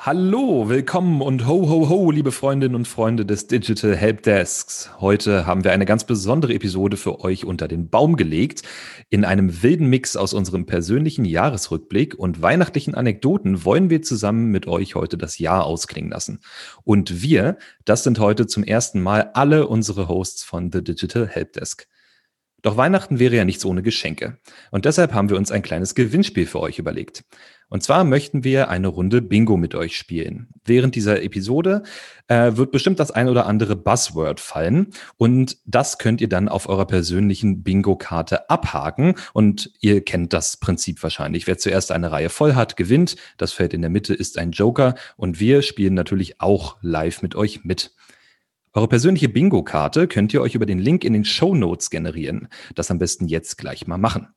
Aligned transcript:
Hallo, 0.00 0.68
willkommen 0.68 1.20
und 1.20 1.48
ho, 1.48 1.68
ho, 1.68 1.88
ho, 1.88 2.12
liebe 2.12 2.30
Freundinnen 2.30 2.76
und 2.76 2.86
Freunde 2.86 3.26
des 3.26 3.48
Digital 3.48 3.96
Helpdesks. 3.96 4.92
Heute 5.00 5.44
haben 5.44 5.64
wir 5.64 5.72
eine 5.72 5.86
ganz 5.86 6.04
besondere 6.04 6.54
Episode 6.54 6.96
für 6.96 7.18
euch 7.24 7.44
unter 7.44 7.66
den 7.66 7.90
Baum 7.90 8.14
gelegt. 8.14 8.62
In 9.10 9.24
einem 9.24 9.60
wilden 9.64 9.88
Mix 9.88 10.16
aus 10.16 10.34
unserem 10.34 10.66
persönlichen 10.66 11.24
Jahresrückblick 11.24 12.14
und 12.14 12.40
weihnachtlichen 12.40 12.94
Anekdoten 12.94 13.64
wollen 13.64 13.90
wir 13.90 14.00
zusammen 14.00 14.52
mit 14.52 14.68
euch 14.68 14.94
heute 14.94 15.18
das 15.18 15.40
Jahr 15.40 15.64
ausklingen 15.64 16.12
lassen. 16.12 16.42
Und 16.84 17.20
wir, 17.20 17.58
das 17.84 18.04
sind 18.04 18.20
heute 18.20 18.46
zum 18.46 18.62
ersten 18.62 19.00
Mal 19.00 19.32
alle 19.34 19.66
unsere 19.66 20.06
Hosts 20.06 20.44
von 20.44 20.70
The 20.70 20.84
Digital 20.84 21.26
Helpdesk. 21.26 21.88
Doch 22.62 22.76
Weihnachten 22.76 23.18
wäre 23.18 23.36
ja 23.36 23.44
nichts 23.44 23.64
ohne 23.64 23.82
Geschenke. 23.82 24.38
Und 24.70 24.84
deshalb 24.84 25.12
haben 25.12 25.30
wir 25.30 25.36
uns 25.36 25.52
ein 25.52 25.62
kleines 25.62 25.94
Gewinnspiel 25.94 26.46
für 26.46 26.60
euch 26.60 26.78
überlegt. 26.78 27.24
Und 27.70 27.82
zwar 27.82 28.04
möchten 28.04 28.44
wir 28.44 28.70
eine 28.70 28.88
Runde 28.88 29.20
Bingo 29.20 29.58
mit 29.58 29.74
euch 29.74 29.96
spielen. 29.96 30.48
Während 30.64 30.94
dieser 30.94 31.22
Episode 31.22 31.82
äh, 32.26 32.52
wird 32.56 32.72
bestimmt 32.72 32.98
das 32.98 33.10
ein 33.10 33.28
oder 33.28 33.46
andere 33.46 33.76
Buzzword 33.76 34.40
fallen 34.40 34.88
und 35.18 35.58
das 35.66 35.98
könnt 35.98 36.22
ihr 36.22 36.30
dann 36.30 36.48
auf 36.48 36.68
eurer 36.68 36.86
persönlichen 36.86 37.62
Bingo-Karte 37.62 38.48
abhaken 38.48 39.14
und 39.34 39.70
ihr 39.80 40.02
kennt 40.02 40.32
das 40.32 40.56
Prinzip 40.56 41.02
wahrscheinlich. 41.02 41.46
Wer 41.46 41.58
zuerst 41.58 41.92
eine 41.92 42.10
Reihe 42.10 42.30
voll 42.30 42.54
hat, 42.54 42.76
gewinnt. 42.76 43.16
Das 43.36 43.52
Feld 43.52 43.74
in 43.74 43.82
der 43.82 43.90
Mitte 43.90 44.14
ist 44.14 44.38
ein 44.38 44.52
Joker 44.52 44.94
und 45.16 45.38
wir 45.38 45.60
spielen 45.60 45.94
natürlich 45.94 46.40
auch 46.40 46.78
live 46.80 47.20
mit 47.20 47.34
euch 47.34 47.64
mit. 47.64 47.92
Eure 48.72 48.88
persönliche 48.88 49.28
Bingo-Karte 49.28 50.08
könnt 50.08 50.34
ihr 50.34 50.42
euch 50.42 50.54
über 50.54 50.66
den 50.66 50.78
Link 50.78 51.04
in 51.04 51.12
den 51.12 51.24
Show 51.24 51.54
Notes 51.54 51.90
generieren. 51.90 52.48
Das 52.74 52.90
am 52.90 52.98
besten 52.98 53.26
jetzt 53.26 53.58
gleich 53.58 53.86
mal 53.86 53.98
machen. 53.98 54.28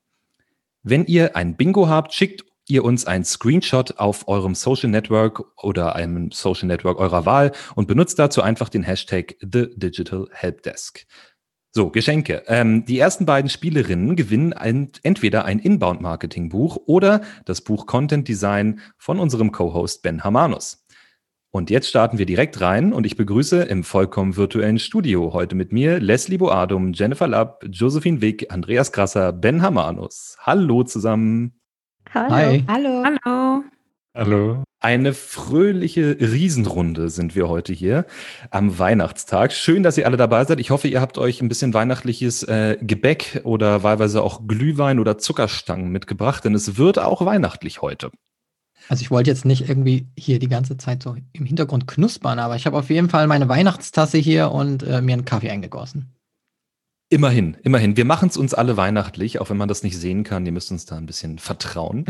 Wenn 0.83 1.05
ihr 1.05 1.35
ein 1.35 1.57
Bingo 1.57 1.89
habt, 1.89 2.13
schickt 2.13 2.45
ihr 2.67 2.83
uns 2.85 3.05
einen 3.05 3.25
Screenshot 3.25 3.97
auf 3.97 4.27
eurem 4.27 4.55
Social 4.55 4.89
Network 4.89 5.43
oder 5.61 5.95
einem 5.95 6.31
Social 6.31 6.67
Network 6.67 6.99
eurer 6.99 7.25
Wahl 7.25 7.51
und 7.75 7.87
benutzt 7.87 8.17
dazu 8.17 8.41
einfach 8.41 8.69
den 8.69 8.83
Hashtag 8.83 9.35
The 9.41 9.67
Digital 9.75 10.27
Helpdesk. 10.31 11.05
So, 11.73 11.89
Geschenke. 11.89 12.43
Ähm, 12.47 12.83
die 12.85 12.99
ersten 12.99 13.25
beiden 13.25 13.49
Spielerinnen 13.49 14.17
gewinnen 14.17 14.51
ein, 14.51 14.91
entweder 15.03 15.45
ein 15.45 15.59
Inbound-Marketing-Buch 15.59 16.77
oder 16.85 17.21
das 17.45 17.61
Buch 17.61 17.85
Content 17.85 18.27
Design 18.27 18.81
von 18.97 19.19
unserem 19.19 19.51
Co-Host 19.51 20.01
Ben 20.01 20.23
Hamanus. 20.23 20.80
Und 21.53 21.69
jetzt 21.69 21.89
starten 21.89 22.17
wir 22.17 22.25
direkt 22.25 22.61
rein 22.61 22.93
und 22.93 23.05
ich 23.05 23.17
begrüße 23.17 23.63
im 23.63 23.83
vollkommen 23.83 24.37
virtuellen 24.37 24.79
Studio 24.79 25.33
heute 25.33 25.53
mit 25.53 25.73
mir 25.73 25.99
Leslie 25.99 26.37
Boadum, 26.37 26.93
Jennifer 26.93 27.27
Lapp, 27.27 27.65
Josephine 27.69 28.21
Wick, 28.21 28.53
Andreas 28.53 28.93
Krasser, 28.93 29.33
Ben 29.33 29.61
Hamanus. 29.61 30.37
Hallo 30.39 30.83
zusammen. 30.83 31.59
Hallo. 32.13 32.33
Hi. 32.33 32.63
Hallo. 32.69 33.03
Hallo. 33.03 33.63
Hallo. 34.15 34.63
Eine 34.79 35.13
fröhliche 35.13 36.17
Riesenrunde 36.21 37.09
sind 37.09 37.35
wir 37.35 37.49
heute 37.49 37.73
hier 37.73 38.05
am 38.49 38.79
Weihnachtstag. 38.79 39.51
Schön, 39.51 39.83
dass 39.83 39.97
ihr 39.97 40.05
alle 40.05 40.17
dabei 40.17 40.45
seid. 40.45 40.61
Ich 40.61 40.71
hoffe, 40.71 40.87
ihr 40.87 41.01
habt 41.01 41.17
euch 41.17 41.41
ein 41.41 41.49
bisschen 41.49 41.73
weihnachtliches 41.73 42.43
äh, 42.43 42.77
Gebäck 42.79 43.41
oder 43.43 43.83
wahlweise 43.83 44.23
auch 44.23 44.47
Glühwein 44.47 44.99
oder 44.99 45.17
Zuckerstangen 45.17 45.91
mitgebracht, 45.91 46.45
denn 46.45 46.55
es 46.55 46.77
wird 46.77 46.97
auch 46.97 47.25
weihnachtlich 47.25 47.81
heute. 47.81 48.09
Also 48.87 49.01
ich 49.01 49.11
wollte 49.11 49.29
jetzt 49.29 49.45
nicht 49.45 49.69
irgendwie 49.69 50.07
hier 50.17 50.39
die 50.39 50.47
ganze 50.47 50.77
Zeit 50.77 51.03
so 51.03 51.15
im 51.33 51.45
Hintergrund 51.45 51.87
knuspern, 51.87 52.39
aber 52.39 52.55
ich 52.55 52.65
habe 52.65 52.77
auf 52.77 52.89
jeden 52.89 53.09
Fall 53.09 53.27
meine 53.27 53.47
Weihnachtstasse 53.47 54.17
hier 54.17 54.51
und 54.51 54.83
äh, 54.83 55.01
mir 55.01 55.13
einen 55.13 55.25
Kaffee 55.25 55.49
eingegossen. 55.49 56.13
Immerhin, 57.09 57.57
immerhin. 57.63 57.97
Wir 57.97 58.05
machen 58.05 58.29
es 58.29 58.37
uns 58.37 58.53
alle 58.53 58.77
weihnachtlich, 58.77 59.39
auch 59.39 59.49
wenn 59.49 59.57
man 59.57 59.67
das 59.67 59.83
nicht 59.83 59.97
sehen 59.97 60.23
kann. 60.23 60.45
Ihr 60.45 60.53
müsst 60.53 60.71
uns 60.71 60.85
da 60.85 60.95
ein 60.95 61.05
bisschen 61.05 61.39
vertrauen. 61.39 62.05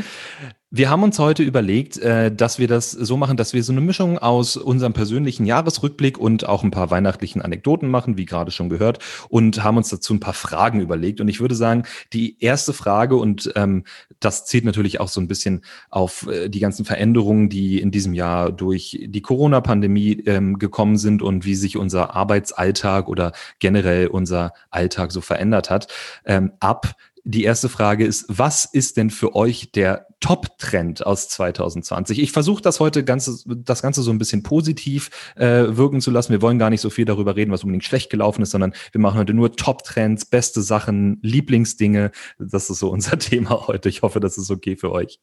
Wir 0.74 0.90
haben 0.90 1.04
uns 1.04 1.20
heute 1.20 1.44
überlegt, 1.44 1.98
äh, 1.98 2.34
dass 2.34 2.58
wir 2.58 2.70
das 2.70 2.92
so 2.92 3.18
machen, 3.18 3.36
dass 3.36 3.52
wir 3.52 3.62
so 3.62 3.74
eine 3.74 3.82
Mischung 3.82 4.18
aus 4.18 4.56
unserem 4.56 4.94
persönlichen 4.94 5.46
Jahresrückblick 5.46 6.18
und 6.18 6.48
auch 6.48 6.64
ein 6.64 6.72
paar 6.72 6.90
weihnachtlichen 6.90 7.42
Anekdoten 7.42 7.90
machen, 7.90 8.16
wie 8.16 8.24
gerade 8.24 8.52
schon 8.52 8.70
gehört, 8.70 9.00
und 9.28 9.66
haben 9.66 9.76
uns 9.76 9.90
dazu 9.90 10.14
ein 10.14 10.22
paar 10.22 10.34
Fragen 10.34 10.80
überlegt. 10.80 11.20
Und 11.20 11.28
ich 11.28 11.42
würde 11.42 11.56
sagen, 11.56 11.84
die 12.14 12.42
erste 12.42 12.72
Frage, 12.72 13.18
und 13.18 13.52
ähm, 13.58 13.84
das 14.22 14.46
zählt 14.46 14.64
natürlich 14.64 15.02
auch 15.02 15.10
so 15.10 15.20
ein 15.20 15.28
bisschen 15.28 15.60
auf 15.90 16.26
äh, 16.28 16.48
die 16.48 16.62
ganzen 16.62 16.86
Veränderungen, 16.86 17.50
die 17.50 17.82
in 17.82 17.92
diesem 17.92 18.14
Jahr 18.14 18.50
durch 18.50 18.98
die 19.06 19.22
Corona-Pandemie 19.22 20.24
ähm, 20.26 20.58
gekommen 20.58 20.96
sind 20.96 21.22
und 21.22 21.44
wie 21.44 21.56
sich 21.56 21.76
unser 21.76 22.16
Arbeitsalltag 22.16 23.10
oder 23.10 23.34
generell 23.60 24.08
unser 24.08 24.54
Alltag 24.70 25.12
so 25.12 25.20
verändert 25.20 25.70
hat, 25.70 25.88
ähm, 26.24 26.54
ab 26.62 26.96
die 27.24 27.44
erste 27.44 27.70
Frage 27.70 28.06
ist, 28.06 28.26
was 28.28 28.66
ist 28.66 28.98
denn 28.98 29.10
für 29.10 29.36
euch 29.36 29.72
der 29.72 30.08
Top-Trend 30.20 31.06
aus 31.06 31.30
2020? 31.30 32.20
Ich 32.20 32.32
versuche 32.32 32.62
das 32.62 32.80
heute 32.80 33.04
ganze, 33.04 33.38
das 33.46 33.82
Ganze 33.82 34.02
so 34.02 34.12
ein 34.12 34.18
bisschen 34.18 34.44
positiv 34.44 35.10
äh, 35.36 35.66
wirken 35.70 36.02
zu 36.02 36.12
lassen. 36.12 36.32
Wir 36.32 36.42
wollen 36.42 36.58
gar 36.60 36.70
nicht 36.70 36.82
so 36.82 36.90
viel 36.90 37.06
darüber 37.06 37.36
reden, 37.36 37.52
was 37.52 37.64
unbedingt 37.64 37.84
schlecht 37.84 38.10
gelaufen 38.10 38.42
ist, 38.42 38.52
sondern 38.52 38.74
wir 38.92 39.02
machen 39.02 39.20
heute 39.20 39.34
nur 39.34 39.56
Top-Trends, 39.56 40.26
beste 40.26 40.62
Sachen, 40.62 41.20
Lieblingsdinge. 41.22 42.12
Das 42.40 42.70
ist 42.70 42.80
so 42.80 42.90
unser 42.90 43.20
Thema 43.20 43.68
heute. 43.68 43.90
Ich 43.90 44.02
hoffe, 44.02 44.20
das 44.20 44.38
ist 44.38 44.50
okay 44.50 44.76
für 44.76 44.92
euch. 44.92 45.20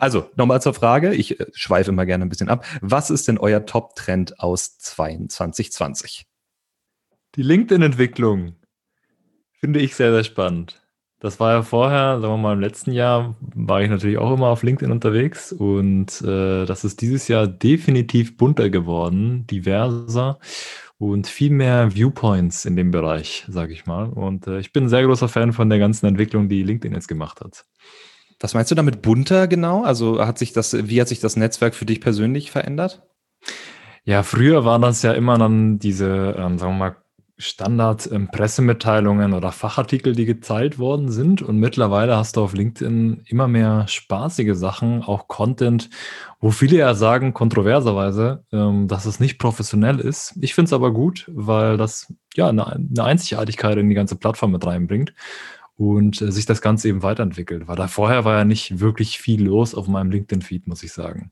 Also, 0.00 0.30
nochmal 0.36 0.60
zur 0.60 0.74
Frage. 0.74 1.14
Ich 1.14 1.40
äh, 1.40 1.46
schweife 1.52 1.90
immer 1.90 2.06
gerne 2.06 2.26
ein 2.26 2.30
bisschen 2.30 2.48
ab. 2.48 2.66
Was 2.80 3.10
ist 3.10 3.28
denn 3.28 3.38
euer 3.38 3.64
Top-Trend 3.64 4.40
aus 4.40 4.78
2020? 4.78 6.26
Die 7.34 7.42
LinkedIn-Entwicklung 7.42 8.56
finde 9.60 9.80
ich 9.80 9.94
sehr, 9.94 10.12
sehr 10.12 10.24
spannend. 10.24 10.80
Das 11.20 11.40
war 11.40 11.52
ja 11.52 11.62
vorher, 11.62 12.20
sagen 12.20 12.32
wir 12.34 12.38
mal, 12.38 12.52
im 12.52 12.60
letzten 12.60 12.92
Jahr 12.92 13.34
war 13.40 13.82
ich 13.82 13.90
natürlich 13.90 14.18
auch 14.18 14.32
immer 14.32 14.48
auf 14.48 14.62
LinkedIn 14.62 14.92
unterwegs 14.92 15.52
und 15.52 16.22
äh, 16.22 16.64
das 16.64 16.84
ist 16.84 17.00
dieses 17.00 17.26
Jahr 17.26 17.48
definitiv 17.48 18.36
bunter 18.36 18.70
geworden, 18.70 19.44
diverser 19.48 20.38
und 20.98 21.26
viel 21.26 21.50
mehr 21.50 21.94
Viewpoints 21.94 22.64
in 22.64 22.76
dem 22.76 22.92
Bereich, 22.92 23.44
sage 23.48 23.72
ich 23.72 23.86
mal. 23.86 24.08
Und 24.08 24.46
äh, 24.46 24.60
ich 24.60 24.72
bin 24.72 24.84
ein 24.84 24.88
sehr 24.88 25.04
großer 25.04 25.28
Fan 25.28 25.52
von 25.52 25.68
der 25.68 25.80
ganzen 25.80 26.06
Entwicklung, 26.06 26.48
die 26.48 26.62
LinkedIn 26.62 26.94
jetzt 26.94 27.08
gemacht 27.08 27.40
hat. 27.40 27.64
Was 28.40 28.54
meinst 28.54 28.70
du 28.70 28.76
damit 28.76 29.02
bunter 29.02 29.48
genau? 29.48 29.82
Also 29.82 30.24
hat 30.24 30.38
sich 30.38 30.52
das, 30.52 30.88
wie 30.88 31.00
hat 31.00 31.08
sich 31.08 31.18
das 31.18 31.36
Netzwerk 31.36 31.74
für 31.74 31.86
dich 31.86 32.00
persönlich 32.00 32.52
verändert? 32.52 33.02
Ja, 34.04 34.22
früher 34.22 34.64
waren 34.64 34.82
das 34.82 35.02
ja 35.02 35.12
immer 35.12 35.36
dann 35.36 35.80
diese, 35.80 36.36
ähm, 36.38 36.58
sagen 36.58 36.74
wir 36.74 36.78
mal, 36.78 36.96
Standard-Pressemitteilungen 37.38 39.32
oder 39.32 39.52
Fachartikel, 39.52 40.14
die 40.14 40.24
geteilt 40.24 40.78
worden 40.78 41.10
sind. 41.10 41.40
Und 41.40 41.58
mittlerweile 41.58 42.16
hast 42.16 42.36
du 42.36 42.42
auf 42.42 42.52
LinkedIn 42.52 43.22
immer 43.26 43.46
mehr 43.46 43.86
spaßige 43.86 44.54
Sachen, 44.54 45.02
auch 45.04 45.28
Content, 45.28 45.88
wo 46.40 46.50
viele 46.50 46.78
ja 46.78 46.94
sagen, 46.94 47.34
kontroverserweise, 47.34 48.44
ähm, 48.52 48.88
dass 48.88 49.06
es 49.06 49.20
nicht 49.20 49.38
professionell 49.38 50.00
ist. 50.00 50.34
Ich 50.40 50.54
finde 50.54 50.66
es 50.66 50.72
aber 50.72 50.92
gut, 50.92 51.30
weil 51.32 51.76
das 51.76 52.12
ja 52.34 52.48
eine, 52.48 52.66
eine, 52.66 53.04
Einzigartigkeit 53.04 53.78
in 53.78 53.88
die 53.88 53.94
ganze 53.94 54.16
Plattform 54.16 54.50
mit 54.50 54.66
reinbringt 54.66 55.14
und 55.76 56.20
äh, 56.20 56.32
sich 56.32 56.44
das 56.44 56.60
Ganze 56.60 56.88
eben 56.88 57.04
weiterentwickelt. 57.04 57.68
Weil 57.68 57.76
da 57.76 57.86
vorher 57.86 58.24
war 58.24 58.38
ja 58.38 58.44
nicht 58.44 58.80
wirklich 58.80 59.18
viel 59.20 59.44
los 59.44 59.76
auf 59.76 59.86
meinem 59.86 60.10
LinkedIn-Feed, 60.10 60.66
muss 60.66 60.82
ich 60.82 60.92
sagen. 60.92 61.30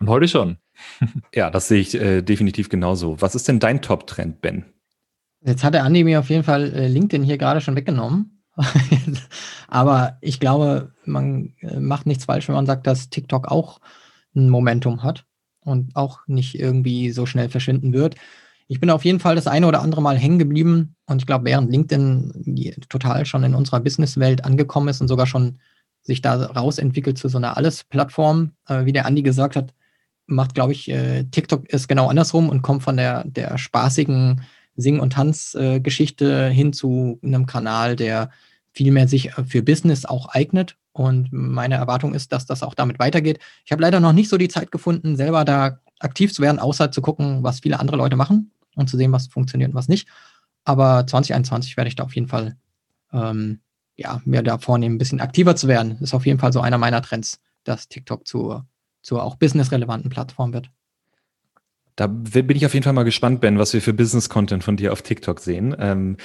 Und 0.00 0.08
heute 0.08 0.26
schon. 0.26 0.58
ja, 1.34 1.50
das 1.50 1.68
sehe 1.68 1.80
ich 1.80 1.94
äh, 1.94 2.22
definitiv 2.22 2.68
genauso. 2.68 3.20
Was 3.20 3.36
ist 3.36 3.46
denn 3.46 3.60
dein 3.60 3.80
Top-Trend, 3.80 4.40
Ben? 4.40 4.64
Jetzt 5.42 5.64
hat 5.64 5.74
der 5.74 5.84
Andi 5.84 6.04
mir 6.04 6.20
auf 6.20 6.28
jeden 6.28 6.44
Fall 6.44 6.72
äh, 6.72 6.88
LinkedIn 6.88 7.24
hier 7.24 7.38
gerade 7.38 7.60
schon 7.60 7.76
weggenommen. 7.76 8.42
Aber 9.68 10.18
ich 10.20 10.38
glaube, 10.38 10.92
man 11.04 11.54
äh, 11.60 11.80
macht 11.80 12.06
nichts 12.06 12.26
falsch, 12.26 12.48
wenn 12.48 12.54
man 12.54 12.66
sagt, 12.66 12.86
dass 12.86 13.08
TikTok 13.08 13.48
auch 13.48 13.80
ein 14.34 14.50
Momentum 14.50 15.02
hat 15.02 15.24
und 15.60 15.96
auch 15.96 16.20
nicht 16.26 16.58
irgendwie 16.58 17.10
so 17.10 17.24
schnell 17.26 17.48
verschwinden 17.48 17.92
wird. 17.92 18.16
Ich 18.68 18.80
bin 18.80 18.90
auf 18.90 19.04
jeden 19.04 19.18
Fall 19.18 19.34
das 19.34 19.46
eine 19.46 19.66
oder 19.66 19.80
andere 19.80 20.02
Mal 20.02 20.16
hängen 20.16 20.38
geblieben 20.38 20.94
und 21.06 21.22
ich 21.22 21.26
glaube, 21.26 21.46
während 21.46 21.72
LinkedIn 21.72 22.76
total 22.88 23.26
schon 23.26 23.42
in 23.42 23.54
unserer 23.54 23.80
Businesswelt 23.80 24.44
angekommen 24.44 24.88
ist 24.88 25.00
und 25.00 25.08
sogar 25.08 25.26
schon 25.26 25.58
sich 26.02 26.22
da 26.22 26.46
rausentwickelt 26.46 27.18
zu 27.18 27.28
so 27.28 27.38
einer 27.38 27.56
Alles-Plattform, 27.56 28.52
äh, 28.68 28.84
wie 28.84 28.92
der 28.92 29.06
Andi 29.06 29.22
gesagt 29.22 29.56
hat, 29.56 29.74
macht, 30.26 30.54
glaube 30.54 30.70
ich, 30.70 30.84
TikTok 31.32 31.68
ist 31.70 31.88
genau 31.88 32.06
andersrum 32.06 32.50
und 32.50 32.62
kommt 32.62 32.84
von 32.84 32.96
der, 32.96 33.24
der 33.24 33.58
spaßigen 33.58 34.42
Sing- 34.76 35.00
und 35.00 35.12
Tanzgeschichte 35.12 36.48
hin 36.48 36.72
zu 36.72 37.18
einem 37.22 37.46
Kanal, 37.46 37.96
der 37.96 38.30
viel 38.72 38.92
mehr 38.92 39.08
sich 39.08 39.32
für 39.46 39.62
Business 39.62 40.04
auch 40.04 40.28
eignet. 40.28 40.76
Und 40.92 41.28
meine 41.32 41.76
Erwartung 41.76 42.14
ist, 42.14 42.32
dass 42.32 42.46
das 42.46 42.62
auch 42.62 42.74
damit 42.74 42.98
weitergeht. 42.98 43.38
Ich 43.64 43.72
habe 43.72 43.82
leider 43.82 44.00
noch 44.00 44.12
nicht 44.12 44.28
so 44.28 44.36
die 44.36 44.48
Zeit 44.48 44.70
gefunden, 44.70 45.16
selber 45.16 45.44
da 45.44 45.80
aktiv 45.98 46.32
zu 46.32 46.42
werden, 46.42 46.58
außer 46.58 46.90
zu 46.90 47.02
gucken, 47.02 47.42
was 47.42 47.60
viele 47.60 47.78
andere 47.78 47.96
Leute 47.96 48.16
machen 48.16 48.52
und 48.74 48.88
zu 48.88 48.96
sehen, 48.96 49.12
was 49.12 49.28
funktioniert 49.28 49.70
und 49.70 49.76
was 49.76 49.88
nicht. 49.88 50.08
Aber 50.64 51.06
2021 51.06 51.76
werde 51.76 51.88
ich 51.88 51.96
da 51.96 52.04
auf 52.04 52.14
jeden 52.14 52.28
Fall 52.28 52.56
ähm, 53.12 53.60
ja, 53.96 54.20
mir 54.24 54.42
da 54.42 54.58
vornehmen, 54.58 54.96
ein 54.96 54.98
bisschen 54.98 55.20
aktiver 55.20 55.56
zu 55.56 55.68
werden. 55.68 55.90
Das 55.92 56.10
ist 56.10 56.14
auf 56.14 56.26
jeden 56.26 56.38
Fall 56.38 56.52
so 56.52 56.60
einer 56.60 56.78
meiner 56.78 57.02
Trends, 57.02 57.40
dass 57.64 57.88
TikTok 57.88 58.26
zur, 58.26 58.66
zur 59.02 59.22
auch 59.22 59.36
businessrelevanten 59.36 60.10
Plattform 60.10 60.52
wird. 60.52 60.70
Da 61.96 62.06
bin 62.06 62.56
ich 62.56 62.64
auf 62.64 62.72
jeden 62.72 62.84
Fall 62.84 62.92
mal 62.92 63.02
gespannt, 63.02 63.40
Ben, 63.40 63.58
was 63.58 63.74
wir 63.74 63.82
für 63.82 63.92
Business-Content 63.92 64.64
von 64.64 64.76
dir 64.76 64.92
auf 64.92 65.02
TikTok 65.02 65.40
sehen. 65.40 65.76
Ähm, 65.78 66.16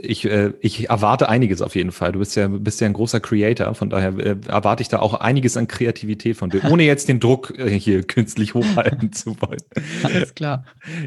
ich, 0.00 0.24
äh, 0.24 0.52
ich 0.60 0.88
erwarte 0.88 1.28
einiges 1.28 1.62
auf 1.62 1.74
jeden 1.74 1.90
Fall. 1.90 2.12
Du 2.12 2.20
bist 2.20 2.36
ja, 2.36 2.48
bist 2.48 2.80
ja 2.80 2.86
ein 2.86 2.92
großer 2.92 3.20
Creator, 3.20 3.74
von 3.74 3.90
daher 3.90 4.16
äh, 4.18 4.36
erwarte 4.46 4.82
ich 4.82 4.88
da 4.88 5.00
auch 5.00 5.14
einiges 5.14 5.56
an 5.56 5.66
Kreativität 5.66 6.36
von 6.36 6.50
dir, 6.50 6.62
ohne 6.70 6.82
jetzt 6.84 7.08
den 7.08 7.18
Druck 7.18 7.58
äh, 7.58 7.70
hier 7.70 8.02
künstlich 8.02 8.54
hochhalten 8.54 9.12
zu 9.12 9.36
wollen. 9.40 9.62
Alles 10.02 10.34
klar. 10.34 10.64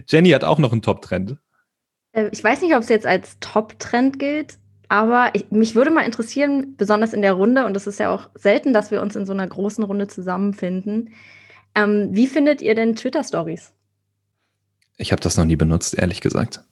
Jenny 0.08 0.32
hat 0.32 0.44
auch 0.44 0.60
noch 0.60 0.72
einen 0.72 0.82
Top-Trend. 0.82 1.38
Äh, 2.12 2.30
ich 2.32 2.44
weiß 2.44 2.62
nicht, 2.62 2.76
ob 2.76 2.82
es 2.82 2.90
jetzt 2.90 3.06
als 3.06 3.38
Top-Trend 3.40 4.20
gilt, 4.20 4.58
aber 4.90 5.30
ich, 5.34 5.52
mich 5.52 5.76
würde 5.76 5.92
mal 5.92 6.02
interessieren, 6.02 6.76
besonders 6.76 7.14
in 7.14 7.22
der 7.22 7.34
Runde, 7.34 7.66
und 7.66 7.78
es 7.78 7.88
ist 7.88 8.00
ja 8.00 8.14
auch 8.14 8.30
selten, 8.36 8.74
dass 8.74 8.92
wir 8.92 9.02
uns 9.02 9.16
in 9.16 9.26
so 9.26 9.34
einer 9.34 9.48
großen 9.48 9.84
Runde 9.84 10.08
zusammenfinden. 10.08 11.14
Ähm, 11.76 12.10
wie 12.12 12.28
findet 12.28 12.62
ihr 12.62 12.76
denn 12.76 12.96
Twitter-Stories? 12.96 13.72
Ich 15.00 15.13
habe 15.13 15.22
das 15.22 15.38
noch 15.38 15.46
nie 15.46 15.56
benutzt, 15.56 15.98
ehrlich 15.98 16.19
gesagt. 16.22 16.63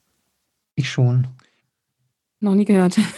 Ich 0.74 0.90
schon. 0.90 1.26
Noch 2.40 2.54
nie 2.54 2.64
gehört. 2.64 2.96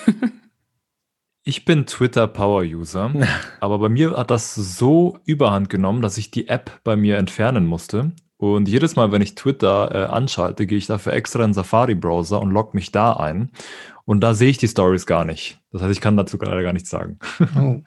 Ich 1.43 1.65
bin 1.65 1.87
Twitter 1.87 2.27
Power 2.27 2.63
User, 2.63 3.13
aber 3.61 3.79
bei 3.79 3.89
mir 3.89 4.15
hat 4.17 4.31
das 4.31 4.55
so 4.55 5.19
überhand 5.25 5.71
genommen, 5.71 6.03
dass 6.03 6.19
ich 6.19 6.31
die 6.31 6.49
App 6.49 6.81
bei 6.85 6.97
mir 6.97 7.17
entfernen 7.17 7.67
musste. 7.67 8.13
Und 8.37 8.69
jedes 8.69 8.95
Mal, 8.95 9.11
wenn 9.11 9.23
ich 9.23 9.37
Twitter 9.37 9.91
äh, 9.93 10.05
anschalte, 10.13 10.67
gehe 10.67 10.77
ich 10.77 10.87
dafür 10.87 11.15
extra 11.15 11.41
in 11.41 11.49
den 11.49 11.55
Safari-Browser 11.55 12.41
und 12.41 12.51
logge 12.51 12.73
mich 12.75 12.93
da 12.93 13.15
ein. 13.15 13.53
Und 14.05 14.21
da 14.21 14.35
sehe 14.35 14.51
ich 14.51 14.59
die 14.59 14.69
Stories 14.69 15.07
gar 15.07 15.25
nicht. 15.25 15.59
Das 15.73 15.81
heißt, 15.81 15.93
ich 15.93 16.03
kann 16.03 16.17
dazu 16.17 16.37
gerade 16.37 16.63
gar 16.63 16.75
nichts 16.75 16.91
sagen. 16.91 17.19
Oh. 17.57 17.81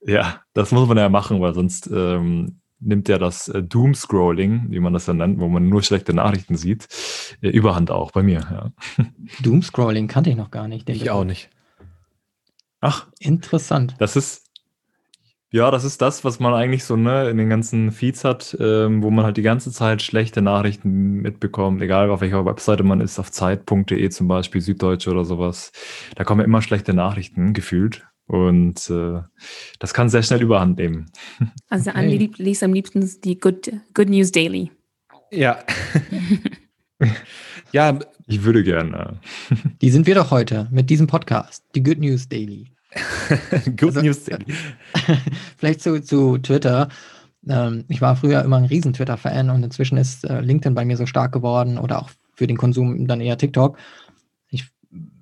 ja, 0.00 0.40
das 0.52 0.72
muss 0.72 0.88
man 0.88 0.98
ja 0.98 1.08
machen, 1.08 1.40
weil 1.40 1.54
sonst 1.54 1.88
ähm, 1.92 2.60
nimmt 2.80 3.08
ja 3.08 3.18
das 3.18 3.48
äh, 3.48 3.62
Doom-Scrolling, 3.62 4.66
wie 4.70 4.80
man 4.80 4.92
das 4.92 5.06
ja 5.06 5.14
nennt, 5.14 5.40
wo 5.40 5.48
man 5.48 5.68
nur 5.68 5.82
schlechte 5.82 6.12
Nachrichten 6.12 6.56
sieht, 6.56 6.88
äh, 7.40 7.48
überhand 7.48 7.90
auch 7.90 8.12
bei 8.12 8.22
mir. 8.22 8.40
Ja. 8.50 8.72
Doom-Scrolling 9.42 10.08
kannte 10.08 10.30
ich 10.30 10.36
noch 10.36 10.50
gar 10.50 10.68
nicht. 10.68 10.88
Ich 10.88 11.10
auch 11.10 11.24
nicht. 11.24 11.50
Ach, 12.80 13.06
interessant. 13.18 13.94
Das 13.98 14.16
ist, 14.16 14.46
ja, 15.50 15.70
das 15.70 15.84
ist 15.84 16.02
das, 16.02 16.24
was 16.24 16.40
man 16.40 16.54
eigentlich 16.54 16.84
so 16.84 16.96
ne, 16.96 17.30
in 17.30 17.38
den 17.38 17.48
ganzen 17.48 17.92
Feeds 17.92 18.24
hat, 18.24 18.56
ähm, 18.60 19.02
wo 19.02 19.10
man 19.10 19.24
halt 19.24 19.36
die 19.36 19.42
ganze 19.42 19.72
Zeit 19.72 20.02
schlechte 20.02 20.42
Nachrichten 20.42 21.22
mitbekommt, 21.22 21.80
egal 21.80 22.10
auf 22.10 22.20
welcher 22.20 22.44
Webseite 22.44 22.82
man 22.82 23.00
ist, 23.00 23.18
auf 23.18 23.30
zeit.de 23.30 24.08
zum 24.10 24.28
Beispiel, 24.28 24.60
Süddeutsche 24.60 25.10
oder 25.10 25.24
sowas. 25.24 25.72
Da 26.14 26.24
kommen 26.24 26.44
immer 26.44 26.62
schlechte 26.62 26.94
Nachrichten 26.94 27.54
gefühlt. 27.54 28.06
Und 28.26 28.90
äh, 28.90 29.20
das 29.78 29.94
kann 29.94 30.08
sehr 30.08 30.22
schnell 30.22 30.42
überhand 30.42 30.78
nehmen. 30.78 31.06
Also 31.68 31.90
okay. 31.90 31.98
Anli 31.98 32.30
liest 32.36 32.62
am 32.62 32.72
liebsten 32.72 33.08
die 33.22 33.38
Good, 33.38 33.70
Good 33.94 34.08
News 34.08 34.32
Daily. 34.32 34.70
Ja. 35.30 35.58
ja. 37.72 37.98
Ich 38.28 38.42
würde 38.42 38.64
gerne. 38.64 39.20
Die 39.80 39.90
sind 39.90 40.06
wir 40.06 40.16
doch 40.16 40.30
heute 40.30 40.68
mit 40.70 40.90
diesem 40.90 41.06
Podcast, 41.06 41.64
die 41.74 41.82
Good 41.82 41.98
News 41.98 42.28
Daily. 42.28 42.72
Good 43.76 43.82
also, 43.82 44.00
News 44.00 44.24
Daily. 44.24 44.46
Vielleicht 45.56 45.80
zu, 45.80 46.02
zu 46.02 46.38
Twitter. 46.38 46.88
Ähm, 47.48 47.84
ich 47.88 48.00
war 48.00 48.16
früher 48.16 48.42
immer 48.42 48.56
ein 48.56 48.64
riesen 48.64 48.92
Twitter-Fan 48.92 49.50
und 49.50 49.62
inzwischen 49.62 49.96
ist 49.96 50.24
äh, 50.24 50.40
LinkedIn 50.40 50.74
bei 50.74 50.84
mir 50.84 50.96
so 50.96 51.06
stark 51.06 51.32
geworden 51.32 51.78
oder 51.78 52.00
auch 52.00 52.10
für 52.34 52.46
den 52.46 52.56
Konsum 52.56 53.06
dann 53.06 53.20
eher 53.20 53.38
TikTok. 53.38 53.78
Ich 54.48 54.66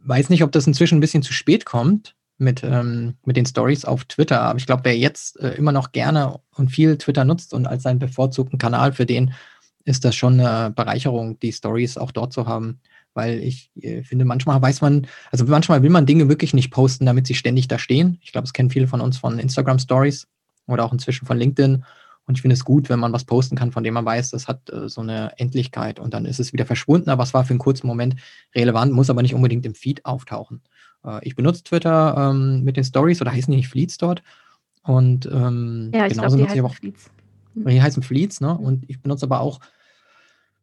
weiß 0.05 0.31
nicht, 0.31 0.43
ob 0.43 0.53
das 0.53 0.67
inzwischen 0.67 0.99
ein 0.99 1.01
bisschen 1.01 1.23
zu 1.23 1.33
spät 1.33 1.67
kommt, 1.67 2.15
mit, 2.39 2.63
ähm, 2.65 3.15
mit 3.25 3.37
den 3.37 3.47
Stories 3.47 3.85
auf 3.85 4.05
Twitter. 4.05 4.41
Aber 4.41 4.59
ich 4.59 4.67
glaube, 4.67 4.85
wer 4.85 4.97
jetzt 4.97 5.39
äh, 5.41 5.55
immer 5.55 5.73
noch 5.73 5.93
gerne 5.93 6.41
und 6.57 6.71
viel 6.71 6.99
Twitter 6.99 7.25
nutzt 7.25 7.55
und 7.55 7.67
als 7.67 7.83
seinen 7.85 7.99
bevorzugten 7.99 8.59
Kanal 8.59 8.93
für 8.93 9.07
den, 9.07 9.33
ist 9.85 10.05
das 10.05 10.15
schon 10.15 10.41
eine 10.41 10.71
Bereicherung, 10.71 11.39
die 11.41 11.53
Stories 11.53 11.99
auch 11.99 12.11
dort 12.11 12.33
zu 12.33 12.47
haben. 12.47 12.81
Weil 13.13 13.39
ich 13.39 13.71
äh, 13.81 14.03
finde, 14.03 14.25
manchmal 14.25 14.61
weiß 14.61 14.81
man, 14.81 15.07
also 15.31 15.45
manchmal 15.45 15.83
will 15.83 15.91
man 15.91 16.07
Dinge 16.07 16.29
wirklich 16.29 16.55
nicht 16.55 16.71
posten, 16.71 17.07
damit 17.07 17.27
sie 17.27 17.35
ständig 17.35 17.69
da 17.69 17.79
stehen. 17.79 18.19
Ich 18.23 18.33
glaube, 18.33 18.47
es 18.47 18.53
kennen 18.53 18.71
viele 18.71 18.89
von 18.89 19.01
uns 19.01 19.19
von 19.19 19.39
Instagram 19.39 19.79
Stories 19.79 20.27
oder 20.67 20.85
auch 20.85 20.93
inzwischen 20.93 21.27
von 21.27 21.39
LinkedIn. 21.39 21.85
Und 22.27 22.39
ich 22.39 22.43
finde 22.43 22.55
es 22.55 22.65
gut, 22.65 22.89
wenn 22.89 22.99
man 22.99 23.13
was 23.13 23.25
posten 23.25 23.55
kann, 23.55 23.71
von 23.71 23.85
dem 23.85 23.95
man 23.95 24.05
weiß, 24.05 24.31
das 24.31 24.49
hat 24.49 24.71
äh, 24.71 24.89
so 24.89 25.03
eine 25.03 25.39
Endlichkeit 25.39 26.01
und 26.01 26.15
dann 26.15 26.25
ist 26.25 26.41
es 26.41 26.53
wieder 26.53 26.67
verschwunden, 26.67 27.11
aber 27.11 27.23
es 27.23 27.35
war 27.35 27.45
für 27.45 27.51
einen 27.51 27.59
kurzen 27.59 27.87
Moment 27.87 28.17
relevant, 28.55 28.93
muss 28.93 29.11
aber 29.11 29.23
nicht 29.23 29.35
unbedingt 29.35 29.67
im 29.67 29.75
Feed 29.75 30.05
auftauchen. 30.07 30.63
Äh, 31.05 31.21
ich 31.23 31.37
benutze 31.37 31.63
Twitter 31.65 32.15
ähm, 32.17 32.65
mit 32.65 32.77
den 32.77 32.85
Stories 32.85 33.21
oder 33.21 33.33
heißen 33.33 33.51
die 33.51 33.59
nicht 33.59 33.69
Fleets 33.69 33.99
dort? 33.99 34.23
Und 34.83 35.27
ähm, 35.27 35.91
ja, 35.95 36.07
ich 36.07 36.15
genauso 36.15 36.37
glaub, 36.37 36.49
die 36.49 36.53
heißen 36.53 36.67
auch, 36.67 36.75
Fleets. 36.75 37.11
Mhm. 37.55 37.69
Die 37.69 37.83
heißen 37.83 38.03
Fleets, 38.03 38.41
ne? 38.41 38.57
Und 38.57 38.85
ich 38.89 39.01
benutze 39.01 39.27
aber 39.27 39.41
auch 39.41 39.61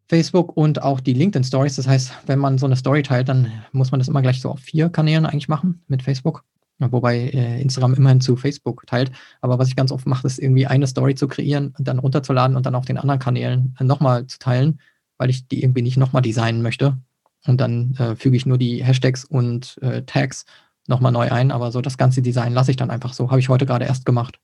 Facebook 0.07 0.57
und 0.57 0.81
auch 0.81 0.99
die 0.99 1.13
LinkedIn 1.13 1.43
Stories. 1.43 1.77
Das 1.77 1.87
heißt, 1.87 2.11
wenn 2.27 2.37
man 2.37 2.57
so 2.57 2.65
eine 2.65 2.75
Story 2.75 3.01
teilt, 3.01 3.29
dann 3.29 3.51
muss 3.71 3.91
man 3.91 3.99
das 3.99 4.09
immer 4.09 4.21
gleich 4.21 4.41
so 4.41 4.49
auf 4.49 4.59
vier 4.59 4.89
Kanälen 4.89 5.25
eigentlich 5.25 5.47
machen 5.47 5.83
mit 5.87 6.03
Facebook. 6.03 6.43
Wobei 6.79 7.29
äh, 7.29 7.61
Instagram 7.61 7.93
immerhin 7.93 8.21
zu 8.21 8.35
Facebook 8.35 8.85
teilt. 8.87 9.11
Aber 9.39 9.59
was 9.59 9.67
ich 9.67 9.75
ganz 9.75 9.91
oft 9.91 10.07
mache, 10.07 10.25
ist 10.25 10.39
irgendwie 10.39 10.65
eine 10.65 10.87
Story 10.87 11.13
zu 11.13 11.27
kreieren 11.27 11.73
und 11.77 11.87
dann 11.87 11.99
runterzuladen 11.99 12.57
und 12.57 12.65
dann 12.65 12.75
auf 12.75 12.85
den 12.85 12.97
anderen 12.97 13.19
Kanälen 13.19 13.75
äh, 13.79 13.83
nochmal 13.83 14.25
zu 14.25 14.39
teilen, 14.39 14.79
weil 15.17 15.29
ich 15.29 15.47
die 15.47 15.63
irgendwie 15.63 15.83
nicht 15.83 15.97
nochmal 15.97 16.23
designen 16.23 16.61
möchte. 16.61 16.97
Und 17.47 17.59
dann 17.59 17.95
äh, 17.97 18.15
füge 18.15 18.37
ich 18.37 18.45
nur 18.45 18.57
die 18.57 18.83
Hashtags 18.83 19.25
und 19.25 19.77
äh, 19.81 20.03
Tags 20.03 20.45
nochmal 20.87 21.11
neu 21.11 21.31
ein. 21.31 21.51
Aber 21.51 21.71
so 21.71 21.81
das 21.81 21.97
ganze 21.97 22.21
Design 22.21 22.53
lasse 22.53 22.71
ich 22.71 22.77
dann 22.77 22.91
einfach 22.91 23.13
so. 23.13 23.29
Habe 23.29 23.39
ich 23.39 23.49
heute 23.49 23.65
gerade 23.65 23.85
erst 23.85 24.05
gemacht. 24.05 24.39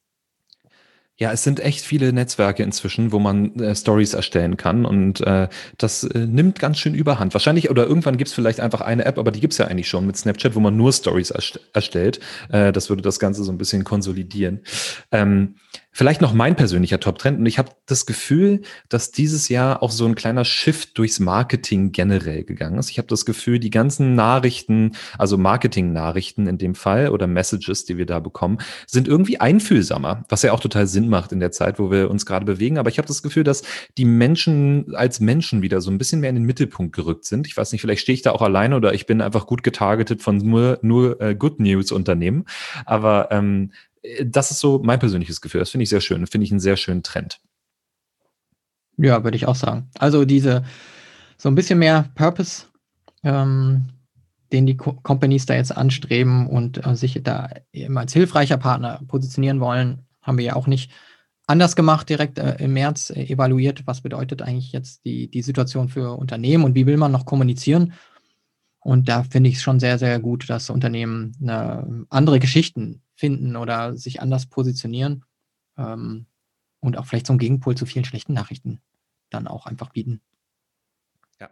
Ja, 1.19 1.31
es 1.31 1.43
sind 1.43 1.59
echt 1.59 1.83
viele 1.83 2.13
Netzwerke 2.13 2.61
inzwischen, 2.61 3.11
wo 3.11 3.17
man 3.17 3.55
äh, 3.59 3.75
Stories 3.75 4.13
erstellen 4.13 4.55
kann 4.55 4.85
und 4.85 5.19
äh, 5.21 5.47
das 5.79 6.03
äh, 6.03 6.27
nimmt 6.27 6.59
ganz 6.59 6.77
schön 6.77 6.93
überhand. 6.93 7.33
Wahrscheinlich 7.33 7.71
oder 7.71 7.87
irgendwann 7.87 8.17
gibt's 8.17 8.33
vielleicht 8.33 8.59
einfach 8.59 8.81
eine 8.81 9.03
App, 9.05 9.17
aber 9.17 9.31
die 9.31 9.39
gibt's 9.39 9.57
ja 9.57 9.65
eigentlich 9.65 9.89
schon 9.89 10.05
mit 10.05 10.15
Snapchat, 10.15 10.53
wo 10.53 10.59
man 10.59 10.77
nur 10.77 10.93
Stories 10.93 11.31
erst 11.31 11.59
erstellt. 11.73 12.19
Äh, 12.49 12.71
das 12.71 12.89
würde 12.89 13.01
das 13.01 13.17
Ganze 13.17 13.43
so 13.43 13.51
ein 13.51 13.57
bisschen 13.57 13.83
konsolidieren. 13.83 14.61
Ähm, 15.11 15.55
Vielleicht 15.97 16.21
noch 16.21 16.31
mein 16.31 16.55
persönlicher 16.55 16.99
Top-Trend. 16.99 17.39
Und 17.39 17.47
ich 17.47 17.57
habe 17.57 17.71
das 17.87 18.05
Gefühl, 18.05 18.61
dass 18.87 19.09
dieses 19.09 19.49
Jahr 19.49 19.81
auch 19.81 19.89
so 19.89 20.05
ein 20.05 20.13
kleiner 20.13 20.45
Shift 20.45 20.95
durchs 20.99 21.19
Marketing 21.19 21.91
generell 21.91 22.43
gegangen 22.43 22.77
ist. 22.77 22.91
Ich 22.91 22.99
habe 22.99 23.07
das 23.07 23.25
Gefühl, 23.25 23.57
die 23.57 23.71
ganzen 23.71 24.13
Nachrichten, 24.13 24.91
also 25.17 25.39
Marketing-Nachrichten 25.39 26.45
in 26.45 26.59
dem 26.59 26.75
Fall 26.75 27.09
oder 27.09 27.25
Messages, 27.25 27.85
die 27.85 27.97
wir 27.97 28.05
da 28.05 28.19
bekommen, 28.19 28.59
sind 28.85 29.07
irgendwie 29.07 29.39
einfühlsamer, 29.39 30.23
was 30.29 30.43
ja 30.43 30.51
auch 30.51 30.59
total 30.59 30.85
Sinn 30.85 31.09
macht 31.09 31.31
in 31.31 31.39
der 31.39 31.51
Zeit, 31.51 31.79
wo 31.79 31.89
wir 31.89 32.11
uns 32.11 32.27
gerade 32.27 32.45
bewegen. 32.45 32.77
Aber 32.77 32.91
ich 32.91 32.99
habe 32.99 33.07
das 33.07 33.23
Gefühl, 33.23 33.43
dass 33.43 33.63
die 33.97 34.05
Menschen 34.05 34.93
als 34.93 35.19
Menschen 35.19 35.63
wieder 35.63 35.81
so 35.81 35.89
ein 35.89 35.97
bisschen 35.97 36.19
mehr 36.19 36.29
in 36.29 36.35
den 36.35 36.45
Mittelpunkt 36.45 36.95
gerückt 36.95 37.25
sind. 37.25 37.47
Ich 37.47 37.57
weiß 37.57 37.71
nicht, 37.71 37.81
vielleicht 37.81 38.03
stehe 38.03 38.13
ich 38.13 38.21
da 38.21 38.33
auch 38.33 38.43
alleine 38.43 38.75
oder 38.75 38.93
ich 38.93 39.07
bin 39.07 39.19
einfach 39.19 39.47
gut 39.47 39.63
getargetet 39.63 40.21
von 40.21 40.37
nur, 40.37 40.77
nur 40.83 41.19
äh, 41.19 41.33
Good 41.33 41.59
News-Unternehmen. 41.59 42.45
Aber 42.85 43.29
ähm, 43.31 43.71
das 44.23 44.51
ist 44.51 44.59
so 44.59 44.81
mein 44.83 44.99
persönliches 44.99 45.41
Gefühl. 45.41 45.59
Das 45.59 45.69
finde 45.69 45.83
ich 45.83 45.89
sehr 45.89 46.01
schön. 46.01 46.25
Finde 46.27 46.45
ich 46.45 46.51
einen 46.51 46.59
sehr 46.59 46.77
schönen 46.77 47.03
Trend. 47.03 47.39
Ja, 48.97 49.23
würde 49.23 49.37
ich 49.37 49.47
auch 49.47 49.55
sagen. 49.55 49.89
Also 49.99 50.25
diese 50.25 50.63
so 51.37 51.49
ein 51.49 51.55
bisschen 51.55 51.79
mehr 51.79 52.09
Purpose, 52.15 52.65
ähm, 53.23 53.89
den 54.51 54.65
die 54.65 54.77
Co 54.77 54.93
Companies 54.93 55.45
da 55.45 55.55
jetzt 55.55 55.75
anstreben 55.75 56.47
und 56.47 56.85
äh, 56.85 56.95
sich 56.95 57.19
da 57.23 57.49
eben 57.71 57.97
als 57.97 58.13
hilfreicher 58.13 58.57
Partner 58.57 59.01
positionieren 59.07 59.59
wollen, 59.59 60.05
haben 60.21 60.37
wir 60.37 60.45
ja 60.45 60.55
auch 60.55 60.67
nicht 60.67 60.91
anders 61.45 61.75
gemacht, 61.75 62.09
direkt 62.09 62.39
äh, 62.39 62.55
im 62.59 62.73
März 62.73 63.09
äh, 63.09 63.23
evaluiert, 63.23 63.85
was 63.85 64.01
bedeutet 64.01 64.41
eigentlich 64.41 64.71
jetzt 64.71 65.05
die, 65.05 65.29
die 65.29 65.41
Situation 65.41 65.89
für 65.89 66.17
Unternehmen 66.17 66.63
und 66.63 66.75
wie 66.75 66.85
will 66.85 66.97
man 66.97 67.11
noch 67.11 67.25
kommunizieren. 67.25 67.93
Und 68.79 69.09
da 69.09 69.23
finde 69.23 69.49
ich 69.49 69.57
es 69.57 69.61
schon 69.61 69.79
sehr, 69.79 69.97
sehr 69.99 70.19
gut, 70.19 70.49
dass 70.49 70.69
Unternehmen 70.69 71.35
eine, 71.41 72.05
andere 72.09 72.39
Geschichten 72.39 73.01
finden 73.17 73.55
oder 73.55 73.97
sich 73.97 74.21
anders 74.21 74.45
positionieren 74.45 75.25
ähm, 75.77 76.27
und 76.79 76.97
auch 76.97 77.05
vielleicht 77.05 77.27
so 77.27 77.33
einen 77.33 77.39
Gegenpol 77.39 77.75
zu 77.75 77.85
vielen 77.85 78.05
schlechten 78.05 78.33
Nachrichten 78.33 78.79
dann 79.29 79.47
auch 79.47 79.65
einfach 79.65 79.89
bieten. 79.89 80.21
Ja. 81.39 81.49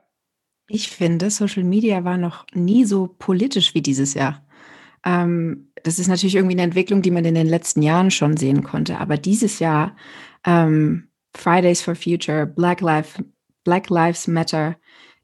Ich 0.68 0.90
finde, 0.90 1.30
Social 1.30 1.64
Media 1.64 2.04
war 2.04 2.18
noch 2.18 2.46
nie 2.54 2.86
so 2.86 3.08
politisch 3.08 3.74
wie 3.74 3.82
dieses 3.82 4.14
Jahr. 4.14 4.46
Ähm, 5.04 5.72
das 5.84 6.00
ist 6.00 6.08
natürlich 6.08 6.36
irgendwie 6.36 6.56
eine 6.56 6.64
Entwicklung, 6.64 7.02
die 7.02 7.12
man 7.12 7.26
in 7.26 7.36
den 7.36 7.48
letzten 7.48 7.82
Jahren 7.82 8.12
schon 8.12 8.38
sehen 8.38 8.64
konnte, 8.64 9.00
aber 9.00 9.18
dieses 9.18 9.60
Jahr 9.60 9.96
ähm, 10.46 11.10
Fridays 11.36 11.82
for 11.82 11.96
Future, 11.96 12.46
Black, 12.46 12.82
Life, 12.82 13.24
Black 13.64 13.90
Lives 13.90 14.28
Matter, 14.28 14.78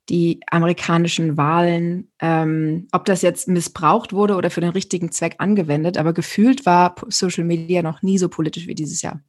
die 0.09 0.39
amerikanischen 0.49 1.37
Wahlen, 1.37 2.11
ähm, 2.19 2.87
ob 2.91 3.05
das 3.05 3.21
jetzt 3.21 3.47
missbraucht 3.47 4.13
wurde 4.13 4.35
oder 4.35 4.49
für 4.49 4.61
den 4.61 4.71
richtigen 4.71 5.11
Zweck 5.11 5.35
angewendet, 5.37 5.97
aber 5.97 6.13
gefühlt 6.13 6.65
war 6.65 6.95
Social 7.09 7.43
Media 7.43 7.81
noch 7.81 8.01
nie 8.01 8.17
so 8.17 8.27
politisch 8.27 8.67
wie 8.67 8.75
dieses 8.75 9.01
Jahr. 9.01 9.21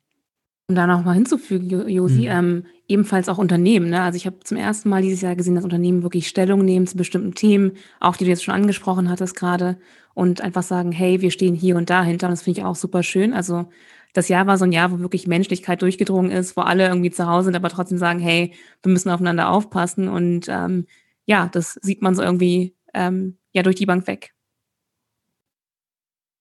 Um 0.69 0.77
da 0.77 0.87
noch 0.87 1.05
mal 1.05 1.15
hinzufügen, 1.15 1.89
Josi, 1.89 2.23
mhm. 2.23 2.29
ähm, 2.29 2.67
ebenfalls 2.89 3.29
auch 3.29 3.39
Unternehmen. 3.39 3.91
Ne? 3.91 4.01
Also 4.03 4.17
ich 4.17 4.27
habe 4.27 4.41
zum 4.41 4.57
ersten 4.57 4.89
Mal 4.89 5.03
dieses 5.03 5.21
Jahr 5.21 5.37
gesehen, 5.37 5.55
dass 5.55 5.65
Unternehmen 5.65 6.03
wirklich 6.03 6.29
Stellung 6.29 6.65
nehmen 6.65 6.87
zu 6.87 6.97
bestimmten 6.97 7.35
Themen, 7.35 7.73
auch 8.01 8.17
die 8.17 8.25
du 8.25 8.31
jetzt 8.31 8.45
schon 8.45 8.55
angesprochen 8.55 9.11
hattest 9.11 9.37
gerade, 9.37 9.79
und 10.15 10.41
einfach 10.43 10.63
sagen, 10.63 10.93
hey, 10.93 11.21
wir 11.21 11.31
stehen 11.31 11.55
hier 11.55 11.77
und 11.77 11.91
dahinter. 11.91 12.27
Und 12.27 12.33
das 12.33 12.43
finde 12.43 12.61
ich 12.61 12.67
auch 12.67 12.77
super 12.77 13.03
schön. 13.03 13.33
Also 13.33 13.67
das 14.13 14.29
Jahr 14.29 14.47
war 14.47 14.59
so 14.59 14.65
ein 14.65 14.73
Jahr, 14.73 14.93
wo 14.93 14.99
wirklich 15.01 15.27
Menschlichkeit 15.27 15.83
durchgedrungen 15.83 16.31
ist, 16.31 16.57
wo 16.57 16.61
alle 16.61 16.87
irgendwie 16.87 17.11
zu 17.11 17.27
Hause 17.27 17.47
sind, 17.47 17.57
aber 17.57 17.71
trotzdem 17.71 17.99
sagen, 17.99 18.19
hey, 18.19 18.55
wir 18.83 18.93
müssen 18.93 19.11
aufeinander 19.11 19.51
aufpassen. 19.51 20.09
Und 20.09 20.49
ähm, 20.49 20.87
ja, 21.25 21.49
das 21.49 21.79
sieht 21.83 22.03
man 22.03 22.15
so 22.15 22.23
irgendwie 22.23 22.77
ähm, 22.95 23.39
ja 23.53 23.63
durch 23.63 23.77
die 23.77 23.87
Bank 23.87 24.07
weg. 24.07 24.35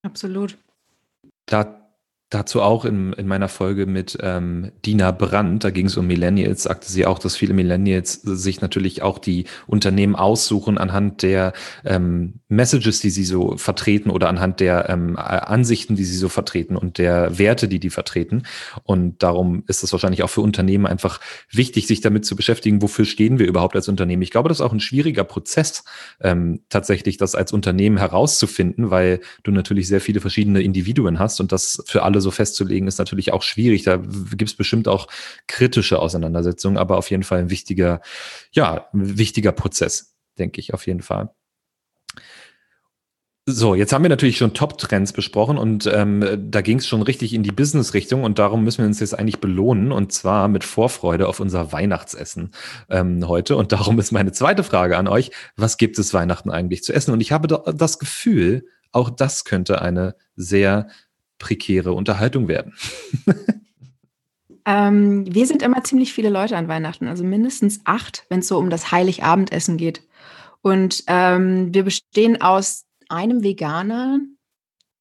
Absolut. 0.03 0.57
Da 1.45 1.80
Dazu 2.31 2.61
auch 2.61 2.85
in, 2.85 3.11
in 3.11 3.27
meiner 3.27 3.49
Folge 3.49 3.85
mit 3.85 4.17
ähm, 4.21 4.71
Dina 4.85 5.11
Brandt, 5.11 5.65
da 5.65 5.69
ging 5.69 5.87
es 5.87 5.97
um 5.97 6.07
Millennials, 6.07 6.63
sagte 6.63 6.89
sie 6.89 7.05
auch, 7.05 7.19
dass 7.19 7.35
viele 7.35 7.53
Millennials 7.53 8.21
sich 8.21 8.61
natürlich 8.61 9.01
auch 9.01 9.19
die 9.19 9.47
Unternehmen 9.67 10.15
aussuchen 10.15 10.77
anhand 10.77 11.23
der 11.23 11.51
ähm, 11.83 12.35
Messages, 12.47 13.01
die 13.01 13.09
sie 13.09 13.25
so 13.25 13.57
vertreten 13.57 14.09
oder 14.09 14.29
anhand 14.29 14.61
der 14.61 14.89
ähm, 14.89 15.17
Ansichten, 15.17 15.97
die 15.97 16.05
sie 16.05 16.15
so 16.15 16.29
vertreten 16.29 16.77
und 16.77 16.99
der 16.99 17.37
Werte, 17.37 17.67
die 17.67 17.81
die 17.81 17.89
vertreten. 17.89 18.43
Und 18.83 19.21
darum 19.23 19.65
ist 19.67 19.83
es 19.83 19.91
wahrscheinlich 19.91 20.23
auch 20.23 20.29
für 20.29 20.39
Unternehmen 20.39 20.85
einfach 20.85 21.19
wichtig, 21.51 21.85
sich 21.85 21.99
damit 21.99 22.25
zu 22.25 22.37
beschäftigen, 22.37 22.81
wofür 22.81 23.03
stehen 23.03 23.39
wir 23.39 23.47
überhaupt 23.47 23.75
als 23.75 23.89
Unternehmen. 23.89 24.21
Ich 24.21 24.31
glaube, 24.31 24.47
das 24.47 24.59
ist 24.59 24.65
auch 24.65 24.71
ein 24.71 24.79
schwieriger 24.79 25.25
Prozess, 25.25 25.83
ähm, 26.21 26.61
tatsächlich 26.69 27.17
das 27.17 27.35
als 27.35 27.51
Unternehmen 27.51 27.97
herauszufinden, 27.97 28.89
weil 28.89 29.19
du 29.43 29.51
natürlich 29.51 29.89
sehr 29.89 29.99
viele 29.99 30.21
verschiedene 30.21 30.61
Individuen 30.61 31.19
hast 31.19 31.41
und 31.41 31.51
das 31.51 31.83
für 31.85 32.03
alle 32.03 32.20
so 32.21 32.31
festzulegen, 32.31 32.87
ist 32.87 32.99
natürlich 32.99 33.33
auch 33.33 33.43
schwierig. 33.43 33.83
Da 33.83 33.97
gibt 33.97 34.49
es 34.49 34.55
bestimmt 34.55 34.87
auch 34.87 35.07
kritische 35.47 35.99
Auseinandersetzungen, 35.99 36.77
aber 36.77 36.97
auf 36.97 37.09
jeden 37.11 37.23
Fall 37.23 37.39
ein 37.39 37.49
wichtiger, 37.49 38.01
ja, 38.51 38.87
ein 38.93 39.17
wichtiger 39.17 39.51
Prozess, 39.51 40.15
denke 40.37 40.59
ich 40.59 40.73
auf 40.73 40.87
jeden 40.87 41.01
Fall. 41.01 41.31
So, 43.47 43.73
jetzt 43.73 43.91
haben 43.91 44.03
wir 44.03 44.09
natürlich 44.09 44.37
schon 44.37 44.53
Top-Trends 44.53 45.13
besprochen 45.13 45.57
und 45.57 45.87
ähm, 45.91 46.23
da 46.51 46.61
ging 46.61 46.77
es 46.77 46.87
schon 46.87 47.01
richtig 47.01 47.33
in 47.33 47.41
die 47.41 47.51
Business-Richtung 47.51 48.23
und 48.23 48.37
darum 48.37 48.63
müssen 48.63 48.79
wir 48.79 48.85
uns 48.85 48.99
jetzt 48.99 49.17
eigentlich 49.17 49.39
belohnen 49.39 49.91
und 49.91 50.11
zwar 50.11 50.47
mit 50.47 50.63
Vorfreude 50.63 51.27
auf 51.27 51.39
unser 51.39 51.71
Weihnachtsessen 51.71 52.51
ähm, 52.89 53.27
heute. 53.27 53.55
Und 53.55 53.71
darum 53.71 53.97
ist 53.97 54.11
meine 54.11 54.31
zweite 54.31 54.63
Frage 54.63 54.95
an 54.95 55.07
euch, 55.07 55.31
was 55.57 55.77
gibt 55.77 55.97
es 55.97 56.13
Weihnachten 56.13 56.51
eigentlich 56.51 56.83
zu 56.83 56.93
essen? 56.93 57.13
Und 57.13 57.19
ich 57.19 57.31
habe 57.31 57.47
das 57.75 57.97
Gefühl, 57.97 58.67
auch 58.91 59.09
das 59.09 59.43
könnte 59.43 59.81
eine 59.81 60.15
sehr 60.35 60.89
prekäre 61.41 61.91
Unterhaltung 61.91 62.47
werden. 62.47 62.73
ähm, 64.65 65.25
wir 65.33 65.45
sind 65.47 65.61
immer 65.61 65.83
ziemlich 65.83 66.13
viele 66.13 66.29
Leute 66.29 66.55
an 66.55 66.67
Weihnachten, 66.69 67.07
also 67.07 67.23
mindestens 67.23 67.81
acht, 67.83 68.25
wenn 68.29 68.39
es 68.39 68.47
so 68.47 68.57
um 68.57 68.69
das 68.69 68.91
Heiligabendessen 68.91 69.75
geht. 69.75 70.03
Und 70.61 71.03
ähm, 71.07 71.73
wir 71.73 71.83
bestehen 71.83 72.41
aus 72.41 72.85
einem 73.09 73.43
Veganer, 73.43 74.19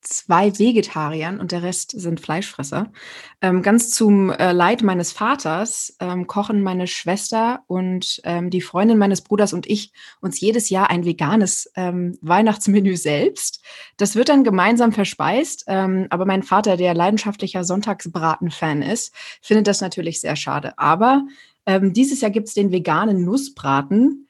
zwei 0.01 0.59
Vegetariern 0.59 1.41
und 1.41 1.53
der 1.53 1.63
Rest 1.63 1.93
sind 1.93 2.21
Fleischfresser. 2.21 2.93
Ähm, 3.41 3.63
ganz 3.63 3.91
zum 3.91 4.31
äh, 4.31 4.53
Leid 4.53 4.83
meines 4.83 5.13
Vaters 5.13 5.97
ähm, 6.01 6.27
kochen 6.27 6.63
meine 6.63 6.87
Schwester 6.87 7.61
und 7.67 8.21
ähm, 8.25 8.51
die 8.51 8.61
Freundin 8.61 8.99
meines 8.99 9.21
Bruders 9.21 9.53
und 9.53 9.67
ich 9.67 9.93
uns 10.21 10.41
jedes 10.41 10.71
Jahr 10.71 10.91
ein 10.91 11.05
veganes 11.05 11.71
ähm, 11.77 12.19
Weihnachtsmenü 12.23 12.97
selbst. 12.97 13.63
Das 13.97 14.17
wird 14.17 14.29
dann 14.29 14.45
gemeinsam 14.45 14.93
verspeist, 14.93 15.65
ähm, 15.67 16.07
aber 16.11 16.25
mein 16.25 16.43
Vater, 16.43 16.77
der 16.77 16.95
leidenschaftlicher 16.95 17.65
Sonntagsbraten-Fan 17.65 18.83
ist, 18.83 19.15
findet 19.43 19.67
das 19.67 19.81
natürlich 19.81 20.21
sehr 20.21 20.37
schade. 20.37 20.79
Aber 20.79 21.27
ähm, 21.67 21.93
dieses 21.93 22.21
Jahr 22.21 22.31
gibt 22.31 22.49
es 22.49 22.55
den 22.55 22.73
veganen 22.73 23.25
Nussbraten 23.25 24.27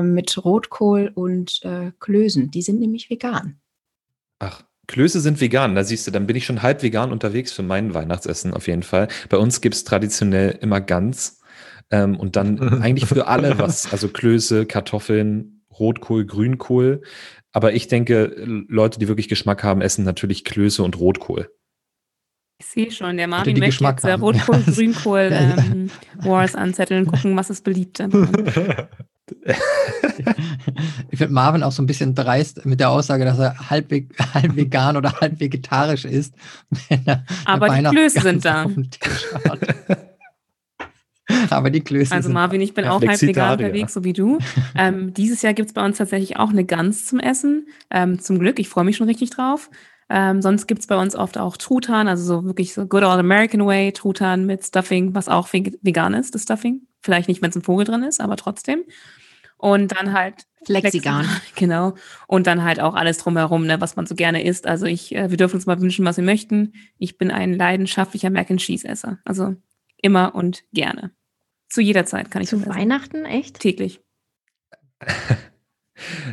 mit 0.00 0.44
Rotkohl 0.44 1.10
und 1.12 1.60
äh, 1.64 1.90
Klößen. 1.98 2.52
Die 2.52 2.62
sind 2.62 2.78
nämlich 2.78 3.10
vegan. 3.10 3.60
Ach, 4.38 4.62
Klöße 4.88 5.20
sind 5.20 5.40
vegan, 5.40 5.74
da 5.74 5.84
siehst 5.84 6.06
du, 6.06 6.10
dann 6.10 6.26
bin 6.26 6.36
ich 6.36 6.44
schon 6.44 6.62
halb 6.62 6.82
vegan 6.82 7.12
unterwegs 7.12 7.52
für 7.52 7.62
mein 7.62 7.94
Weihnachtsessen 7.94 8.52
auf 8.52 8.66
jeden 8.66 8.82
Fall. 8.82 9.08
Bei 9.28 9.36
uns 9.36 9.60
gibt 9.60 9.74
es 9.74 9.84
traditionell 9.84 10.58
immer 10.60 10.80
Gans 10.80 11.40
ähm, 11.90 12.18
und 12.18 12.36
dann 12.36 12.58
eigentlich 12.82 13.06
für 13.06 13.26
alle 13.28 13.58
was, 13.58 13.90
also 13.92 14.08
Klöße, 14.08 14.66
Kartoffeln, 14.66 15.64
Rotkohl, 15.78 16.26
Grünkohl. 16.26 17.02
Aber 17.52 17.74
ich 17.74 17.86
denke, 17.86 18.34
Leute, 18.68 18.98
die 18.98 19.08
wirklich 19.08 19.28
Geschmack 19.28 19.62
haben, 19.62 19.82
essen 19.82 20.04
natürlich 20.04 20.44
Klöße 20.44 20.82
und 20.82 20.98
Rotkohl. 20.98 21.50
Ich 22.58 22.66
sehe 22.66 22.90
schon, 22.90 23.16
der 23.16 23.28
Marvin 23.28 23.54
möchte 23.54 23.66
Geschmack 23.66 23.96
jetzt 23.96 24.04
der 24.04 24.20
Rotkohl, 24.20 24.62
Grünkohl 24.66 25.30
ähm, 25.32 25.90
Wars 26.16 26.54
anzetteln, 26.54 27.06
gucken, 27.06 27.36
was 27.36 27.50
ist 27.50 27.64
beliebt. 27.64 28.00
ich 31.10 31.18
finde 31.18 31.34
Marvin 31.34 31.62
auch 31.62 31.72
so 31.72 31.82
ein 31.82 31.86
bisschen 31.86 32.14
dreist 32.14 32.64
mit 32.66 32.80
der 32.80 32.90
Aussage, 32.90 33.24
dass 33.24 33.38
er 33.38 33.70
halb, 33.70 33.92
halb 34.34 34.56
vegan 34.56 34.96
oder 34.96 35.20
halb 35.20 35.40
vegetarisch 35.40 36.04
ist. 36.04 36.34
Aber 37.44 37.68
die 37.68 37.82
Klöße 37.84 38.20
sind 38.20 38.44
da. 38.44 38.66
Aber 41.50 41.70
die 41.70 41.80
Klöße 41.80 42.14
Also 42.14 42.30
Marvin, 42.30 42.60
ich 42.60 42.74
bin 42.74 42.84
auch 42.84 43.00
halb 43.00 43.20
vegan 43.20 43.52
unterwegs, 43.52 43.94
so 43.94 44.04
wie 44.04 44.12
du. 44.12 44.38
Ähm, 44.76 45.14
dieses 45.14 45.42
Jahr 45.42 45.54
gibt 45.54 45.68
es 45.68 45.74
bei 45.74 45.84
uns 45.84 45.98
tatsächlich 45.98 46.36
auch 46.36 46.50
eine 46.50 46.64
Gans 46.64 47.06
zum 47.06 47.20
Essen. 47.20 47.66
Ähm, 47.90 48.18
zum 48.20 48.38
Glück, 48.38 48.58
ich 48.58 48.68
freue 48.68 48.84
mich 48.84 48.96
schon 48.96 49.06
richtig 49.06 49.30
drauf. 49.30 49.70
Ähm, 50.08 50.42
sonst 50.42 50.66
gibt 50.66 50.80
es 50.82 50.86
bei 50.86 50.96
uns 50.96 51.16
oft 51.16 51.38
auch 51.38 51.56
Truthahn, 51.56 52.06
also 52.06 52.24
so 52.24 52.44
wirklich 52.44 52.74
so 52.74 52.86
good 52.86 53.02
old 53.02 53.18
American 53.18 53.64
way, 53.64 53.92
Truthahn 53.92 54.44
mit 54.44 54.62
Stuffing, 54.62 55.14
was 55.14 55.28
auch 55.28 55.48
vegan 55.52 56.12
ist, 56.12 56.34
das 56.34 56.42
Stuffing. 56.42 56.82
Vielleicht 57.00 57.28
nicht, 57.28 57.40
wenn 57.40 57.50
es 57.50 57.56
ein 57.56 57.62
Vogel 57.62 57.86
drin 57.86 58.02
ist, 58.02 58.20
aber 58.20 58.36
trotzdem. 58.36 58.84
Und 59.62 59.92
dann 59.92 60.12
halt 60.12 60.48
Flexigan. 60.64 61.24
Genau. 61.54 61.94
Und 62.26 62.48
dann 62.48 62.64
halt 62.64 62.80
auch 62.80 62.94
alles 62.94 63.18
drumherum, 63.18 63.64
ne, 63.64 63.80
was 63.80 63.94
man 63.94 64.06
so 64.06 64.16
gerne 64.16 64.42
isst. 64.42 64.66
Also 64.66 64.86
ich, 64.86 65.14
äh, 65.14 65.30
wir 65.30 65.36
dürfen 65.36 65.54
uns 65.54 65.66
mal 65.66 65.80
wünschen, 65.80 66.04
was 66.04 66.16
wir 66.16 66.24
möchten. 66.24 66.72
Ich 66.98 67.16
bin 67.16 67.30
ein 67.30 67.54
leidenschaftlicher 67.54 68.30
Mac 68.30 68.50
and 68.50 68.58
Cheese 68.58 68.88
Esser. 68.88 69.18
Also 69.24 69.54
immer 69.98 70.34
und 70.34 70.64
gerne. 70.72 71.12
Zu 71.68 71.80
jeder 71.80 72.06
Zeit 72.06 72.32
kann 72.32 72.42
ich 72.42 72.48
Zu 72.48 72.66
Weihnachten, 72.66 73.24
echt? 73.24 73.60
Täglich. 73.60 74.00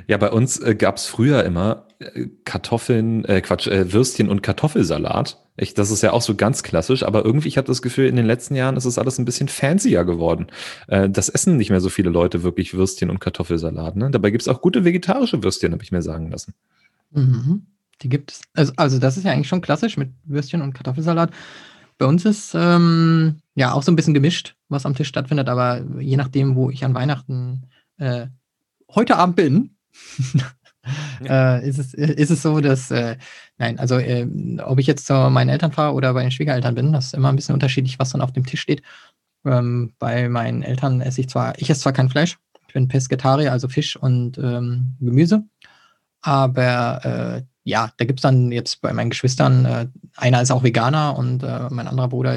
Ja, 0.07 0.17
bei 0.17 0.31
uns 0.31 0.59
äh, 0.59 0.75
gab 0.75 0.97
es 0.97 1.05
früher 1.05 1.43
immer 1.43 1.87
äh, 1.99 2.27
Kartoffeln, 2.45 3.25
äh, 3.25 3.41
Quatsch, 3.41 3.67
äh, 3.67 3.91
Würstchen 3.91 4.29
und 4.29 4.41
Kartoffelsalat. 4.41 5.37
Ich, 5.57 5.73
das 5.73 5.91
ist 5.91 6.01
ja 6.01 6.13
auch 6.13 6.21
so 6.21 6.35
ganz 6.35 6.63
klassisch, 6.63 7.03
aber 7.03 7.25
irgendwie, 7.25 7.49
ich 7.49 7.57
habe 7.57 7.67
das 7.67 7.81
Gefühl, 7.81 8.07
in 8.07 8.15
den 8.15 8.25
letzten 8.25 8.55
Jahren 8.55 8.77
ist 8.77 8.85
es 8.85 8.97
alles 8.97 9.19
ein 9.19 9.25
bisschen 9.25 9.49
fancier 9.49 10.05
geworden. 10.05 10.47
Äh, 10.87 11.09
das 11.09 11.29
essen 11.29 11.57
nicht 11.57 11.69
mehr 11.69 11.81
so 11.81 11.89
viele 11.89 12.09
Leute 12.09 12.43
wirklich 12.43 12.73
Würstchen 12.73 13.09
und 13.09 13.19
Kartoffelsalat. 13.19 13.95
Ne? 13.95 14.09
Dabei 14.11 14.31
gibt 14.31 14.41
es 14.41 14.47
auch 14.47 14.61
gute 14.61 14.85
vegetarische 14.85 15.43
Würstchen, 15.43 15.73
habe 15.73 15.83
ich 15.83 15.91
mir 15.91 16.01
sagen 16.01 16.31
lassen. 16.31 16.53
Mhm. 17.11 17.65
Die 18.01 18.09
gibt 18.09 18.31
es. 18.31 18.41
Also, 18.53 18.73
also 18.77 18.99
das 18.99 19.17
ist 19.17 19.25
ja 19.25 19.31
eigentlich 19.31 19.49
schon 19.49 19.61
klassisch 19.61 19.97
mit 19.97 20.11
Würstchen 20.23 20.61
und 20.61 20.73
Kartoffelsalat. 20.73 21.31
Bei 21.97 22.05
uns 22.05 22.23
ist 22.23 22.55
ähm, 22.55 23.41
ja 23.55 23.73
auch 23.73 23.83
so 23.83 23.91
ein 23.91 23.97
bisschen 23.97 24.13
gemischt, 24.13 24.55
was 24.69 24.85
am 24.85 24.95
Tisch 24.95 25.09
stattfindet, 25.09 25.49
aber 25.49 25.83
je 25.99 26.15
nachdem, 26.15 26.55
wo 26.55 26.69
ich 26.69 26.85
an 26.85 26.95
Weihnachten 26.95 27.63
äh, 27.97 28.27
heute 28.95 29.17
Abend 29.17 29.35
bin, 29.35 29.75
äh, 31.23 31.67
ist, 31.67 31.79
es, 31.79 31.93
ist 31.93 32.31
es 32.31 32.41
so, 32.41 32.59
dass, 32.59 32.91
äh, 32.91 33.17
nein, 33.57 33.79
also 33.79 33.97
äh, 33.97 34.27
ob 34.63 34.79
ich 34.79 34.87
jetzt 34.87 35.05
zu 35.05 35.13
meinen 35.29 35.49
Eltern 35.49 35.71
fahre 35.71 35.93
oder 35.93 36.13
bei 36.13 36.21
den 36.21 36.31
Schwiegereltern 36.31 36.75
bin, 36.75 36.93
das 36.93 37.07
ist 37.07 37.13
immer 37.13 37.29
ein 37.29 37.35
bisschen 37.35 37.53
unterschiedlich, 37.53 37.99
was 37.99 38.11
dann 38.11 38.21
auf 38.21 38.31
dem 38.31 38.45
Tisch 38.45 38.61
steht. 38.61 38.81
Ähm, 39.45 39.93
bei 39.99 40.27
meinen 40.29 40.63
Eltern 40.63 41.01
esse 41.01 41.21
ich 41.21 41.29
zwar, 41.29 41.57
ich 41.59 41.69
esse 41.69 41.81
zwar 41.81 41.93
kein 41.93 42.09
Fleisch, 42.09 42.37
ich 42.67 42.73
bin 42.73 42.87
Pesketarier, 42.87 43.51
also 43.51 43.67
Fisch 43.67 43.95
und 43.95 44.37
ähm, 44.37 44.95
Gemüse, 44.99 45.43
aber 46.21 47.05
äh, 47.05 47.43
ja, 47.63 47.91
da 47.97 48.05
gibt 48.05 48.19
es 48.19 48.23
dann 48.23 48.51
jetzt 48.51 48.81
bei 48.81 48.91
meinen 48.91 49.11
Geschwistern, 49.11 49.65
äh, 49.65 49.87
einer 50.17 50.41
ist 50.41 50.51
auch 50.51 50.63
Veganer 50.63 51.17
und 51.17 51.43
äh, 51.43 51.67
mein 51.69 51.87
anderer 51.87 52.09
Bruder, 52.09 52.35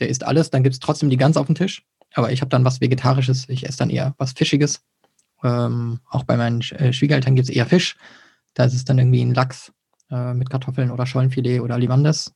der 0.00 0.08
isst 0.08 0.24
alles, 0.24 0.50
dann 0.50 0.62
gibt 0.62 0.74
es 0.74 0.80
trotzdem 0.80 1.08
die 1.08 1.16
Gans 1.16 1.36
auf 1.36 1.46
dem 1.46 1.54
Tisch, 1.54 1.86
aber 2.14 2.32
ich 2.32 2.40
habe 2.40 2.50
dann 2.50 2.64
was 2.64 2.80
Vegetarisches, 2.80 3.48
ich 3.48 3.66
esse 3.66 3.78
dann 3.78 3.90
eher 3.90 4.14
was 4.18 4.32
Fischiges 4.32 4.82
ähm, 5.42 6.00
auch 6.08 6.24
bei 6.24 6.36
meinen 6.36 6.60
äh, 6.60 6.92
Schwiegereltern 6.92 7.34
gibt 7.34 7.48
es 7.48 7.54
eher 7.54 7.66
Fisch. 7.66 7.96
Da 8.54 8.64
ist 8.64 8.74
es 8.74 8.84
dann 8.84 8.98
irgendwie 8.98 9.24
ein 9.24 9.34
Lachs 9.34 9.72
äh, 10.10 10.34
mit 10.34 10.50
Kartoffeln 10.50 10.90
oder 10.90 11.06
Schollenfilet 11.06 11.60
oder 11.60 11.78
Livandes. 11.78 12.32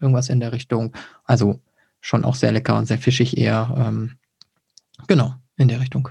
Irgendwas 0.00 0.28
in 0.28 0.40
der 0.40 0.52
Richtung. 0.52 0.94
Also 1.24 1.60
schon 2.00 2.24
auch 2.24 2.34
sehr 2.34 2.52
lecker 2.52 2.76
und 2.76 2.86
sehr 2.86 2.98
fischig 2.98 3.36
eher. 3.36 3.74
Ähm, 3.76 4.18
genau, 5.06 5.34
in 5.56 5.68
der 5.68 5.80
Richtung. 5.80 6.10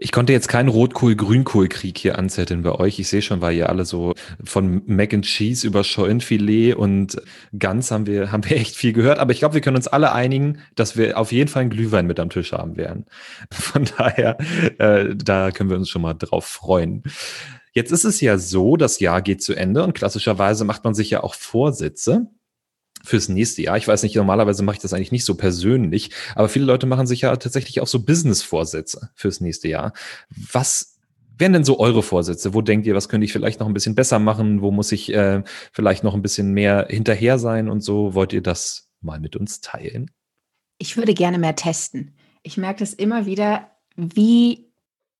Ich 0.00 0.12
konnte 0.12 0.32
jetzt 0.32 0.46
keinen 0.46 0.68
Rotkohl-Grünkohl-Krieg 0.68 1.98
hier 1.98 2.18
anzetteln 2.18 2.62
bei 2.62 2.70
euch. 2.70 3.00
Ich 3.00 3.08
sehe 3.08 3.20
schon, 3.20 3.40
weil 3.40 3.56
ihr 3.56 3.68
alle 3.68 3.84
so 3.84 4.14
von 4.44 4.82
Mac 4.86 5.12
and 5.12 5.24
Cheese 5.24 5.66
über 5.66 5.82
Scheunenfilet 5.82 6.74
und 6.76 7.20
Gans 7.58 7.90
haben 7.90 8.06
wir, 8.06 8.30
haben 8.32 8.48
wir 8.48 8.56
echt 8.56 8.76
viel 8.76 8.92
gehört. 8.92 9.18
Aber 9.18 9.32
ich 9.32 9.40
glaube, 9.40 9.54
wir 9.54 9.60
können 9.60 9.74
uns 9.74 9.88
alle 9.88 10.12
einigen, 10.12 10.60
dass 10.76 10.96
wir 10.96 11.18
auf 11.18 11.32
jeden 11.32 11.48
Fall 11.48 11.62
einen 11.62 11.70
Glühwein 11.70 12.06
mit 12.06 12.20
am 12.20 12.30
Tisch 12.30 12.52
haben 12.52 12.76
werden. 12.76 13.06
Von 13.50 13.86
daher, 13.98 14.38
äh, 14.78 15.16
da 15.16 15.50
können 15.50 15.68
wir 15.68 15.76
uns 15.76 15.88
schon 15.88 16.02
mal 16.02 16.14
drauf 16.14 16.46
freuen. 16.46 17.02
Jetzt 17.72 17.90
ist 17.90 18.04
es 18.04 18.20
ja 18.20 18.38
so, 18.38 18.76
das 18.76 19.00
Jahr 19.00 19.20
geht 19.20 19.42
zu 19.42 19.54
Ende 19.54 19.82
und 19.82 19.94
klassischerweise 19.94 20.64
macht 20.64 20.84
man 20.84 20.94
sich 20.94 21.10
ja 21.10 21.24
auch 21.24 21.34
Vorsätze 21.34 22.28
fürs 23.08 23.28
nächste 23.28 23.62
Jahr. 23.62 23.76
Ich 23.76 23.88
weiß 23.88 24.02
nicht, 24.02 24.14
normalerweise 24.14 24.62
mache 24.62 24.76
ich 24.76 24.82
das 24.82 24.92
eigentlich 24.92 25.12
nicht 25.12 25.24
so 25.24 25.34
persönlich, 25.34 26.10
aber 26.34 26.48
viele 26.48 26.66
Leute 26.66 26.86
machen 26.86 27.06
sich 27.06 27.22
ja 27.22 27.34
tatsächlich 27.36 27.80
auch 27.80 27.86
so 27.86 28.00
Business-Vorsätze 28.00 29.10
fürs 29.14 29.40
nächste 29.40 29.68
Jahr. 29.68 29.92
Was 30.52 30.98
wären 31.38 31.52
denn 31.52 31.64
so 31.64 31.78
eure 31.78 32.02
Vorsätze? 32.02 32.52
Wo 32.54 32.62
denkt 32.62 32.86
ihr, 32.86 32.94
was 32.94 33.08
könnte 33.08 33.24
ich 33.24 33.32
vielleicht 33.32 33.60
noch 33.60 33.66
ein 33.66 33.74
bisschen 33.74 33.94
besser 33.94 34.18
machen? 34.18 34.60
Wo 34.60 34.70
muss 34.70 34.92
ich 34.92 35.12
äh, 35.12 35.42
vielleicht 35.72 36.04
noch 36.04 36.14
ein 36.14 36.22
bisschen 36.22 36.52
mehr 36.52 36.86
hinterher 36.90 37.38
sein 37.38 37.68
und 37.68 37.80
so? 37.80 38.14
Wollt 38.14 38.32
ihr 38.32 38.42
das 38.42 38.90
mal 39.00 39.20
mit 39.20 39.36
uns 39.36 39.60
teilen? 39.60 40.10
Ich 40.78 40.96
würde 40.96 41.14
gerne 41.14 41.38
mehr 41.38 41.56
testen. 41.56 42.14
Ich 42.42 42.56
merke 42.56 42.80
das 42.80 42.92
immer 42.92 43.26
wieder, 43.26 43.70
wie, 43.96 44.70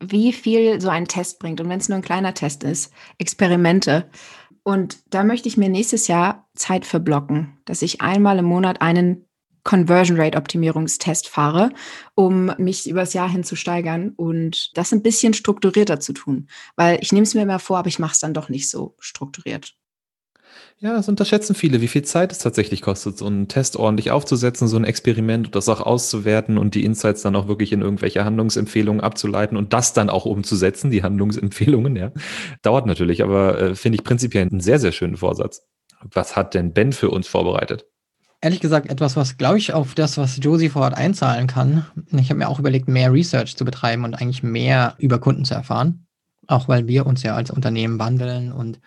wie 0.01 0.33
viel 0.33 0.81
so 0.81 0.89
ein 0.89 1.09
Test 1.09 1.39
bringt. 1.39 1.61
Und 1.61 1.69
wenn 1.69 1.81
es 1.81 1.89
nur 1.89 1.97
ein 1.97 2.03
kleiner 2.03 2.35
Test 2.35 2.65
ist, 2.65 2.93
Experimente. 3.19 4.09
Und 4.69 4.99
da 5.09 5.25
möchte 5.25 5.49
ich 5.49 5.57
mir 5.57 5.71
nächstes 5.71 6.09
Jahr 6.09 6.47
Zeit 6.55 6.85
für 6.85 7.01
blocken, 7.01 7.57
dass 7.65 7.81
ich 7.81 8.03
einmal 8.03 8.39
im 8.39 8.45
Monat 8.45 8.83
einen 8.83 9.25
Conversion 9.65 10.21
Rate 10.21 10.37
Optimierungstest 10.37 11.27
fahre, 11.27 11.71
um 12.15 12.53
mich 12.59 12.87
übers 12.87 13.15
Jahr 13.15 13.31
hin 13.31 13.45
zu 13.45 13.57
steigern 13.57 14.11
und 14.15 14.77
das 14.77 14.93
ein 14.93 15.03
bisschen 15.03 15.33
strukturierter 15.33 16.01
zu 16.01 16.13
tun. 16.13 16.51
Weil 16.77 16.99
ich 17.01 17.13
nehme 17.13 17.23
es 17.23 17.33
mir 17.33 17.45
immer 17.45 17.61
vor, 17.61 17.79
aber 17.79 17.89
ich 17.89 17.99
mache 17.99 18.13
es 18.13 18.19
dann 18.19 18.35
doch 18.35 18.51
nicht 18.51 18.69
so 18.69 18.95
strukturiert. 18.99 19.75
Ja, 20.81 20.93
das 20.93 21.09
unterschätzen 21.09 21.57
viele, 21.57 21.81
wie 21.81 21.89
viel 21.89 22.03
Zeit 22.03 22.31
es 22.31 22.39
tatsächlich 22.39 22.83
kostet, 22.83 23.19
so 23.19 23.27
einen 23.27 23.49
Test 23.49 23.77
ordentlich 23.77 24.13
aufzusetzen, 24.13 24.69
so 24.69 24.77
ein 24.77 24.85
Experiment 24.85 25.49
und 25.49 25.57
das 25.57 25.69
auch 25.69 25.81
auszuwerten 25.81 26.57
und 26.57 26.77
die 26.77 26.85
Insights 26.85 27.23
dann 27.23 27.35
auch 27.35 27.49
wirklich 27.49 27.73
in 27.73 27.83
irgendwelche 27.83 28.25
Handlungsempfehlungen 28.25 29.01
abzuleiten 29.01 29.57
und 29.57 29.73
das 29.73 29.93
dann 29.93 30.09
auch 30.09 30.25
umzusetzen, 30.25 30.93
die 30.93 31.03
Handlungsempfehlungen, 31.03 31.97
ja. 31.97 32.13
Dauert 32.63 32.87
natürlich, 32.87 33.25
aber 33.25 33.61
äh, 33.61 33.75
finde 33.75 33.97
ich 33.97 34.05
prinzipiell 34.05 34.47
einen 34.49 34.61
sehr, 34.61 34.79
sehr 34.79 34.93
schönen 34.93 35.17
Vorsatz. 35.17 35.63
Was 36.13 36.37
hat 36.37 36.55
denn 36.55 36.73
Ben 36.73 36.93
für 36.93 37.11
uns 37.11 37.27
vorbereitet? 37.27 37.85
Ehrlich 38.41 38.61
gesagt, 38.61 38.89
etwas, 38.89 39.17
was, 39.17 39.37
glaube 39.37 39.59
ich, 39.59 39.73
auf 39.73 39.97
das, 39.97 40.17
was 40.17 40.39
Josie 40.41 40.69
vorhat, 40.69 40.97
einzahlen 40.97 41.49
kann. 41.49 41.87
Ich 42.13 42.31
habe 42.31 42.39
mir 42.39 42.49
auch 42.49 42.61
überlegt, 42.61 42.87
mehr 42.87 43.13
Research 43.13 43.57
zu 43.57 43.65
betreiben 43.65 44.05
und 44.05 44.15
eigentlich 44.15 44.45
mehr 44.45 44.95
über 44.99 45.19
Kunden 45.19 45.45
zu 45.45 45.55
erfahren. 45.55 46.07
Auch 46.47 46.69
weil 46.69 46.87
wir 46.87 47.05
uns 47.05 47.25
ja 47.25 47.35
als 47.35 47.51
Unternehmen 47.51 47.99
wandeln 47.99 48.53
und 48.53 48.79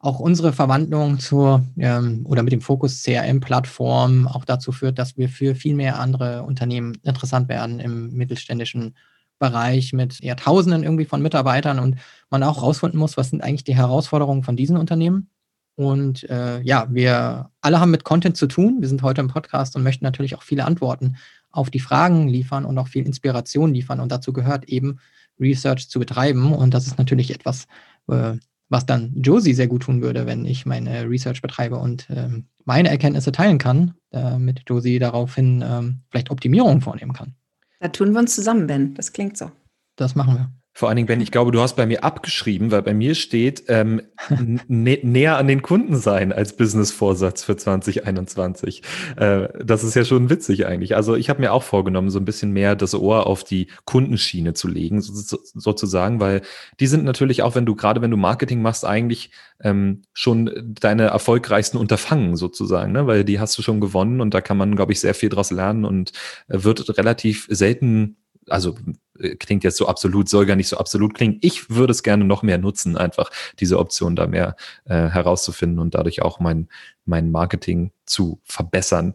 auch 0.00 0.20
unsere 0.20 0.52
Verwandlung 0.52 1.18
zur 1.18 1.64
ähm, 1.76 2.24
oder 2.24 2.42
mit 2.42 2.52
dem 2.52 2.60
Fokus 2.60 3.02
CRM-Plattform 3.02 4.28
auch 4.28 4.44
dazu 4.44 4.70
führt, 4.70 4.98
dass 4.98 5.16
wir 5.16 5.28
für 5.28 5.54
viel 5.54 5.74
mehr 5.74 5.98
andere 5.98 6.44
Unternehmen 6.44 6.96
interessant 7.02 7.48
werden 7.48 7.80
im 7.80 8.12
mittelständischen 8.12 8.94
Bereich 9.38 9.92
mit 9.92 10.22
eher 10.22 10.36
Tausenden 10.36 10.82
irgendwie 10.82 11.04
von 11.04 11.22
Mitarbeitern 11.22 11.78
und 11.78 11.96
man 12.30 12.42
auch 12.42 12.62
rausfinden 12.62 12.98
muss, 12.98 13.16
was 13.16 13.30
sind 13.30 13.42
eigentlich 13.42 13.64
die 13.64 13.76
Herausforderungen 13.76 14.42
von 14.42 14.56
diesen 14.56 14.76
Unternehmen. 14.76 15.30
Und 15.76 16.28
äh, 16.28 16.60
ja, 16.62 16.88
wir 16.90 17.50
alle 17.60 17.78
haben 17.78 17.92
mit 17.92 18.02
Content 18.02 18.36
zu 18.36 18.48
tun. 18.48 18.78
Wir 18.80 18.88
sind 18.88 19.02
heute 19.02 19.20
im 19.20 19.28
Podcast 19.28 19.76
und 19.76 19.84
möchten 19.84 20.04
natürlich 20.04 20.34
auch 20.34 20.42
viele 20.42 20.64
Antworten 20.64 21.16
auf 21.50 21.70
die 21.70 21.78
Fragen 21.78 22.26
liefern 22.26 22.64
und 22.64 22.76
auch 22.78 22.88
viel 22.88 23.06
Inspiration 23.06 23.72
liefern. 23.72 24.00
Und 24.00 24.10
dazu 24.10 24.32
gehört 24.32 24.64
eben 24.64 24.98
Research 25.38 25.88
zu 25.88 26.00
betreiben. 26.00 26.52
Und 26.52 26.74
das 26.74 26.88
ist 26.88 26.98
natürlich 26.98 27.30
etwas, 27.30 27.68
äh, 28.08 28.32
was 28.68 28.86
dann 28.86 29.12
Josie 29.16 29.54
sehr 29.54 29.68
gut 29.68 29.82
tun 29.82 30.02
würde, 30.02 30.26
wenn 30.26 30.44
ich 30.44 30.66
meine 30.66 31.08
Research 31.08 31.42
betreibe 31.42 31.76
und 31.76 32.06
ähm, 32.10 32.46
meine 32.64 32.90
Erkenntnisse 32.90 33.32
teilen 33.32 33.58
kann, 33.58 33.94
damit 34.10 34.62
Josie 34.68 34.98
daraufhin 34.98 35.64
ähm, 35.66 36.00
vielleicht 36.10 36.30
Optimierungen 36.30 36.80
vornehmen 36.80 37.12
kann. 37.12 37.34
Da 37.80 37.88
tun 37.88 38.12
wir 38.12 38.18
uns 38.18 38.34
zusammen, 38.34 38.66
Ben. 38.66 38.94
Das 38.94 39.12
klingt 39.12 39.36
so. 39.36 39.50
Das 39.96 40.14
machen 40.14 40.34
wir. 40.34 40.52
Vor 40.78 40.88
allen 40.88 40.94
Dingen, 40.94 41.08
Ben, 41.08 41.20
ich 41.20 41.32
glaube, 41.32 41.50
du 41.50 41.60
hast 41.60 41.74
bei 41.74 41.86
mir 41.86 42.04
abgeschrieben, 42.04 42.70
weil 42.70 42.82
bei 42.82 42.94
mir 42.94 43.16
steht, 43.16 43.64
ähm, 43.66 44.00
nä 44.68 45.00
näher 45.02 45.36
an 45.36 45.48
den 45.48 45.60
Kunden 45.60 45.96
sein 45.96 46.32
als 46.32 46.54
Business-Vorsatz 46.54 47.42
für 47.42 47.56
2021. 47.56 48.84
Äh, 49.16 49.48
das 49.58 49.82
ist 49.82 49.96
ja 49.96 50.04
schon 50.04 50.30
witzig 50.30 50.66
eigentlich. 50.66 50.94
Also 50.94 51.16
ich 51.16 51.30
habe 51.30 51.40
mir 51.40 51.52
auch 51.52 51.64
vorgenommen, 51.64 52.10
so 52.10 52.20
ein 52.20 52.24
bisschen 52.24 52.52
mehr 52.52 52.76
das 52.76 52.94
Ohr 52.94 53.26
auf 53.26 53.42
die 53.42 53.66
Kundenschiene 53.86 54.54
zu 54.54 54.68
legen, 54.68 55.00
so, 55.00 55.14
so, 55.14 55.38
sozusagen, 55.52 56.20
weil 56.20 56.42
die 56.78 56.86
sind 56.86 57.02
natürlich 57.02 57.42
auch, 57.42 57.56
wenn 57.56 57.66
du, 57.66 57.74
gerade 57.74 58.00
wenn 58.00 58.12
du 58.12 58.16
Marketing 58.16 58.62
machst, 58.62 58.84
eigentlich 58.84 59.32
ähm, 59.60 60.02
schon 60.12 60.76
deine 60.80 61.06
erfolgreichsten 61.06 61.76
Unterfangen 61.76 62.36
sozusagen, 62.36 62.92
ne? 62.92 63.08
weil 63.08 63.24
die 63.24 63.40
hast 63.40 63.58
du 63.58 63.62
schon 63.62 63.80
gewonnen 63.80 64.20
und 64.20 64.32
da 64.32 64.40
kann 64.40 64.56
man, 64.56 64.76
glaube 64.76 64.92
ich, 64.92 65.00
sehr 65.00 65.14
viel 65.14 65.28
draus 65.28 65.50
lernen 65.50 65.84
und 65.84 66.12
äh, 66.46 66.62
wird 66.62 66.96
relativ 66.98 67.48
selten 67.50 68.16
also 68.50 68.76
äh, 69.18 69.36
klingt 69.36 69.64
jetzt 69.64 69.76
so 69.76 69.86
absolut, 69.86 70.28
soll 70.28 70.46
gar 70.46 70.56
nicht 70.56 70.68
so 70.68 70.78
absolut 70.78 71.14
klingen. 71.14 71.38
Ich 71.40 71.70
würde 71.70 71.90
es 71.90 72.02
gerne 72.02 72.24
noch 72.24 72.42
mehr 72.42 72.58
nutzen, 72.58 72.96
einfach 72.96 73.30
diese 73.58 73.78
Option 73.78 74.16
da 74.16 74.26
mehr 74.26 74.56
äh, 74.84 75.08
herauszufinden 75.08 75.78
und 75.78 75.94
dadurch 75.94 76.22
auch 76.22 76.40
mein, 76.40 76.68
mein 77.04 77.30
Marketing 77.30 77.92
zu 78.04 78.40
verbessern. 78.44 79.14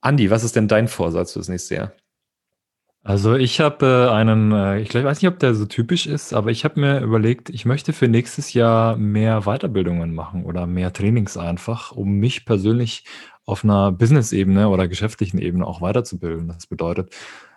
Andi, 0.00 0.30
was 0.30 0.44
ist 0.44 0.56
denn 0.56 0.68
dein 0.68 0.88
Vorsatz 0.88 1.32
fürs 1.32 1.48
nächste 1.48 1.74
Jahr? 1.76 1.92
Also 3.04 3.34
ich 3.34 3.58
habe 3.60 4.08
äh, 4.08 4.14
einen, 4.14 4.52
äh, 4.52 4.80
ich 4.80 4.88
glaub, 4.88 5.04
weiß 5.04 5.20
nicht, 5.20 5.28
ob 5.28 5.40
der 5.40 5.54
so 5.54 5.64
typisch 5.66 6.06
ist, 6.06 6.32
aber 6.32 6.50
ich 6.50 6.64
habe 6.64 6.80
mir 6.80 7.00
überlegt, 7.00 7.50
ich 7.50 7.64
möchte 7.64 7.92
für 7.92 8.06
nächstes 8.06 8.52
Jahr 8.52 8.96
mehr 8.96 9.42
Weiterbildungen 9.42 10.14
machen 10.14 10.44
oder 10.44 10.68
mehr 10.68 10.92
Trainings 10.92 11.36
einfach, 11.36 11.90
um 11.90 12.18
mich 12.18 12.44
persönlich 12.44 13.04
auf 13.44 13.64
einer 13.64 13.90
Business-Ebene 13.90 14.68
oder 14.68 14.86
geschäftlichen 14.86 15.38
Ebene 15.38 15.66
auch 15.66 15.80
weiterzubilden. 15.80 16.46
Das 16.46 16.68
bedeutet, 16.68 17.12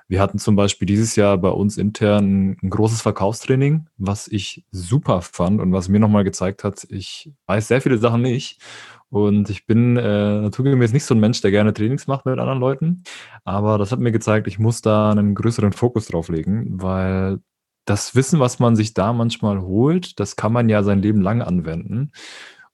wir 0.08 0.22
hatten 0.22 0.38
zum 0.38 0.56
Beispiel 0.56 0.86
dieses 0.86 1.15
Jahr 1.15 1.38
bei 1.38 1.50
uns 1.50 1.78
intern 1.78 2.58
ein 2.62 2.70
großes 2.70 3.02
Verkaufstraining, 3.02 3.88
was 3.98 4.28
ich 4.28 4.63
super 4.72 5.22
fand 5.22 5.60
und 5.60 5.74
was 5.74 5.89
mir 5.89 6.00
nochmal 6.00 6.24
gezeigt 6.24 6.63
hat, 6.63 6.86
ich 6.89 7.32
weiß 7.48 7.68
sehr 7.68 7.82
viele 7.82 7.98
Sachen 7.98 8.22
nicht. 8.22 8.62
Und 9.10 9.50
ich 9.50 9.65
bin 9.65 9.98
äh, 9.98 10.41
naturgemäß 10.41 10.91
nicht 10.91 11.06
so 11.06 11.15
ein 11.15 11.20
Mensch, 11.20 11.41
der 11.41 11.52
gerne 11.52 11.74
Trainings 11.74 12.08
macht 12.08 12.26
mit 12.26 12.38
anderen 12.38 12.60
Leuten. 12.60 13.04
Aber 13.44 13.78
das 13.78 13.91
hat 13.91 14.00
mir 14.00 14.12
gezeigt, 14.12 14.48
ich 14.48 14.60
muss 14.60 14.82
da 14.82 15.12
einen 15.12 15.36
größeren 15.36 15.74
Fokus 15.74 16.08
drauf 16.08 16.28
legen, 16.30 16.82
weil 16.82 17.39
das 17.86 18.15
Wissen, 18.15 18.39
was 18.39 18.60
man 18.60 18.76
sich 18.76 18.94
da 18.94 19.13
manchmal 19.13 19.62
holt, 19.62 20.20
das 20.20 20.36
kann 20.36 20.52
man 20.52 20.70
ja 20.70 20.84
sein 20.84 21.02
Leben 21.02 21.22
lang 21.22 21.41
anwenden. 21.41 22.12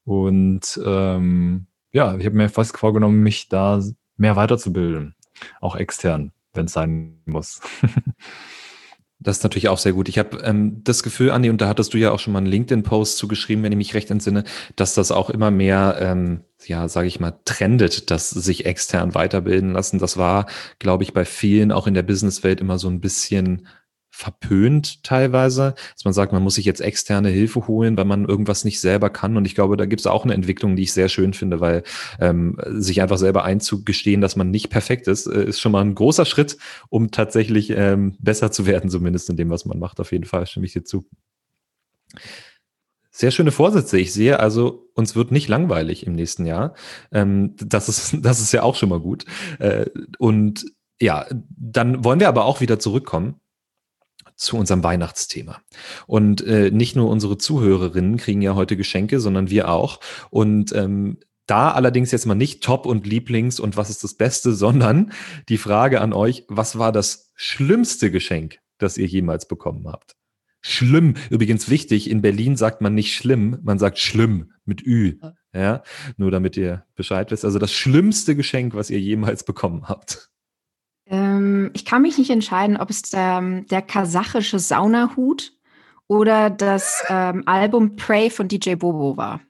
Und 0.04 0.82
ähm, 0.86 1.68
ja, 1.92 2.16
ich 2.18 2.26
habe 2.26 2.36
mir 2.36 2.50
fast 2.50 2.78
vorgenommen, 2.78 3.22
mich 3.22 3.50
da 3.50 3.82
mehr 4.18 4.36
weiterzubilden, 4.36 5.16
auch 5.60 5.76
extern 5.76 6.32
wenn 6.54 6.66
es 6.66 6.74
sein 6.74 7.22
muss. 7.26 7.62
Das 9.24 9.38
ist 9.38 9.44
natürlich 9.44 9.70
auch 9.70 9.78
sehr 9.78 9.94
gut. 9.94 10.10
Ich 10.10 10.18
habe 10.18 10.40
ähm, 10.44 10.84
das 10.84 11.04
Gefühl, 11.04 11.30
Andi, 11.30 11.52
und 11.52 11.62
da 11.62 11.68
hattest 11.68 11.94
du 11.94 12.00
ja 12.00 12.12
auch 12.12 12.18
schon 12.18 12.34
mal 12.34 12.40
einen 12.40 12.48
LinkedIn-Post 12.48 13.18
zugeschrieben, 13.18 13.64
wenn 13.64 13.72
ich 13.72 13.78
mich 13.78 13.94
recht 13.94 14.10
entsinne, 14.10 14.44
dass 14.76 14.96
das 14.96 15.12
auch 15.12 15.30
immer 15.30 15.52
mehr, 15.52 15.98
ähm, 16.00 16.42
ja, 16.66 16.88
sage 16.88 17.08
ich 17.08 17.20
mal, 17.20 17.40
trendet, 17.46 18.10
dass 18.10 18.32
sich 18.32 18.66
extern 18.66 19.14
weiterbilden 19.14 19.74
lassen. 19.74 20.00
Das 20.00 20.18
war, 20.18 20.48
glaube 20.80 21.04
ich, 21.04 21.14
bei 21.14 21.24
vielen 21.24 21.72
auch 21.72 21.86
in 21.86 21.94
der 21.94 22.02
Businesswelt 22.02 22.62
immer 22.62 22.80
so 22.80 22.90
ein 22.90 23.00
bisschen 23.00 23.68
verpönt 24.12 25.04
teilweise, 25.04 25.74
dass 25.94 26.06
man 26.06 26.14
sagt, 26.14 26.34
man 26.34 26.44
muss 26.44 26.56
sich 26.56 26.66
jetzt 26.66 26.82
externe 26.82 27.30
Hilfe 27.30 27.68
holen, 27.68 27.98
weil 27.98 28.06
man 28.06 28.26
irgendwas 28.26 28.66
nicht 28.66 28.80
selber 28.80 29.10
kann. 29.10 29.38
Und 29.38 29.46
ich 29.46 29.56
glaube, 29.56 29.78
da 29.78 29.86
gibt 29.86 30.02
es 30.02 30.08
auch 30.08 30.26
eine 30.26 30.34
Entwicklung, 30.34 30.76
die 30.76 30.84
ich 30.84 30.94
sehr 30.94 31.10
schön 31.10 31.34
finde, 31.34 31.62
weil 31.62 31.84
ähm, 32.20 32.58
sich 32.68 33.02
einfach 33.02 33.18
selber 33.18 33.46
einzugestehen, 33.46 34.22
dass 34.22 34.36
man 34.36 34.52
nicht 34.52 34.70
perfekt 34.70 35.08
ist, 35.08 35.28
äh, 35.28 35.46
ist 35.46 35.62
schon 35.62 35.72
mal 35.72 35.82
ein 35.82 35.96
großer 35.96 36.26
Schritt, 36.26 36.58
um 36.90 37.12
tatsächlich 37.12 37.72
ähm, 37.72 38.16
besser 38.20 38.52
zu 38.52 38.66
werden, 38.66 38.90
zumindest 38.90 39.30
in 39.30 39.38
dem, 39.38 39.50
was 39.50 39.66
man 39.66 39.80
macht. 39.80 40.00
Auf 40.00 40.12
jeden 40.12 40.26
Fall 40.26 40.46
stimme 40.46 40.66
ich 40.66 40.74
dir 40.74 40.84
zu. 40.84 41.06
Sehr 43.12 43.32
schöne 43.32 43.52
Vorsätze. 43.52 43.98
Ich 43.98 44.14
sehe 44.14 44.40
also, 44.40 44.90
uns 44.94 45.16
wird 45.16 45.32
nicht 45.32 45.48
langweilig 45.48 46.06
im 46.06 46.14
nächsten 46.14 46.46
Jahr. 46.46 46.76
Ähm, 47.12 47.56
das, 47.58 47.88
ist, 47.88 48.18
das 48.22 48.42
ist 48.42 48.52
ja 48.52 48.64
auch 48.64 48.76
schon 48.76 48.90
mal 48.90 49.00
gut. 49.00 49.26
Äh, 49.60 49.86
und 50.20 50.66
ja, 51.00 51.26
dann 51.58 52.04
wollen 52.04 52.20
wir 52.20 52.28
aber 52.28 52.46
auch 52.46 52.62
wieder 52.62 52.78
zurückkommen 52.78 53.42
zu 54.36 54.58
unserem 54.58 54.84
Weihnachtsthema. 54.84 55.62
Und 56.08 56.46
äh, 56.46 56.72
nicht 56.72 56.96
nur 56.96 57.10
unsere 57.10 57.38
Zuhörerinnen 57.38 58.18
kriegen 58.18 58.42
ja 58.42 58.56
heute 58.56 58.78
Geschenke, 58.78 59.20
sondern 59.20 59.50
wir 59.50 59.70
auch. 59.70 60.00
Und 60.30 60.74
ähm, 60.74 61.18
da 61.48 61.72
allerdings 61.72 62.12
jetzt 62.12 62.26
mal 62.26 62.36
nicht 62.36 62.64
Top 62.64 62.86
und 62.86 63.06
Lieblings 63.06 63.60
und 63.60 63.76
was 63.76 63.90
ist 63.90 64.04
das 64.04 64.14
Beste, 64.14 64.54
sondern 64.54 65.12
die 65.50 65.58
Frage 65.58 66.02
an 66.02 66.14
euch, 66.14 66.46
was 66.48 66.78
war 66.78 66.92
das 66.92 67.32
schlimmste 67.36 68.12
Geschenk, 68.12 68.60
das 68.78 68.98
ihr 68.98 69.08
jemals 69.08 69.48
bekommen 69.48 69.88
habt? 69.88 70.16
Schlimm, 70.62 71.16
übrigens 71.30 71.70
wichtig, 71.70 72.10
in 72.10 72.22
Berlin 72.22 72.56
sagt 72.56 72.82
man 72.82 72.94
nicht 72.94 73.16
schlimm, 73.16 73.58
man 73.64 73.80
sagt 73.80 73.98
schlimm 73.98 74.54
mit 74.64 74.86
Ü. 74.86 75.18
Ja, 75.54 75.84
nur 76.16 76.32
damit 76.32 76.56
ihr 76.56 76.86
Bescheid 76.96 77.30
wisst. 77.32 77.44
Also 77.44 77.60
das 77.60 77.74
schlimmste 77.74 78.36
Geschenk, 78.38 78.74
was 78.74 78.90
ihr 78.90 79.02
jemals 79.02 79.44
bekommen 79.44 79.90
habt. 79.90 80.31
Ähm, 81.12 81.72
ich 81.74 81.84
kann 81.86 82.02
mich 82.02 82.18
nicht 82.18 82.30
entscheiden, 82.30 82.78
ob 82.78 82.90
es 82.90 83.04
der, 83.04 83.42
der 83.70 83.82
kasachische 83.82 84.60
Saunahut 84.60 85.54
oder 86.08 86.50
das 86.50 87.04
ähm, 87.10 87.44
Album 87.46 87.98
Pray 87.98 88.30
von 88.30 88.48
DJ 88.48 88.76
Bobo 88.76 89.18
war. 89.18 89.42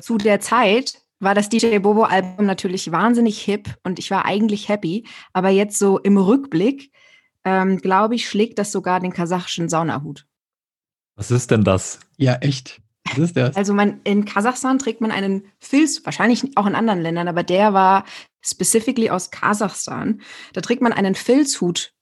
Zu 0.00 0.16
der 0.16 0.40
Zeit 0.40 1.02
war 1.20 1.34
das 1.34 1.50
DJ 1.50 1.78
Bobo 1.78 2.04
Album 2.04 2.46
natürlich 2.46 2.90
wahnsinnig 2.90 3.40
hip 3.40 3.68
und 3.84 3.98
ich 3.98 4.10
war 4.10 4.24
eigentlich 4.24 4.68
happy, 4.68 5.06
aber 5.32 5.50
jetzt 5.50 5.78
so 5.78 5.98
im 5.98 6.16
Rückblick, 6.16 6.90
ähm, 7.44 7.78
glaube 7.78 8.14
ich, 8.14 8.28
schlägt 8.28 8.58
das 8.58 8.72
sogar 8.72 9.00
den 9.00 9.12
kasachischen 9.12 9.68
Saunahut. 9.68 10.26
Was 11.16 11.30
ist 11.30 11.50
denn 11.50 11.64
das? 11.64 12.00
Ja, 12.16 12.36
echt. 12.36 12.80
Was 13.10 13.18
ist 13.18 13.36
das? 13.36 13.56
Also 13.56 13.74
man, 13.74 14.00
in 14.04 14.24
Kasachstan 14.24 14.78
trägt 14.78 15.00
man 15.00 15.10
einen 15.10 15.44
Filz, 15.58 16.04
wahrscheinlich 16.04 16.56
auch 16.56 16.66
in 16.66 16.74
anderen 16.74 17.02
Ländern, 17.02 17.28
aber 17.28 17.42
der 17.42 17.74
war 17.74 18.04
specifically 18.50 19.10
aus 19.10 19.30
Kasachstan. 19.30 20.20
Da 20.52 20.60
trägt 20.60 20.82
man 20.82 20.92
einen 20.92 21.14
Filzhut 21.14 21.92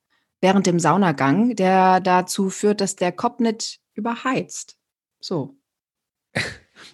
während 0.40 0.66
dem 0.66 0.78
Saunagang, 0.78 1.56
der 1.56 2.00
dazu 2.00 2.50
führt, 2.50 2.80
dass 2.80 2.96
der 2.96 3.12
Kopf 3.12 3.40
nicht 3.40 3.80
überheizt. 3.94 4.76
So. 5.20 5.56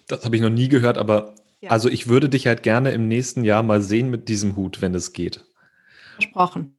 Das 0.07 0.23
habe 0.23 0.37
ich 0.37 0.41
noch 0.41 0.49
nie 0.49 0.69
gehört, 0.69 0.97
aber 0.97 1.35
ja. 1.59 1.69
also 1.69 1.89
ich 1.89 2.07
würde 2.07 2.29
dich 2.29 2.47
halt 2.47 2.63
gerne 2.63 2.91
im 2.91 3.09
nächsten 3.09 3.43
Jahr 3.43 3.63
mal 3.63 3.81
sehen 3.81 4.09
mit 4.09 4.29
diesem 4.29 4.55
Hut, 4.55 4.81
wenn 4.81 4.95
es 4.95 5.11
geht. 5.11 5.43
Versprochen. 6.13 6.77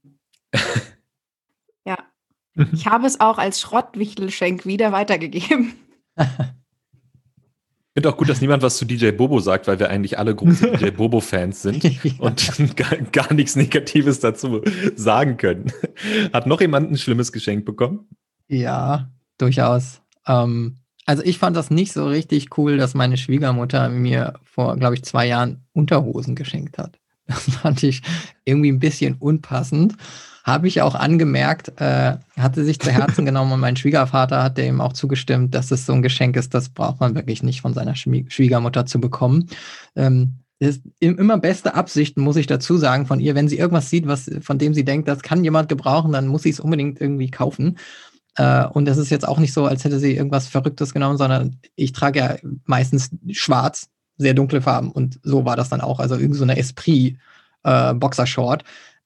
ja. 1.84 1.98
Ich 2.72 2.86
habe 2.86 3.06
es 3.06 3.20
auch 3.20 3.36
als 3.36 3.60
Schrottwichtelschenk 3.60 4.64
wieder 4.64 4.90
weitergegeben. 4.90 5.74
Ich 7.96 8.02
finde 8.02 8.12
auch 8.12 8.16
gut, 8.16 8.28
dass 8.28 8.40
niemand 8.40 8.60
was 8.64 8.76
zu 8.76 8.84
DJ 8.86 9.12
Bobo 9.12 9.38
sagt, 9.38 9.68
weil 9.68 9.78
wir 9.78 9.88
eigentlich 9.88 10.18
alle 10.18 10.34
große 10.34 10.72
DJ 10.78 10.90
Bobo-Fans 10.90 11.62
sind 11.62 11.84
ja. 11.84 11.92
und 12.18 12.52
gar, 12.76 12.96
gar, 13.12 13.32
nichts 13.32 13.54
Negatives 13.54 14.18
dazu 14.18 14.62
sagen 14.96 15.36
können. 15.36 15.72
Hat 16.32 16.48
noch 16.48 16.60
jemand 16.60 16.90
ein 16.90 16.98
schlimmes 16.98 17.30
Geschenk 17.30 17.64
bekommen? 17.64 18.08
Ja, 18.48 19.12
durchaus. 19.38 20.02
Ähm, 20.26 20.78
also 21.06 21.22
ich 21.22 21.38
fand 21.38 21.56
das 21.56 21.70
nicht 21.70 21.92
so 21.92 22.08
richtig 22.08 22.58
cool, 22.58 22.78
dass 22.78 22.94
meine 22.94 23.16
Schwiegermutter 23.16 23.88
mir 23.90 24.34
vor, 24.42 24.76
glaube 24.76 24.96
ich, 24.96 25.04
zwei 25.04 25.28
Jahren 25.28 25.62
Unterhosen 25.72 26.34
geschenkt 26.34 26.78
hat. 26.78 26.98
Das 27.28 27.44
fand 27.44 27.80
ich 27.84 28.02
irgendwie 28.44 28.72
ein 28.72 28.80
bisschen 28.80 29.14
unpassend. 29.20 29.94
Habe 30.44 30.68
ich 30.68 30.82
auch 30.82 30.94
angemerkt, 30.94 31.80
äh, 31.80 32.16
hatte 32.38 32.64
sich 32.64 32.78
zu 32.78 32.90
Herzen 32.90 33.24
genommen 33.26 33.52
und 33.52 33.60
mein 33.60 33.76
Schwiegervater 33.76 34.42
hat 34.42 34.58
dem 34.58 34.80
auch 34.80 34.92
zugestimmt, 34.92 35.54
dass 35.54 35.70
es 35.70 35.86
so 35.86 35.94
ein 35.94 36.02
Geschenk 36.02 36.36
ist, 36.36 36.54
das 36.54 36.68
braucht 36.68 37.00
man 37.00 37.14
wirklich 37.14 37.42
nicht 37.42 37.62
von 37.62 37.74
seiner 37.74 37.96
Schwiegermutter 37.96 38.86
zu 38.86 39.00
bekommen. 39.00 39.48
Ähm, 39.96 40.34
ist 40.60 40.82
immer 41.00 41.38
beste 41.38 41.74
Absichten, 41.74 42.20
muss 42.20 42.36
ich 42.36 42.46
dazu 42.46 42.76
sagen, 42.76 43.06
von 43.06 43.20
ihr. 43.20 43.34
Wenn 43.34 43.48
sie 43.48 43.58
irgendwas 43.58 43.90
sieht, 43.90 44.06
was, 44.06 44.30
von 44.40 44.58
dem 44.58 44.74
sie 44.74 44.84
denkt, 44.84 45.08
das 45.08 45.22
kann 45.22 45.44
jemand 45.44 45.68
gebrauchen, 45.68 46.12
dann 46.12 46.26
muss 46.26 46.42
sie 46.42 46.50
es 46.50 46.60
unbedingt 46.60 47.00
irgendwie 47.00 47.30
kaufen. 47.30 47.78
Äh, 48.36 48.66
und 48.66 48.88
es 48.88 48.96
ist 48.96 49.10
jetzt 49.10 49.26
auch 49.26 49.38
nicht 49.38 49.52
so, 49.52 49.66
als 49.66 49.84
hätte 49.84 49.98
sie 49.98 50.16
irgendwas 50.16 50.48
Verrücktes 50.48 50.92
genommen, 50.92 51.18
sondern 51.18 51.58
ich 51.74 51.92
trage 51.92 52.18
ja 52.18 52.36
meistens 52.64 53.10
schwarz, 53.32 53.88
sehr 54.16 54.34
dunkle 54.34 54.60
Farben. 54.60 54.90
Und 54.92 55.18
so 55.22 55.44
war 55.44 55.56
das 55.56 55.68
dann 55.68 55.80
auch. 55.80 56.00
Also 56.00 56.16
irgend 56.16 56.36
so 56.36 56.44
eine 56.44 56.56
Esprit 56.56 57.16
äh, 57.64 57.94
Boxershort. 57.94 58.64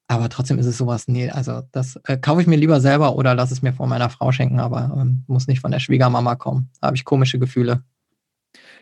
Aber 0.09 0.31
trotzdem 0.31 0.59
ist 0.59 0.66
es 0.66 0.79
sowas, 0.79 1.07
nee, 1.07 1.31
also 1.31 1.62
das 1.71 1.97
äh, 2.05 2.16
kaufe 2.16 2.40
ich 2.40 2.47
mir 2.47 2.57
lieber 2.57 2.81
selber 2.81 3.14
oder 3.14 3.35
lass 3.35 3.51
es 3.51 3.61
mir 3.61 3.75
von 3.75 3.90
meiner 3.90 4.09
Frau 4.09 4.33
schenken, 4.33 4.59
aber 4.59 4.97
ähm, 4.99 5.25
muss 5.27 5.47
nicht 5.47 5.61
von 5.61 5.71
der 5.71 5.81
Schwiegermama 5.81 6.35
kommen. 6.35 6.71
Da 6.81 6.87
habe 6.87 6.97
ich 6.97 7.05
komische 7.05 7.38
Gefühle. 7.38 7.83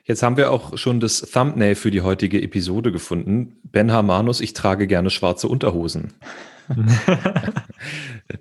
Jetzt 0.04 0.22
haben 0.22 0.36
wir 0.36 0.52
auch 0.52 0.78
schon 0.78 1.00
das 1.00 1.20
Thumbnail 1.20 1.74
für 1.74 1.90
die 1.90 2.02
heutige 2.02 2.40
Episode 2.40 2.92
gefunden. 2.92 3.56
Ben 3.64 3.90
Hamanus, 3.90 4.40
ich 4.40 4.52
trage 4.52 4.86
gerne 4.86 5.10
schwarze 5.10 5.48
Unterhosen. 5.48 6.14
Nein. 6.68 6.98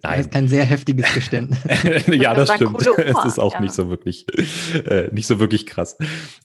Das 0.01 0.19
ist 0.19 0.35
ein 0.35 0.47
sehr 0.47 0.65
heftiges 0.65 1.13
Geständnis. 1.13 1.59
ja, 2.07 2.33
das, 2.33 2.47
das 2.47 2.55
stimmt. 2.55 2.87
Es 2.97 3.25
ist 3.25 3.39
auch 3.39 3.53
ja. 3.53 3.61
nicht 3.61 3.73
so 3.73 3.89
wirklich, 3.89 4.25
äh, 4.73 5.09
nicht 5.11 5.27
so 5.27 5.39
wirklich 5.39 5.67
krass. 5.67 5.97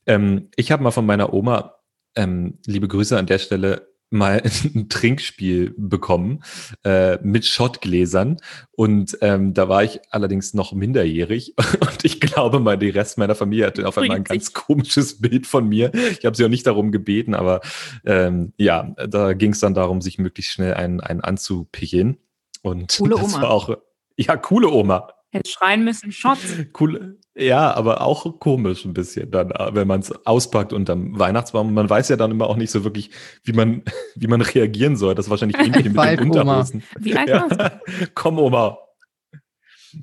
Ähm, 0.06 0.48
ich 0.56 0.72
habe 0.72 0.82
mal 0.82 0.90
von 0.90 1.06
meiner 1.06 1.32
Oma, 1.32 1.76
ähm, 2.16 2.58
liebe 2.66 2.86
Grüße 2.86 3.16
an 3.18 3.24
der 3.24 3.38
Stelle, 3.38 3.89
mal 4.10 4.42
ein 4.74 4.88
Trinkspiel 4.88 5.74
bekommen 5.76 6.42
äh, 6.84 7.18
mit 7.22 7.46
Schottgläsern 7.46 8.36
und 8.72 9.16
ähm, 9.20 9.54
da 9.54 9.68
war 9.68 9.84
ich 9.84 10.00
allerdings 10.10 10.52
noch 10.52 10.72
minderjährig 10.72 11.54
und 11.80 12.04
ich 12.04 12.20
glaube 12.20 12.60
mal, 12.60 12.76
der 12.76 12.94
Rest 12.94 13.18
meiner 13.18 13.34
Familie 13.34 13.66
hatte 13.66 13.86
auf 13.86 13.96
einmal 13.96 14.18
ein 14.18 14.24
ganz 14.24 14.52
komisches 14.52 15.20
Bild 15.20 15.46
von 15.46 15.68
mir. 15.68 15.92
Ich 16.18 16.24
habe 16.24 16.36
sie 16.36 16.44
auch 16.44 16.48
nicht 16.48 16.66
darum 16.66 16.92
gebeten, 16.92 17.34
aber 17.34 17.60
ähm, 18.04 18.52
ja, 18.56 18.94
da 19.08 19.32
ging 19.32 19.52
es 19.52 19.60
dann 19.60 19.74
darum, 19.74 20.00
sich 20.00 20.18
möglichst 20.18 20.52
schnell 20.52 20.74
einen, 20.74 21.00
einen 21.00 21.20
anzupicheln 21.20 22.18
und 22.62 22.96
coole 22.98 23.16
das 23.16 23.34
Oma. 23.34 23.42
war 23.42 23.50
auch 23.50 23.76
ja 24.16 24.36
coole 24.36 24.68
Oma. 24.68 25.08
Hätte 25.30 25.48
schreien 25.48 25.84
müssen, 25.84 26.10
Shots. 26.10 26.42
Cool. 26.78 27.19
Ja, 27.36 27.72
aber 27.74 28.00
auch 28.02 28.40
komisch 28.40 28.84
ein 28.84 28.92
bisschen 28.92 29.30
dann, 29.30 29.52
wenn 29.72 29.86
man 29.86 30.00
es 30.00 30.12
auspackt 30.26 30.72
unterm 30.72 31.16
Weihnachtsbaum. 31.18 31.72
Man 31.72 31.88
weiß 31.88 32.08
ja 32.08 32.16
dann 32.16 32.32
immer 32.32 32.48
auch 32.48 32.56
nicht 32.56 32.72
so 32.72 32.82
wirklich, 32.82 33.10
wie 33.44 33.52
man, 33.52 33.82
wie 34.16 34.26
man 34.26 34.40
reagieren 34.40 34.96
soll. 34.96 35.14
Das 35.14 35.26
ist 35.26 35.30
wahrscheinlich 35.30 35.58
ähnlich 35.64 35.84
mit 35.84 35.96
den 35.96 36.30
Unterhosen. 36.30 36.82
Wie 36.98 37.16
alt 37.16 37.28
ja. 37.28 37.48
Komm, 38.14 38.38
Oma. 38.38 38.78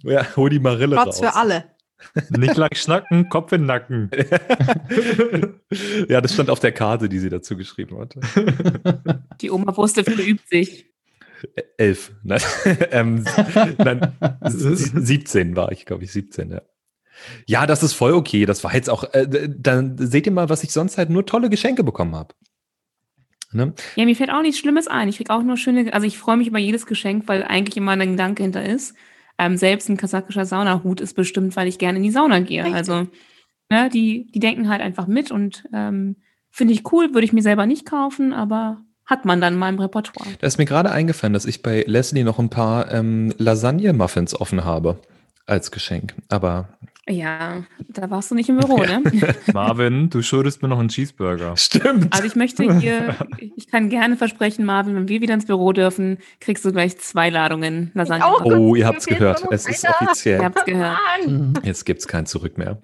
Ja, 0.04 0.26
hol 0.36 0.50
die 0.50 0.60
Marille 0.60 0.96
Trotz 0.96 1.08
raus. 1.08 1.20
für 1.20 1.36
alle. 1.36 1.66
Nicht 2.30 2.58
lang 2.58 2.76
schnacken, 2.76 3.28
Kopf 3.28 3.52
in 3.52 3.62
den 3.62 3.68
Nacken. 3.68 4.12
ja, 6.08 6.22
das 6.22 6.34
stand 6.34 6.50
auf 6.50 6.60
der 6.60 6.72
Karte, 6.72 7.10
die 7.10 7.20
sie 7.20 7.30
dazu 7.30 7.58
geschrieben 7.58 7.98
hat. 8.00 8.16
Die 9.42 9.50
Oma 9.50 9.76
wusste, 9.76 10.04
verübt 10.04 10.48
sich. 10.48 10.86
Elf. 11.78 12.12
Nein, 12.24 12.42
ähm, 12.92 13.26
nein 13.78 14.13
17 14.44 15.56
war 15.56 15.72
ich, 15.72 15.86
glaube 15.86 16.04
ich, 16.04 16.12
17, 16.12 16.52
ja. 16.52 16.62
Ja, 17.45 17.65
das 17.65 17.84
ist 17.84 17.93
voll 17.93 18.13
okay. 18.13 18.45
Das 18.45 18.63
war 18.63 18.73
jetzt 18.73 18.89
auch, 18.89 19.03
äh, 19.13 19.49
dann 19.49 19.97
seht 19.97 20.25
ihr 20.25 20.32
mal, 20.32 20.49
was 20.49 20.63
ich 20.63 20.71
sonst 20.71 20.97
halt 20.97 21.10
nur 21.10 21.25
tolle 21.25 21.49
Geschenke 21.49 21.84
bekommen 21.84 22.15
habe. 22.15 22.34
Ne? 23.51 23.73
Ja, 23.95 24.06
mir 24.06 24.15
fällt 24.15 24.32
auch 24.32 24.41
nichts 24.41 24.60
Schlimmes 24.60 24.88
ein. 24.88 25.08
Ich 25.08 25.17
kriege 25.17 25.34
auch 25.34 25.43
nur 25.43 25.58
schöne, 25.58 25.93
also 25.93 26.06
ich 26.06 26.17
freue 26.17 26.38
mich 26.38 26.47
über 26.47 26.60
jedes 26.60 26.86
Geschenk, 26.86 27.27
weil 27.27 27.43
eigentlich 27.43 27.77
immer 27.77 27.93
ein 27.93 28.12
Gedanke 28.12 28.43
hinter 28.43 28.65
ist. 28.65 28.95
Ähm, 29.38 29.58
selbst 29.58 29.89
ein 29.89 29.97
kasachischer 29.97 30.45
Saunahut 30.45 30.99
ist 30.99 31.13
bestimmt, 31.13 31.56
weil 31.56 31.67
ich 31.67 31.77
gerne 31.77 31.97
in 31.97 32.03
die 32.03 32.12
Sauna 32.12 32.39
gehe. 32.39 32.63
Richtig. 32.63 32.75
Also, 32.75 33.08
ne, 33.69 33.89
die, 33.89 34.30
die 34.32 34.39
denken 34.39 34.69
halt 34.69 34.82
einfach 34.82 35.08
mit 35.08 35.32
und 35.32 35.63
ähm, 35.73 36.17
finde 36.49 36.73
ich 36.73 36.91
cool, 36.91 37.13
würde 37.13 37.25
ich 37.25 37.34
mir 37.34 37.43
selber 37.43 37.65
nicht 37.65 37.86
kaufen, 37.86 38.34
aber 38.34 38.82
hat 39.06 39.25
man 39.25 39.39
dann 39.39 39.56
mal 39.56 39.69
im 39.69 39.80
Repertoire. 39.80 40.27
Da 40.39 40.47
ist 40.47 40.58
mir 40.58 40.65
gerade 40.65 40.91
eingefallen, 40.91 41.34
dass 41.34 41.45
ich 41.45 41.63
bei 41.63 41.84
Leslie 41.88 42.23
noch 42.23 42.39
ein 42.39 42.49
paar 42.49 42.91
ähm, 42.91 43.34
Lasagne-Muffins 43.38 44.39
offen 44.39 44.65
habe 44.65 44.99
als 45.45 45.71
Geschenk. 45.71 46.15
Aber 46.27 46.77
ja, 47.10 47.63
da 47.88 48.10
warst 48.10 48.32
du 48.32 48.36
nicht 48.36 48.50
im 48.50 48.58
Büro, 48.58 48.78
ne? 48.78 49.02
Marvin, 49.54 50.10
du 50.10 50.22
schuldest 50.22 50.62
mir 50.62 50.67
noch 50.67 50.80
einen 50.80 50.89
Cheeseburger. 50.89 51.56
Stimmt. 51.56 52.13
Also 52.13 52.26
ich 52.26 52.36
möchte 52.36 52.63
hier, 52.80 53.15
ich 53.56 53.67
kann 53.67 53.89
gerne 53.89 54.17
versprechen, 54.17 54.65
Marvin, 54.65 54.96
wenn 54.96 55.08
wir 55.08 55.22
wieder 55.22 55.34
ins 55.34 55.46
Büro 55.46 55.72
dürfen, 55.72 56.17
kriegst 56.39 56.65
du 56.65 56.72
gleich 56.72 56.98
zwei 56.98 57.30
Ladungen 57.30 57.91
Lasagne. 57.93 58.26
Oh, 58.43 58.76
ihr 58.76 58.86
habt's 58.86 59.06
gehört. 59.06 59.43
Es 59.52 59.67
ist 59.67 59.88
offiziell. 59.88 60.39
Ihr 60.39 60.46
habt's 60.46 60.65
gehört. 60.65 60.98
Jetzt 61.63 61.86
gibt's 61.86 62.08
kein 62.08 62.26
Zurück 62.26 62.58
mehr. 62.58 62.82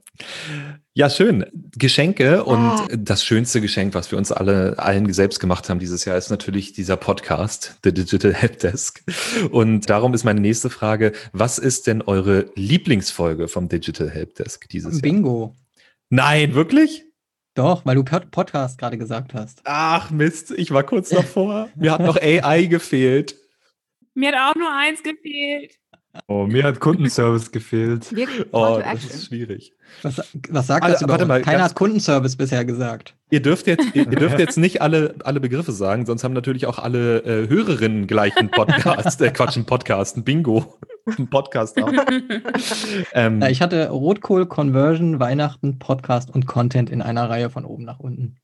Ja, 0.95 1.09
schön. 1.09 1.45
Geschenke 1.75 2.43
und 2.43 2.59
oh. 2.59 2.87
das 2.95 3.25
schönste 3.25 3.61
Geschenk, 3.61 3.95
was 3.95 4.11
wir 4.11 4.17
uns 4.19 4.31
alle 4.31 4.77
allen 4.77 5.11
selbst 5.11 5.39
gemacht 5.39 5.67
haben 5.67 5.79
dieses 5.79 6.05
Jahr, 6.05 6.17
ist 6.17 6.29
natürlich 6.29 6.73
dieser 6.73 6.97
Podcast, 6.97 7.79
The 7.83 7.91
Digital 7.91 8.31
Helpdesk. 8.31 9.03
Und 9.49 9.89
darum 9.89 10.13
ist 10.13 10.23
meine 10.23 10.39
nächste 10.39 10.69
Frage: 10.69 11.13
Was 11.31 11.57
ist 11.57 11.87
denn 11.87 12.03
eure 12.03 12.51
Lieblingsfolge 12.53 13.47
vom 13.47 13.69
Digital 13.69 14.07
Helpdesk 14.11 14.69
dieses 14.69 15.01
Bingo. 15.01 15.45
Jahr? 15.45 15.47
Bingo. 15.47 15.55
Nein, 16.09 16.53
wirklich? 16.53 17.05
Doch, 17.55 17.87
weil 17.87 17.95
du 17.95 18.03
Podcast 18.03 18.77
gerade 18.77 18.99
gesagt 18.99 19.33
hast. 19.33 19.61
Ach 19.63 20.11
Mist, 20.11 20.51
ich 20.51 20.69
war 20.69 20.83
kurz 20.83 21.09
davor. 21.09 21.69
Mir 21.75 21.91
hat 21.91 22.01
noch 22.01 22.17
AI 22.17 22.65
gefehlt. 22.65 23.35
Mir 24.13 24.31
hat 24.31 24.51
auch 24.51 24.59
nur 24.59 24.71
eins 24.71 25.01
gefehlt. 25.01 25.73
Oh, 26.27 26.45
mir 26.45 26.63
hat 26.63 26.79
Kundenservice 26.79 27.51
gefehlt. 27.51 28.13
Oh, 28.51 28.79
das 28.83 29.03
ist 29.03 29.25
schwierig. 29.27 29.73
Was, 30.03 30.21
was 30.49 30.67
sagt 30.67 30.83
also, 30.83 30.93
das 30.93 31.01
überhaupt? 31.01 31.27
Mal, 31.27 31.41
Keiner 31.41 31.63
hat 31.63 31.73
Kundenservice 31.73 32.35
bisher 32.35 32.65
gesagt. 32.65 33.15
Ihr 33.31 33.41
dürft 33.41 33.65
jetzt, 33.65 33.95
ihr, 33.95 34.03
ihr, 34.11 34.19
dürft 34.19 34.37
jetzt 34.37 34.57
nicht 34.59 34.81
alle, 34.81 35.15
alle 35.23 35.39
Begriffe 35.39 35.71
sagen, 35.71 36.05
sonst 36.05 36.23
haben 36.23 36.33
natürlich 36.33 36.67
auch 36.67 36.77
alle 36.77 37.23
äh, 37.23 37.49
Hörerinnen 37.49 38.05
gleich 38.05 38.37
einen 38.37 38.51
Podcast, 38.51 39.21
äh, 39.21 39.31
Quatsch, 39.31 39.55
einen 39.55 39.65
Podcast, 39.65 40.15
ein 40.15 40.23
Bingo, 40.23 40.77
ein 41.17 41.29
Podcast 41.31 41.81
auch. 41.81 41.91
ähm, 43.13 43.41
ja, 43.41 43.49
ich 43.49 43.63
hatte 43.63 43.89
Rotkohl, 43.89 44.45
Conversion, 44.45 45.19
Weihnachten, 45.19 45.79
Podcast 45.79 46.29
und 46.29 46.45
Content 46.45 46.91
in 46.91 47.01
einer 47.01 47.27
Reihe 47.27 47.49
von 47.49 47.65
oben 47.65 47.85
nach 47.85 47.99
unten. 47.99 48.37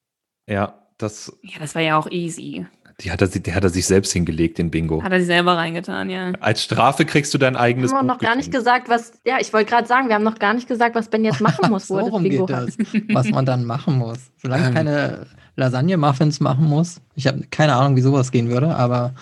Ja, 0.48 0.88
das. 0.98 1.38
Ja, 1.44 1.60
das 1.60 1.76
war 1.76 1.84
ja 1.84 1.98
auch 1.98 2.10
easy. 2.10 2.66
Die 3.02 3.12
hat 3.12 3.22
er, 3.22 3.28
die 3.28 3.54
hat 3.54 3.64
er 3.64 3.70
sich 3.70 3.86
selbst 3.86 4.12
hingelegt, 4.12 4.58
den 4.58 4.72
Bingo. 4.72 5.02
Hat 5.02 5.12
er 5.12 5.20
sich 5.20 5.28
selber 5.28 5.56
reingetan, 5.56 6.10
ja. 6.10 6.34
Als 6.42 6.64
Strafe 6.64 7.06
kriegst 7.06 7.34
du 7.34 7.38
dein 7.38 7.56
eigenes. 7.56 7.92
Wir 7.92 7.98
haben 7.98 8.08
noch 8.08 8.20
gar 8.20 8.36
nicht 8.36 8.52
gesagt, 8.52 8.90
was. 8.90 9.14
Ja, 9.26 9.38
ich 9.40 9.54
wollte 9.54 9.70
gerade 9.70 9.88
sagen, 9.88 10.10
wir 10.10 10.16
haben 10.16 10.24
noch 10.24 10.38
gar 10.38 10.54
nicht 10.54 10.68
gesagt, 10.68 10.96
was 10.96 11.08
Ben 11.08 11.24
jetzt 11.24 11.40
machen 11.40 11.70
muss, 11.70 11.90
wo 11.90 12.00
so 12.00 12.10
das 12.10 12.22
Bingo 12.22 12.46
geht 12.46 12.56
das, 12.56 12.78
Was 13.14 13.30
man 13.30 13.46
dann 13.46 13.66
machen 13.66 13.98
muss. 13.98 14.32
Solange 14.38 14.70
ich 14.70 14.76
keine 14.76 15.28
Lasagne-Muffins 15.56 16.40
machen 16.40 16.66
muss. 16.66 17.02
Ich 17.16 17.28
habe 17.28 17.44
keine 17.50 17.76
Ahnung, 17.76 17.96
wie 17.96 18.02
sowas 18.02 18.32
gehen 18.32 18.50
würde, 18.50 18.76
aber 18.76 19.14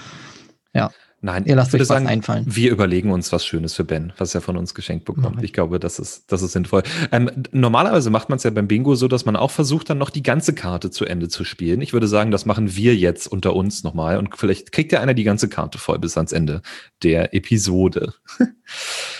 ja. 0.73 0.89
Nein, 1.19 1.45
ihr 1.45 1.55
lasst 1.55 1.73
euch 1.73 1.81
was 1.81 1.87
sagen, 1.87 2.05
einfallen. 2.05 2.45
Wir 2.47 2.71
überlegen 2.71 3.11
uns 3.11 3.31
was 3.31 3.43
Schönes 3.43 3.73
für 3.73 3.83
Ben, 3.83 4.13
was 4.17 4.35
er 4.35 4.41
von 4.41 4.55
uns 4.55 4.75
geschenkt 4.75 5.05
bekommt. 5.05 5.43
Ich 5.43 5.51
glaube, 5.51 5.79
das 5.79 5.97
ist, 5.97 6.31
das 6.31 6.43
ist 6.43 6.51
sinnvoll. 6.51 6.83
Ähm, 7.11 7.31
normalerweise 7.51 8.11
macht 8.11 8.29
man 8.29 8.37
es 8.37 8.43
ja 8.43 8.51
beim 8.51 8.67
Bingo 8.67 8.93
so, 8.93 9.07
dass 9.07 9.25
man 9.25 9.35
auch 9.35 9.49
versucht, 9.49 9.89
dann 9.89 9.97
noch 9.97 10.11
die 10.11 10.21
ganze 10.21 10.53
Karte 10.53 10.91
zu 10.91 11.05
Ende 11.05 11.27
zu 11.27 11.43
spielen. 11.43 11.81
Ich 11.81 11.91
würde 11.91 12.07
sagen, 12.07 12.29
das 12.29 12.45
machen 12.45 12.75
wir 12.75 12.95
jetzt 12.95 13.25
unter 13.25 13.55
uns 13.55 13.83
nochmal 13.83 14.17
und 14.17 14.37
vielleicht 14.37 14.71
kriegt 14.71 14.91
ja 14.91 15.01
einer 15.01 15.15
die 15.15 15.23
ganze 15.23 15.49
Karte 15.49 15.79
voll 15.79 15.97
bis 15.97 16.17
ans 16.17 16.33
Ende 16.33 16.61
der 17.03 17.33
Episode. 17.33 18.13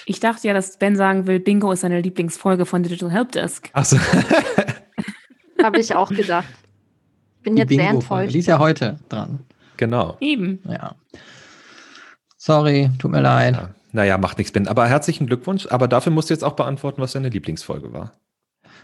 Ich 0.05 0.19
dachte 0.21 0.47
ja, 0.47 0.53
dass 0.53 0.77
Ben 0.77 0.95
sagen 0.95 1.27
will, 1.27 1.39
Bingo 1.39 1.71
ist 1.71 1.81
seine 1.81 2.01
Lieblingsfolge 2.01 2.65
von 2.65 2.83
Digital 2.83 3.11
Helpdesk. 3.11 3.69
Achso. 3.73 3.97
Habe 5.63 5.79
ich 5.79 5.95
auch 5.95 6.09
gedacht. 6.09 6.47
Ich 7.37 7.43
bin 7.43 7.55
die 7.55 7.61
jetzt 7.61 7.73
sehr 7.73 7.89
enttäuscht. 7.89 8.33
Die 8.33 8.39
ist 8.39 8.47
ja 8.47 8.59
heute 8.59 8.99
dran. 9.09 9.39
Genau. 9.77 10.17
Eben. 10.19 10.59
Ja. 10.65 10.95
Sorry, 12.47 12.89
tut 12.97 13.11
mir 13.11 13.19
leid. 13.19 13.55
Ja. 13.55 13.69
Naja, 13.91 14.17
macht 14.17 14.37
nichts, 14.37 14.53
Ben. 14.53 14.69
Aber 14.69 14.87
herzlichen 14.87 15.27
Glückwunsch. 15.27 15.67
Aber 15.69 15.89
dafür 15.89 16.13
musst 16.13 16.29
du 16.29 16.33
jetzt 16.33 16.45
auch 16.45 16.55
beantworten, 16.55 17.01
was 17.01 17.11
deine 17.11 17.27
Lieblingsfolge 17.27 17.91
war. 17.91 18.13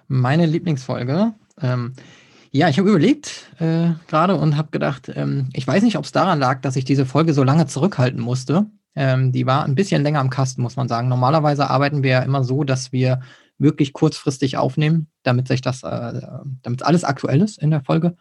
Meine 0.10 0.45
Lieblingsfolge. 0.45 1.32
Ähm, 1.62 1.93
ja, 2.52 2.67
ich 2.67 2.78
habe 2.78 2.89
überlegt 2.89 3.54
äh, 3.60 3.91
gerade 4.10 4.36
und 4.36 4.58
habe 4.58 4.71
gedacht, 4.71 5.10
ähm, 5.15 5.47
ich 5.54 5.65
weiß 5.65 5.82
nicht, 5.84 5.97
ob 5.97 6.04
es 6.04 6.12
daran 6.12 6.39
lag, 6.39 6.60
dass 6.60 6.76
ich 6.76 6.84
diese 6.84 7.06
Folge 7.06 7.34
so 7.34 7.45
lange 7.45 7.65
zurückhalten 7.65 8.19
musste. 8.19 8.65
Ähm, 8.97 9.32
die 9.32 9.45
war 9.45 9.63
ein 9.63 9.76
bisschen 9.76 10.04
länger 10.04 10.19
am 10.19 10.30
Kasten, 10.30 10.62
muss 10.62 10.76
man 10.76 10.89
sagen. 10.89 11.08
Normalerweise 11.08 11.69
arbeiten 11.69 12.04
wir 12.04 12.12
ja 12.12 12.19
immer 12.19 12.43
so, 12.43 12.65
dass 12.65 12.91
wir 12.91 13.21
wirklich 13.60 13.93
kurzfristig 13.93 14.58
aufnehmen, 14.58 15.08
damit 15.23 15.47
sich 15.47 15.62
das, 15.62 15.84
äh, 15.84 16.21
damit 16.63 16.84
alles 16.84 17.06
aktuell 17.06 17.41
ist 17.41 17.60
in 17.60 17.71
der 17.71 17.82
Folge. 17.82 18.17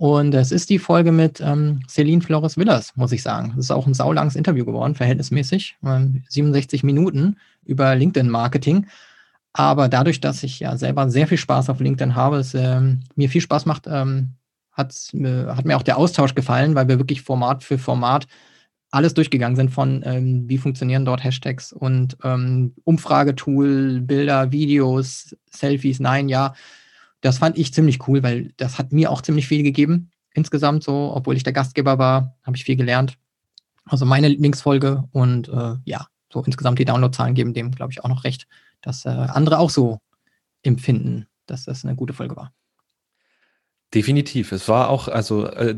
Und 0.00 0.32
es 0.32 0.50
ist 0.50 0.70
die 0.70 0.78
Folge 0.78 1.12
mit 1.12 1.42
ähm, 1.42 1.82
Celine 1.86 2.22
Flores 2.22 2.56
Villas, 2.56 2.96
muss 2.96 3.12
ich 3.12 3.22
sagen. 3.22 3.52
Das 3.54 3.66
ist 3.66 3.70
auch 3.70 3.86
ein 3.86 3.92
saulanges 3.92 4.34
Interview 4.34 4.64
geworden, 4.64 4.94
verhältnismäßig. 4.94 5.76
Ähm, 5.84 6.22
67 6.26 6.82
Minuten 6.82 7.36
über 7.66 7.94
LinkedIn-Marketing. 7.94 8.86
Aber 9.52 9.90
dadurch, 9.90 10.18
dass 10.18 10.42
ich 10.42 10.58
ja 10.58 10.78
selber 10.78 11.10
sehr 11.10 11.26
viel 11.26 11.36
Spaß 11.36 11.68
auf 11.68 11.80
LinkedIn 11.80 12.14
habe, 12.14 12.38
es 12.38 12.54
ähm, 12.54 13.00
mir 13.14 13.28
viel 13.28 13.42
Spaß 13.42 13.66
macht, 13.66 13.88
ähm, 13.88 14.36
hat, 14.72 14.94
äh, 15.12 15.44
hat 15.48 15.66
mir 15.66 15.76
auch 15.76 15.82
der 15.82 15.98
Austausch 15.98 16.34
gefallen, 16.34 16.74
weil 16.74 16.88
wir 16.88 16.96
wirklich 16.96 17.20
Format 17.20 17.62
für 17.62 17.76
Format 17.76 18.26
alles 18.90 19.12
durchgegangen 19.12 19.56
sind 19.56 19.70
von, 19.70 20.02
ähm, 20.06 20.48
wie 20.48 20.56
funktionieren 20.56 21.04
dort 21.04 21.22
Hashtags 21.22 21.74
und 21.74 22.16
ähm, 22.24 22.72
Umfragetool, 22.84 24.00
Bilder, 24.00 24.50
Videos, 24.50 25.36
Selfies, 25.50 26.00
nein, 26.00 26.30
ja. 26.30 26.54
Das 27.20 27.38
fand 27.38 27.58
ich 27.58 27.74
ziemlich 27.74 28.06
cool, 28.08 28.22
weil 28.22 28.52
das 28.56 28.78
hat 28.78 28.92
mir 28.92 29.10
auch 29.10 29.22
ziemlich 29.22 29.46
viel 29.46 29.62
gegeben. 29.62 30.10
Insgesamt 30.32 30.84
so, 30.84 31.12
obwohl 31.14 31.36
ich 31.36 31.42
der 31.42 31.52
Gastgeber 31.52 31.98
war, 31.98 32.36
habe 32.44 32.56
ich 32.56 32.64
viel 32.64 32.76
gelernt. 32.76 33.18
Also 33.84 34.06
meine 34.06 34.28
Lieblingsfolge 34.28 35.04
und 35.12 35.48
äh, 35.48 35.74
ja, 35.84 36.06
so 36.32 36.42
insgesamt 36.42 36.78
die 36.78 36.84
Downloadzahlen 36.84 37.34
geben 37.34 37.54
dem, 37.54 37.72
glaube 37.72 37.92
ich, 37.92 38.04
auch 38.04 38.08
noch 38.08 38.24
recht 38.24 38.46
dass 38.82 39.04
äh, 39.04 39.08
andere 39.08 39.58
auch 39.58 39.70
so 39.70 40.00
empfinden, 40.62 41.26
dass 41.46 41.64
das 41.64 41.84
eine 41.84 41.96
gute 41.96 42.12
Folge 42.12 42.36
war. 42.36 42.52
Definitiv. 43.92 44.52
Es 44.52 44.68
war 44.68 44.88
auch, 44.88 45.08
also 45.08 45.46
äh, 45.46 45.74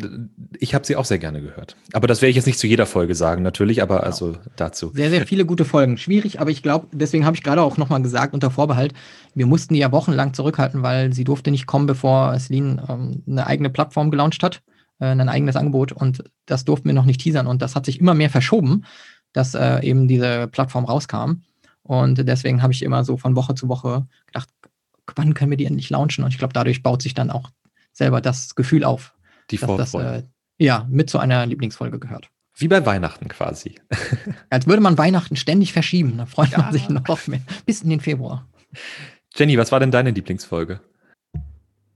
ich 0.59 0.75
habe 0.75 0.85
sie 0.85 0.97
auch 0.97 1.07
sehr 1.07 1.19
gerne 1.19 1.41
gehört. 1.41 1.77
Aber 1.95 2.07
das 2.07 2.21
werde 2.21 2.29
ich 2.29 2.37
jetzt 2.37 2.45
nicht 2.45 2.59
zu 2.59 2.67
jeder 2.67 2.85
Folge 2.85 3.15
sagen, 3.15 3.43
natürlich, 3.43 3.81
aber 3.81 3.97
genau. 3.97 4.07
also 4.07 4.37
dazu. 4.57 4.93
Sehr, 4.95 5.09
sehr 5.09 5.27
viele 5.27 5.47
gute 5.47 5.65
Folgen. 5.65 5.97
Schwierig, 5.97 6.39
aber 6.39 6.51
ich 6.51 6.63
glaube, 6.63 6.89
deswegen 6.93 7.25
habe 7.25 7.37
ich 7.37 7.43
gerade 7.43 7.63
auch 7.63 7.79
nochmal 7.79 8.03
gesagt, 8.03 8.35
unter 8.35 8.51
Vorbehalt, 8.51 8.93
wir 9.35 9.47
mussten 9.47 9.73
die 9.73 9.81
ja 9.81 9.93
wochenlang 9.93 10.35
zurückhalten, 10.35 10.83
weil 10.83 11.15
sie 11.15 11.25
durfte 11.25 11.51
nicht 11.51 11.67
kommen, 11.67 11.87
bevor 11.87 12.39
Celine 12.39 12.85
ähm, 12.87 13.23
eine 13.27 13.47
eigene 13.47 13.71
Plattform 13.71 14.11
gelauncht 14.11 14.43
hat, 14.43 14.63
äh, 15.01 15.07
ein 15.07 15.31
eigenes 15.31 15.57
Angebot 15.57 15.93
und 15.93 16.23
das 16.45 16.67
durften 16.67 16.89
wir 16.89 16.95
noch 16.95 17.07
nicht 17.07 17.23
teasern 17.23 17.47
und 17.47 17.63
das 17.63 17.75
hat 17.75 17.87
sich 17.87 17.99
immer 17.99 18.13
mehr 18.13 18.29
verschoben, 18.29 18.85
dass 19.33 19.55
äh, 19.55 19.81
eben 19.83 20.07
diese 20.07 20.49
Plattform 20.49 20.85
rauskam. 20.85 21.45
Und 21.83 22.29
deswegen 22.29 22.63
habe 22.63 22.75
ich 22.75 22.83
immer 22.83 23.05
so 23.05 23.17
von 23.17 23.37
Woche 23.37 23.55
zu 23.55 23.69
Woche 23.69 24.07
gedacht, 24.27 24.51
wann 25.17 25.33
können 25.33 25.51
wir 25.51 25.57
die 25.57 25.65
endlich 25.65 25.89
launchen? 25.89 26.25
Und 26.25 26.31
ich 26.31 26.39
glaube, 26.39 26.53
dadurch 26.53 26.83
baut 26.83 27.01
sich 27.01 27.15
dann 27.15 27.31
auch 27.31 27.51
selber 27.93 28.21
das 28.21 28.55
Gefühl 28.55 28.85
auf, 28.85 29.15
die 29.51 29.59
dass 29.59 29.93
das 29.93 29.95
äh, 29.95 30.23
ja 30.59 30.87
mit 30.91 31.11
zu 31.11 31.19
einer 31.19 31.47
Lieblingsfolge 31.47 31.99
gehört. 31.99 32.29
Wie 32.55 32.69
bei 32.69 32.85
Weihnachten 32.85 33.29
quasi. 33.29 33.77
Als 34.51 34.67
würde 34.67 34.83
man 34.83 34.99
Weihnachten 34.99 35.37
ständig 35.37 35.73
verschieben. 35.73 36.19
Da 36.19 36.27
freut 36.27 36.51
ja. 36.51 36.59
man 36.59 36.73
sich 36.73 36.89
noch 36.89 37.27
mehr. 37.27 37.41
Bis 37.65 37.83
in 37.83 37.91
den 37.91 38.01
Februar. 38.01 38.47
Jenny, 39.35 39.57
was 39.57 39.73
war 39.73 39.81
denn 39.81 39.91
deine 39.91 40.11
Lieblingsfolge? 40.11 40.81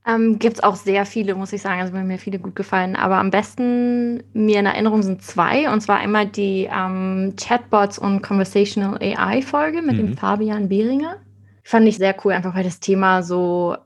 Ähm, 0.06 0.38
Gibt 0.38 0.56
es 0.56 0.62
auch 0.62 0.76
sehr 0.76 1.04
viele, 1.04 1.34
muss 1.34 1.52
ich 1.52 1.60
sagen. 1.60 1.80
Also 1.80 1.92
mir 1.92 2.04
mir 2.04 2.18
viele 2.18 2.38
gut 2.38 2.54
gefallen. 2.54 2.96
Aber 2.96 3.16
am 3.16 3.30
besten 3.30 4.22
mir 4.32 4.60
in 4.60 4.66
Erinnerung 4.66 5.02
sind 5.02 5.22
zwei. 5.22 5.70
Und 5.70 5.80
zwar 5.80 5.98
einmal 5.98 6.26
die 6.26 6.68
ähm, 6.72 7.34
Chatbots 7.36 7.98
und 7.98 8.22
Conversational 8.22 8.98
AI-Folge 8.98 9.82
mit 9.82 9.94
mhm. 9.94 9.98
dem 9.98 10.16
Fabian 10.16 10.68
Behringer. 10.68 11.16
Fand 11.64 11.88
ich 11.88 11.96
sehr 11.96 12.14
cool, 12.24 12.32
einfach 12.32 12.54
weil 12.54 12.64
das 12.64 12.78
Thema 12.78 13.22
so 13.22 13.76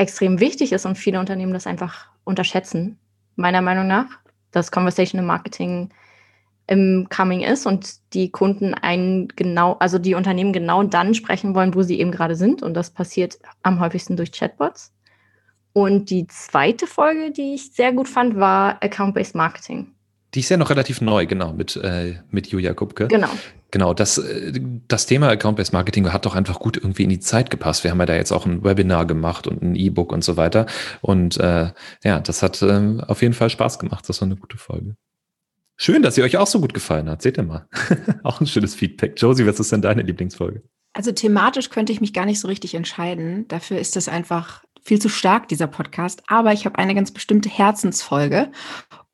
extrem 0.00 0.40
wichtig 0.40 0.72
ist 0.72 0.86
und 0.86 0.96
viele 0.96 1.20
Unternehmen 1.20 1.52
das 1.52 1.66
einfach 1.66 2.06
unterschätzen, 2.24 2.98
meiner 3.36 3.60
Meinung 3.60 3.86
nach. 3.86 4.06
Dass 4.50 4.72
Conversational 4.72 5.26
Marketing 5.26 5.90
im 6.66 7.08
Coming 7.08 7.40
ist 7.42 7.66
und 7.66 8.14
die 8.14 8.30
Kunden 8.30 8.74
einen 8.74 9.28
genau, 9.28 9.74
also 9.74 9.98
die 9.98 10.14
Unternehmen 10.14 10.52
genau 10.52 10.82
dann 10.82 11.14
sprechen 11.14 11.54
wollen, 11.54 11.74
wo 11.74 11.82
sie 11.82 12.00
eben 12.00 12.10
gerade 12.10 12.34
sind. 12.34 12.62
Und 12.62 12.74
das 12.74 12.90
passiert 12.90 13.38
am 13.62 13.78
häufigsten 13.78 14.16
durch 14.16 14.32
Chatbots. 14.32 14.92
Und 15.72 16.10
die 16.10 16.26
zweite 16.26 16.86
Folge, 16.86 17.30
die 17.30 17.54
ich 17.54 17.72
sehr 17.72 17.92
gut 17.92 18.08
fand, 18.08 18.36
war 18.36 18.82
Account-Based 18.82 19.34
Marketing. 19.34 19.94
Die 20.34 20.40
ist 20.40 20.48
ja 20.48 20.56
noch 20.56 20.70
relativ 20.70 21.00
neu, 21.00 21.26
genau, 21.26 21.52
mit, 21.52 21.76
äh, 21.76 22.16
mit 22.30 22.46
Julia 22.48 22.72
Kupke. 22.72 23.08
Genau. 23.08 23.28
Genau, 23.72 23.94
das, 23.94 24.18
äh, 24.18 24.60
das 24.88 25.06
Thema 25.06 25.28
Account-Based 25.28 25.72
Marketing 25.72 26.12
hat 26.12 26.26
doch 26.26 26.34
einfach 26.34 26.60
gut 26.60 26.76
irgendwie 26.76 27.04
in 27.04 27.08
die 27.08 27.20
Zeit 27.20 27.50
gepasst. 27.50 27.84
Wir 27.84 27.90
haben 27.90 28.00
ja 28.00 28.06
da 28.06 28.14
jetzt 28.14 28.32
auch 28.32 28.46
ein 28.46 28.62
Webinar 28.64 29.06
gemacht 29.06 29.46
und 29.46 29.62
ein 29.62 29.74
E-Book 29.74 30.12
und 30.12 30.22
so 30.22 30.36
weiter. 30.36 30.66
Und 31.00 31.36
äh, 31.38 31.72
ja, 32.04 32.20
das 32.20 32.42
hat 32.42 32.62
äh, 32.62 32.98
auf 33.06 33.22
jeden 33.22 33.34
Fall 33.34 33.50
Spaß 33.50 33.78
gemacht. 33.78 34.08
Das 34.08 34.20
war 34.20 34.26
eine 34.26 34.36
gute 34.36 34.58
Folge. 34.58 34.96
Schön, 35.76 36.02
dass 36.02 36.14
sie 36.14 36.22
euch 36.22 36.36
auch 36.36 36.46
so 36.46 36.60
gut 36.60 36.74
gefallen 36.74 37.08
hat. 37.08 37.22
Seht 37.22 37.38
ihr 37.38 37.42
mal. 37.42 37.66
auch 38.22 38.40
ein 38.40 38.46
schönes 38.46 38.74
Feedback. 38.74 39.14
Josie, 39.16 39.46
was 39.46 39.58
ist 39.58 39.72
denn 39.72 39.82
deine 39.82 40.02
Lieblingsfolge? 40.02 40.62
Also 40.92 41.12
thematisch 41.12 41.70
könnte 41.70 41.92
ich 41.92 42.00
mich 42.00 42.12
gar 42.12 42.26
nicht 42.26 42.40
so 42.40 42.48
richtig 42.48 42.74
entscheiden. 42.74 43.48
Dafür 43.48 43.78
ist 43.78 43.96
das 43.96 44.08
einfach 44.08 44.62
viel 44.82 45.00
zu 45.00 45.08
stark, 45.08 45.48
dieser 45.48 45.68
Podcast. 45.68 46.22
Aber 46.26 46.52
ich 46.52 46.66
habe 46.66 46.78
eine 46.78 46.94
ganz 46.94 47.12
bestimmte 47.12 47.48
Herzensfolge. 47.48 48.50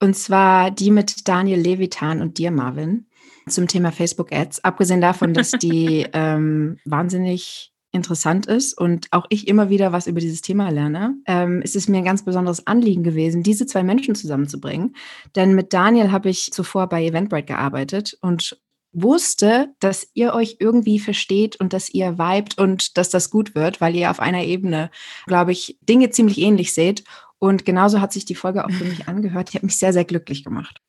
Und 0.00 0.14
zwar 0.14 0.70
die 0.70 0.90
mit 0.90 1.26
Daniel 1.26 1.61
Levitan 1.61 2.20
und 2.20 2.38
dir, 2.38 2.50
Marvin, 2.50 3.06
zum 3.48 3.68
Thema 3.68 3.92
Facebook 3.92 4.32
Ads. 4.32 4.64
Abgesehen 4.64 5.00
davon, 5.00 5.32
dass 5.32 5.52
die 5.52 6.06
ähm, 6.12 6.78
wahnsinnig 6.85 7.72
interessant 7.92 8.46
ist 8.46 8.78
und 8.78 9.09
auch 9.11 9.24
ich 9.30 9.48
immer 9.48 9.70
wieder 9.70 9.90
was 9.90 10.06
über 10.06 10.20
dieses 10.20 10.42
Thema 10.42 10.68
lerne, 10.68 11.14
ähm, 11.26 11.62
ist 11.62 11.76
es 11.76 11.88
mir 11.88 11.98
ein 11.98 12.04
ganz 12.04 12.24
besonderes 12.24 12.66
Anliegen 12.66 13.02
gewesen, 13.02 13.42
diese 13.42 13.66
zwei 13.66 13.82
Menschen 13.82 14.14
zusammenzubringen. 14.14 14.94
Denn 15.35 15.54
mit 15.54 15.72
Daniel 15.72 16.12
habe 16.12 16.28
ich 16.28 16.52
zuvor 16.52 16.88
bei 16.88 17.04
Eventbrite 17.04 17.46
gearbeitet 17.46 18.18
und 18.20 18.61
wusste, 18.92 19.74
dass 19.78 20.09
ihr 20.14 20.32
euch 20.32 20.56
irgendwie 20.59 20.98
versteht 20.98 21.56
und 21.56 21.72
dass 21.72 21.92
ihr 21.92 22.18
vibet 22.18 22.59
und 22.59 22.96
dass 22.96 23.11
das 23.11 23.30
gut 23.30 23.54
wird, 23.54 23.80
weil 23.80 23.94
ihr 23.94 24.11
auf 24.11 24.20
einer 24.20 24.44
Ebene, 24.44 24.90
glaube 25.26 25.52
ich, 25.52 25.78
Dinge 25.82 26.11
ziemlich 26.11 26.38
ähnlich 26.38 26.72
seht. 26.72 27.04
Und 27.38 27.64
genauso 27.64 28.01
hat 28.01 28.12
sich 28.12 28.25
die 28.25 28.35
Folge 28.35 28.64
auch 28.64 28.70
für 28.70 28.85
mich 28.85 29.09
angehört. 29.09 29.53
Die 29.53 29.57
hat 29.59 29.62
mich 29.62 29.79
sehr, 29.79 29.92
sehr 29.92 30.05
glücklich 30.05 30.44
gemacht. 30.44 30.81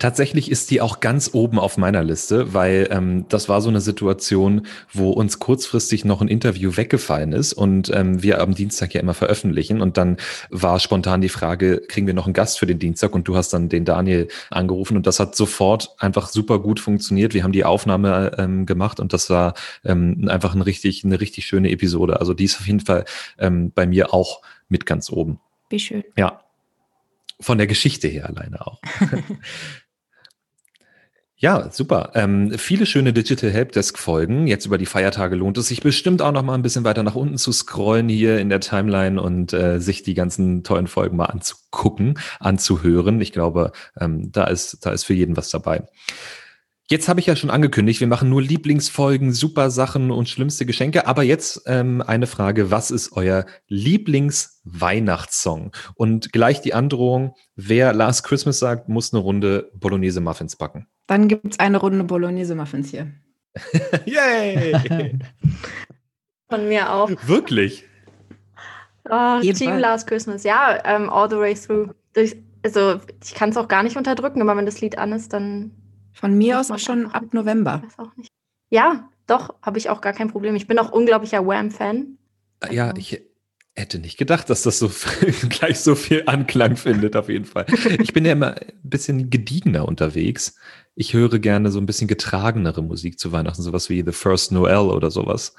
Tatsächlich 0.00 0.50
ist 0.50 0.72
die 0.72 0.80
auch 0.80 0.98
ganz 0.98 1.30
oben 1.32 1.60
auf 1.60 1.76
meiner 1.76 2.02
Liste, 2.02 2.52
weil 2.52 2.88
ähm, 2.90 3.26
das 3.28 3.48
war 3.48 3.60
so 3.60 3.68
eine 3.68 3.80
Situation, 3.80 4.66
wo 4.92 5.10
uns 5.10 5.38
kurzfristig 5.38 6.04
noch 6.04 6.20
ein 6.20 6.26
Interview 6.26 6.76
weggefallen 6.76 7.32
ist 7.32 7.52
und 7.52 7.94
ähm, 7.94 8.20
wir 8.20 8.40
am 8.40 8.56
Dienstag 8.56 8.94
ja 8.94 9.00
immer 9.00 9.14
veröffentlichen 9.14 9.80
und 9.80 9.96
dann 9.96 10.16
war 10.50 10.80
spontan 10.80 11.20
die 11.20 11.28
Frage, 11.28 11.82
kriegen 11.86 12.08
wir 12.08 12.14
noch 12.14 12.26
einen 12.26 12.34
Gast 12.34 12.58
für 12.58 12.66
den 12.66 12.80
Dienstag 12.80 13.14
und 13.14 13.28
du 13.28 13.36
hast 13.36 13.52
dann 13.52 13.68
den 13.68 13.84
Daniel 13.84 14.26
angerufen 14.50 14.96
und 14.96 15.06
das 15.06 15.20
hat 15.20 15.36
sofort 15.36 15.94
einfach 15.98 16.30
super 16.30 16.58
gut 16.58 16.80
funktioniert. 16.80 17.32
Wir 17.32 17.44
haben 17.44 17.52
die 17.52 17.64
Aufnahme 17.64 18.32
ähm, 18.38 18.66
gemacht 18.66 18.98
und 18.98 19.12
das 19.12 19.30
war 19.30 19.54
ähm, 19.84 20.26
einfach 20.28 20.52
ein 20.56 20.62
richtig, 20.62 21.04
eine 21.04 21.20
richtig 21.20 21.46
schöne 21.46 21.70
Episode. 21.70 22.18
Also 22.18 22.34
die 22.34 22.44
ist 22.44 22.58
auf 22.58 22.66
jeden 22.66 22.80
Fall 22.80 23.04
ähm, 23.38 23.70
bei 23.72 23.86
mir 23.86 24.12
auch 24.12 24.42
mit 24.68 24.84
ganz 24.84 25.10
oben. 25.10 25.38
Wie 25.68 25.80
schön. 25.80 26.04
Ja, 26.16 26.42
von 27.40 27.58
der 27.58 27.66
Geschichte 27.66 28.08
her 28.08 28.26
alleine 28.26 28.66
auch. 28.66 28.80
Ja, 31.38 31.70
super. 31.70 32.12
Ähm, 32.14 32.52
viele 32.56 32.86
schöne 32.86 33.12
Digital 33.12 33.50
Helpdesk 33.50 33.98
Folgen. 33.98 34.46
Jetzt 34.46 34.64
über 34.64 34.78
die 34.78 34.86
Feiertage 34.86 35.36
lohnt 35.36 35.58
es 35.58 35.68
sich 35.68 35.82
bestimmt 35.82 36.22
auch 36.22 36.32
noch 36.32 36.42
mal 36.42 36.54
ein 36.54 36.62
bisschen 36.62 36.84
weiter 36.84 37.02
nach 37.02 37.14
unten 37.14 37.36
zu 37.36 37.52
scrollen 37.52 38.08
hier 38.08 38.38
in 38.38 38.48
der 38.48 38.60
Timeline 38.60 39.20
und 39.20 39.52
äh, 39.52 39.78
sich 39.78 40.02
die 40.02 40.14
ganzen 40.14 40.64
tollen 40.64 40.86
Folgen 40.86 41.18
mal 41.18 41.26
anzugucken, 41.26 42.18
anzuhören. 42.40 43.20
Ich 43.20 43.32
glaube, 43.32 43.72
ähm, 44.00 44.32
da 44.32 44.44
ist 44.44 44.86
da 44.86 44.92
ist 44.92 45.04
für 45.04 45.12
jeden 45.12 45.36
was 45.36 45.50
dabei. 45.50 45.82
Jetzt 46.88 47.08
habe 47.08 47.18
ich 47.18 47.26
ja 47.26 47.34
schon 47.34 47.50
angekündigt, 47.50 47.98
wir 47.98 48.06
machen 48.06 48.28
nur 48.28 48.40
Lieblingsfolgen, 48.40 49.32
super 49.32 49.70
Sachen 49.70 50.12
und 50.12 50.28
schlimmste 50.28 50.66
Geschenke. 50.66 51.08
Aber 51.08 51.24
jetzt 51.24 51.62
ähm, 51.66 52.00
eine 52.00 52.28
Frage, 52.28 52.70
was 52.70 52.92
ist 52.92 53.10
euer 53.12 53.44
Lieblingsweihnachtssong? 53.66 55.72
Und 55.96 56.32
gleich 56.32 56.60
die 56.60 56.74
Androhung, 56.74 57.34
wer 57.56 57.92
Last 57.92 58.22
Christmas 58.22 58.60
sagt, 58.60 58.88
muss 58.88 59.12
eine 59.12 59.20
Runde 59.20 59.68
Bolognese 59.74 60.20
Muffins 60.20 60.54
backen. 60.54 60.86
Dann 61.08 61.26
gibt 61.26 61.54
es 61.54 61.58
eine 61.58 61.78
Runde 61.78 62.04
Bolognese 62.04 62.54
Muffins 62.54 62.90
hier. 62.90 63.12
Yay! 64.04 64.78
Von 66.48 66.68
mir 66.68 66.92
auch. 66.92 67.10
Wirklich? 67.26 67.84
Oh, 69.10 69.40
Team 69.40 69.56
Fall. 69.56 69.80
Last 69.80 70.06
Christmas, 70.06 70.44
ja, 70.44 70.76
um, 70.76 71.02
ähm, 71.02 71.10
all 71.10 71.28
the 71.28 71.36
way 71.36 71.54
through. 71.54 71.90
Also 72.62 73.00
ich 73.24 73.34
kann 73.34 73.50
es 73.50 73.56
auch 73.56 73.66
gar 73.66 73.82
nicht 73.82 73.96
unterdrücken, 73.96 74.40
aber 74.40 74.56
wenn 74.56 74.66
das 74.66 74.80
Lied 74.80 74.98
an 74.98 75.12
ist, 75.12 75.32
dann 75.32 75.72
von 76.16 76.36
mir 76.36 76.60
aus 76.60 76.70
auch 76.70 76.78
schon 76.78 77.06
ab 77.06 77.32
November. 77.32 77.82
Weiß 77.84 77.98
auch 77.98 78.16
nicht. 78.16 78.30
Ja, 78.70 79.08
doch, 79.26 79.54
habe 79.62 79.78
ich 79.78 79.90
auch 79.90 80.00
gar 80.00 80.12
kein 80.12 80.28
Problem. 80.28 80.56
Ich 80.56 80.66
bin 80.66 80.78
auch 80.78 80.90
unglaublicher 80.90 81.46
Wham-Fan. 81.46 82.18
Also. 82.60 82.74
Ja, 82.74 82.94
ich, 82.96 83.22
Hätte 83.78 83.98
nicht 83.98 84.16
gedacht, 84.16 84.48
dass 84.48 84.62
das 84.62 84.78
so 84.78 84.90
gleich 85.50 85.80
so 85.80 85.94
viel 85.94 86.22
Anklang 86.24 86.76
findet, 86.76 87.14
auf 87.14 87.28
jeden 87.28 87.44
Fall. 87.44 87.66
Ich 88.00 88.14
bin 88.14 88.24
ja 88.24 88.32
immer 88.32 88.54
ein 88.54 88.72
bisschen 88.82 89.28
gediegener 89.28 89.86
unterwegs. 89.86 90.56
Ich 90.94 91.12
höre 91.12 91.38
gerne 91.38 91.70
so 91.70 91.78
ein 91.78 91.84
bisschen 91.84 92.08
getragenere 92.08 92.82
Musik 92.82 93.18
zu 93.18 93.32
Weihnachten, 93.32 93.60
sowas 93.60 93.90
wie 93.90 94.02
The 94.02 94.12
First 94.12 94.50
Noel 94.50 94.88
oder 94.88 95.10
sowas. 95.10 95.54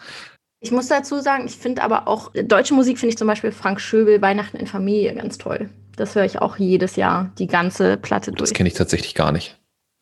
Ich 0.62 0.72
muss 0.72 0.88
dazu 0.88 1.20
sagen, 1.20 1.46
ich 1.46 1.58
finde 1.58 1.84
aber 1.84 2.08
auch 2.08 2.32
deutsche 2.34 2.74
Musik 2.74 2.98
finde 2.98 3.12
ich 3.12 3.20
zum 3.20 3.28
Beispiel 3.28 3.52
Frank 3.52 3.80
Schöbel 3.80 4.20
Weihnachten 4.20 4.58
in 4.58 4.66
Familie 4.66 5.14
ganz 5.14 5.38
toll. 5.38 5.70
Das 5.96 6.16
höre 6.16 6.26
ich 6.26 6.40
auch 6.42 6.58
jedes 6.58 6.96
Jahr, 6.96 7.32
die 7.38 7.46
ganze 7.46 7.98
Platte 7.98 8.32
durch. 8.32 8.50
Das 8.50 8.58
kenne 8.58 8.70
ich 8.70 8.76
tatsächlich 8.76 9.14
gar 9.14 9.32
nicht. 9.32 9.57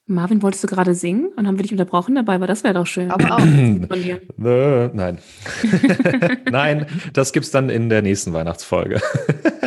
Marvin, 0.08 0.44
wolltest 0.44 0.64
du 0.64 0.68
gerade 0.68 0.94
singen 0.94 1.30
und 1.36 1.48
haben 1.48 1.58
wir 1.58 1.64
dich 1.64 1.72
unterbrochen 1.72 2.14
dabei? 2.14 2.36
Aber 2.36 2.46
das 2.46 2.64
wäre 2.64 2.76
doch 2.76 2.86
schön. 2.86 3.10
Aber 3.10 3.36
auch. 3.36 3.40
Nein. 4.38 5.18
Nein, 6.52 6.86
das 7.14 7.34
gibt's 7.34 7.50
dann 7.50 7.70
in 7.70 7.90
der 7.90 8.04
nächsten 8.04 8.32
Weihnachtsfolge. 8.32 9.02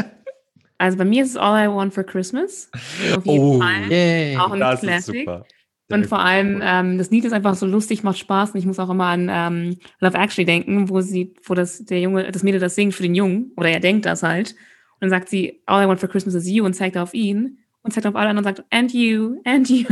also 0.79 0.97
bei 0.97 1.05
mir 1.05 1.25
ist 1.25 1.31
es 1.31 1.37
All 1.37 1.67
I 1.67 1.69
Want 1.69 1.93
for 1.93 2.05
Christmas. 2.05 2.71
Auf 3.17 3.27
jeden 3.27 3.45
oh, 3.45 3.59
Fall. 3.59 3.91
Yay. 3.91 4.37
Auch 4.37 4.53
ein 4.53 4.61
das 4.61 4.81
Classic. 4.81 5.15
Ist 5.15 5.21
super. 5.21 5.45
Und 5.91 6.07
vor 6.07 6.21
allem, 6.21 6.61
ähm, 6.63 6.99
das 6.99 7.11
Lied 7.11 7.25
ist 7.25 7.33
einfach 7.33 7.55
so 7.55 7.67
lustig, 7.67 8.05
macht 8.05 8.19
Spaß. 8.19 8.53
Und 8.53 8.61
ich 8.61 8.67
muss 8.67 8.79
auch 8.79 8.91
immer 8.91 9.07
an 9.07 9.29
ähm, 9.33 9.77
Love 10.01 10.19
Actually 10.19 10.45
denken, 10.45 10.89
wo 10.89 11.01
sie, 11.01 11.35
wo 11.45 11.55
das 11.55 11.85
der 11.85 12.01
Junge, 12.01 12.31
das 12.31 12.45
Mädel 12.45 12.61
das 12.61 12.77
singt 12.77 12.95
für 12.95 13.03
den 13.03 13.15
Jungen, 13.15 13.53
oder 13.57 13.71
er 13.71 13.81
denkt 13.81 14.07
das 14.07 14.23
halt. 14.23 14.51
Und 14.51 15.01
dann 15.01 15.11
sagt 15.11 15.31
sie, 15.31 15.63
All 15.67 15.83
I 15.83 15.89
want 15.89 15.99
for 15.99 16.09
Christmas 16.09 16.35
is 16.35 16.49
you 16.49 16.65
und 16.65 16.75
zeigt 16.75 16.97
auf 16.97 17.13
ihn 17.15 17.59
und 17.83 17.93
zeigt 17.93 18.07
auf 18.07 18.15
alle 18.15 18.29
anderen 18.29 18.47
und 18.47 18.57
sagt, 18.57 18.73
and 18.73 18.93
you, 18.93 19.41
and 19.45 19.69
you. 19.69 19.87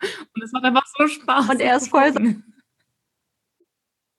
Und 0.00 0.42
es 0.42 0.52
macht 0.52 0.64
einfach 0.64 0.86
so 0.98 1.08
Spaß. 1.08 1.50
Und 1.50 1.60
er 1.60 1.76
ist 1.76 1.88
voll 1.88 2.12
so. 2.12 2.20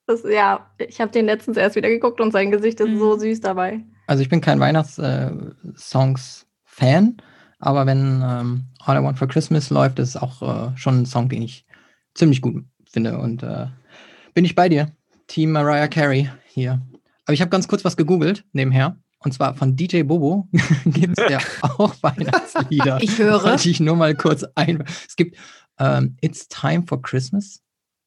Das, 0.07 0.23
ja, 0.23 0.71
ich 0.77 1.01
habe 1.01 1.11
den 1.11 1.25
letztens 1.25 1.57
erst 1.57 1.75
wieder 1.75 1.89
geguckt 1.89 2.21
und 2.21 2.31
sein 2.31 2.49
Gesicht 2.49 2.79
ist 2.79 2.87
mhm. 2.87 2.99
so 2.99 3.17
süß 3.17 3.41
dabei. 3.41 3.83
Also 4.07 4.23
ich 4.23 4.29
bin 4.29 4.39
kein 4.39 4.61
Weihnachtssongs-Fan, 4.61 7.17
äh, 7.17 7.21
aber 7.59 7.85
wenn 7.85 8.23
ähm, 8.25 8.67
All 8.79 8.97
I 8.97 9.03
Want 9.03 9.19
for 9.19 9.27
Christmas 9.27 9.69
läuft, 9.69 9.99
ist 9.99 10.15
auch 10.15 10.41
äh, 10.41 10.71
schon 10.77 11.01
ein 11.01 11.05
Song, 11.05 11.27
den 11.27 11.41
ich 11.41 11.65
ziemlich 12.13 12.41
gut 12.41 12.63
finde. 12.89 13.17
Und 13.17 13.43
äh, 13.43 13.65
bin 14.33 14.45
ich 14.45 14.55
bei 14.55 14.69
dir. 14.69 14.93
Team 15.27 15.51
Mariah 15.51 15.89
Carey 15.89 16.29
hier. 16.45 16.81
Aber 17.25 17.33
ich 17.33 17.41
habe 17.41 17.49
ganz 17.49 17.67
kurz 17.67 17.83
was 17.83 17.97
gegoogelt 17.97 18.45
nebenher. 18.53 18.95
Und 19.19 19.33
zwar 19.33 19.55
von 19.55 19.75
DJ 19.75 20.03
Bobo 20.03 20.47
gibt 20.85 21.19
es 21.19 21.29
ja 21.29 21.39
auch 21.61 21.93
Weihnachtslieder. 22.01 22.99
Ich 23.01 23.17
höre. 23.17 23.43
Wollte 23.43 23.69
ich 23.69 23.81
nur 23.81 23.97
mal 23.97 24.15
kurz 24.15 24.45
ein. 24.55 24.85
Es 25.07 25.17
gibt 25.17 25.35
ähm, 25.79 26.17
It's 26.21 26.47
Time 26.47 26.83
for 26.87 27.01
Christmas. 27.01 27.61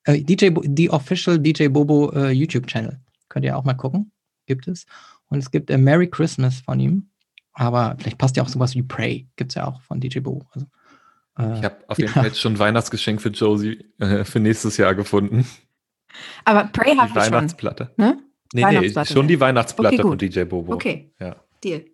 Äh, 0.05 0.23
DJ, 0.23 0.51
die 0.63 0.91
Official 0.91 1.39
DJ 1.39 1.69
Bobo 1.69 2.11
äh, 2.13 2.31
YouTube-Channel. 2.31 2.99
Könnt 3.29 3.45
ihr 3.45 3.57
auch 3.57 3.65
mal 3.65 3.75
gucken. 3.75 4.13
Gibt 4.47 4.69
es. 4.69 4.87
Und 5.29 5.39
es 5.39 5.51
gibt 5.51 5.71
äh, 5.71 5.79
Merry 5.79 6.09
Christmas 6.09 6.61
von 6.61 6.81
ihm. 6.81 7.11
Aber 7.53 7.97
vielleicht 7.99 8.19
passt 8.19 8.37
ja 8.37 8.43
auch 8.43 8.49
sowas 8.49 8.75
wie 8.75 8.83
Pray. 8.83 9.29
Gibt 9.37 9.53
es 9.53 9.55
ja 9.57 9.67
auch 9.67 9.81
von 9.83 10.01
DJ 10.01 10.21
Bobo. 10.21 10.47
Also, 10.53 10.67
äh, 11.39 11.59
ich 11.59 11.65
habe 11.65 11.77
auf 11.89 11.99
jeden 11.99 12.09
ja. 12.09 12.15
Fall 12.15 12.27
jetzt 12.27 12.41
schon 12.41 12.55
ein 12.55 12.59
Weihnachtsgeschenk 12.59 13.21
für 13.21 13.31
Josie 13.31 13.85
äh, 13.99 14.25
für 14.25 14.41
nächstes 14.41 14.77
Jahr 14.77 14.95
gefunden. 14.95 15.47
Aber 16.45 16.65
Pray 16.65 16.97
habe 16.97 17.09
ich 17.09 17.15
schon. 17.15 17.33
Weihnachtsplatte. 17.33 17.93
Ne? 17.97 18.19
Nee, 18.53 18.65
nee, 18.81 19.05
schon 19.05 19.29
die 19.29 19.39
Weihnachtsplatte 19.39 19.95
okay, 19.95 20.03
von 20.03 20.19
DJ 20.19 20.43
Bobo. 20.43 20.75
Okay, 20.75 21.13
ja. 21.21 21.37
Deal. 21.63 21.85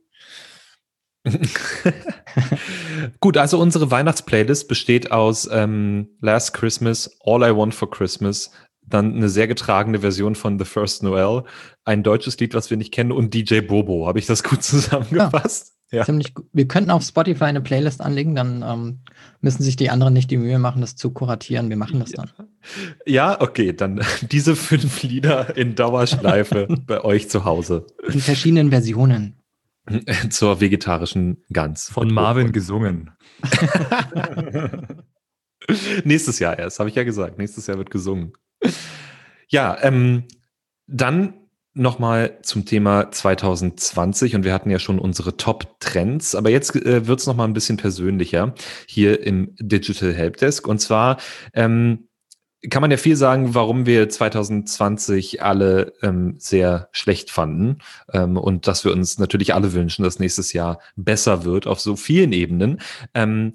Gut, 3.21 3.37
also 3.37 3.59
unsere 3.59 3.91
Weihnachtsplaylist 3.91 4.69
besteht 4.69 5.11
aus 5.11 5.49
ähm, 5.51 6.09
Last 6.21 6.55
Christmas, 6.55 7.19
All 7.25 7.43
I 7.43 7.57
Want 7.57 7.75
for 7.75 7.91
Christmas, 7.91 8.51
dann 8.83 9.15
eine 9.15 9.29
sehr 9.29 9.49
getragene 9.49 10.01
Version 10.01 10.35
von 10.35 10.59
The 10.59 10.65
First 10.65 11.03
Noel, 11.03 11.45
ein 11.85 12.03
deutsches 12.03 12.39
Lied, 12.39 12.55
was 12.55 12.71
wir 12.71 12.77
nicht 12.77 12.93
kennen, 12.93 13.13
und 13.13 13.35
DJ 13.35 13.61
Bobo. 13.61 14.07
Habe 14.07 14.19
ich 14.19 14.27
das 14.27 14.43
gut 14.43 14.63
zusammengefasst? 14.63 15.73
Ja, 15.91 15.99
ja. 15.99 16.05
Ziemlich 16.05 16.35
gut. 16.35 16.47
Wir 16.53 16.67
könnten 16.67 16.91
auf 16.91 17.05
Spotify 17.05 17.45
eine 17.45 17.61
Playlist 17.61 18.01
anlegen, 18.01 18.35
dann 18.35 18.65
ähm, 18.67 18.99
müssen 19.41 19.63
sich 19.63 19.77
die 19.77 19.91
anderen 19.91 20.15
nicht 20.15 20.31
die 20.31 20.37
Mühe 20.37 20.59
machen, 20.59 20.81
das 20.81 20.97
zu 20.97 21.11
kuratieren. 21.11 21.69
Wir 21.69 21.77
machen 21.77 22.01
das 22.01 22.11
dann. 22.11 22.31
Ja, 23.07 23.41
okay, 23.41 23.73
dann 23.73 24.01
diese 24.33 24.57
fünf 24.57 25.03
Lieder 25.05 25.57
in 25.57 25.77
Dauerschleife 25.77 26.67
bei 26.87 27.05
euch 27.05 27.31
zu 27.31 27.45
Hause. 27.45 27.87
In 28.13 28.21
verschiedenen 28.21 28.71
Versionen. 28.71 29.37
Zur 30.31 30.61
vegetarischen 30.61 31.45
Gans. 31.53 31.91
Von 31.91 32.13
Marvin 32.13 32.53
gesungen. 32.53 33.11
Nächstes 36.05 36.39
Jahr 36.39 36.59
erst, 36.59 36.79
habe 36.79 36.89
ich 36.89 36.95
ja 36.95 37.05
gesagt. 37.05 37.39
Nächstes 37.39 37.67
Jahr 37.67 37.79
wird 37.79 37.91
gesungen. 37.91 38.33
Ja, 39.49 39.77
ähm, 39.83 40.25
dann 40.87 41.35
nochmal 41.75 42.39
zum 42.43 42.65
Thema 42.65 43.11
2020 43.11 44.35
und 44.35 44.45
wir 44.45 44.55
hatten 44.55 44.71
ja 44.71 44.79
schon 44.79 44.99
unsere 44.99 45.37
Top-Trends, 45.37 46.35
aber 46.35 46.49
jetzt 46.49 46.75
äh, 46.75 47.07
wird 47.07 47.21
es 47.21 47.27
nochmal 47.27 47.47
ein 47.47 47.53
bisschen 47.53 47.77
persönlicher 47.77 48.55
hier 48.87 49.23
im 49.23 49.55
Digital 49.61 50.15
Helpdesk 50.15 50.67
und 50.67 50.79
zwar 50.79 51.19
ähm, 51.53 52.06
kann 52.71 52.81
man 52.81 52.91
ja 52.91 52.97
viel 52.97 53.17
sagen, 53.17 53.55
warum 53.55 53.87
wir 53.87 54.09
2020 54.09 55.43
alle 55.43 55.93
ähm, 56.03 56.35
sehr 56.39 56.89
schlecht 56.93 57.31
fanden 57.31 57.79
ähm, 58.13 58.37
und 58.37 58.67
dass 58.67 58.85
wir 58.85 58.93
uns 58.93 59.19
natürlich 59.19 59.55
alle 59.55 59.73
wünschen, 59.73 60.03
dass 60.03 60.19
nächstes 60.19 60.53
Jahr 60.53 60.81
besser 60.97 61.45
wird 61.45 61.67
auf 61.67 61.81
so 61.81 61.97
vielen 61.97 62.33
Ebenen. 62.33 62.81
Ähm, 63.15 63.55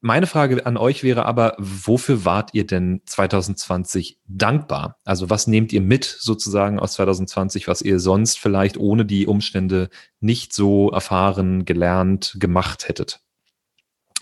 meine 0.00 0.26
Frage 0.26 0.66
an 0.66 0.76
euch 0.76 1.04
wäre 1.04 1.26
aber, 1.26 1.54
wofür 1.58 2.24
wart 2.24 2.50
ihr 2.54 2.66
denn 2.66 3.02
2020 3.06 4.18
dankbar? 4.26 4.98
Also 5.04 5.30
was 5.30 5.46
nehmt 5.46 5.72
ihr 5.72 5.80
mit 5.80 6.04
sozusagen 6.04 6.80
aus 6.80 6.94
2020, 6.94 7.68
was 7.68 7.82
ihr 7.82 8.00
sonst 8.00 8.40
vielleicht 8.40 8.76
ohne 8.76 9.06
die 9.06 9.28
Umstände 9.28 9.90
nicht 10.18 10.52
so 10.52 10.90
erfahren, 10.90 11.64
gelernt, 11.64 12.36
gemacht 12.40 12.88
hättet? 12.88 13.20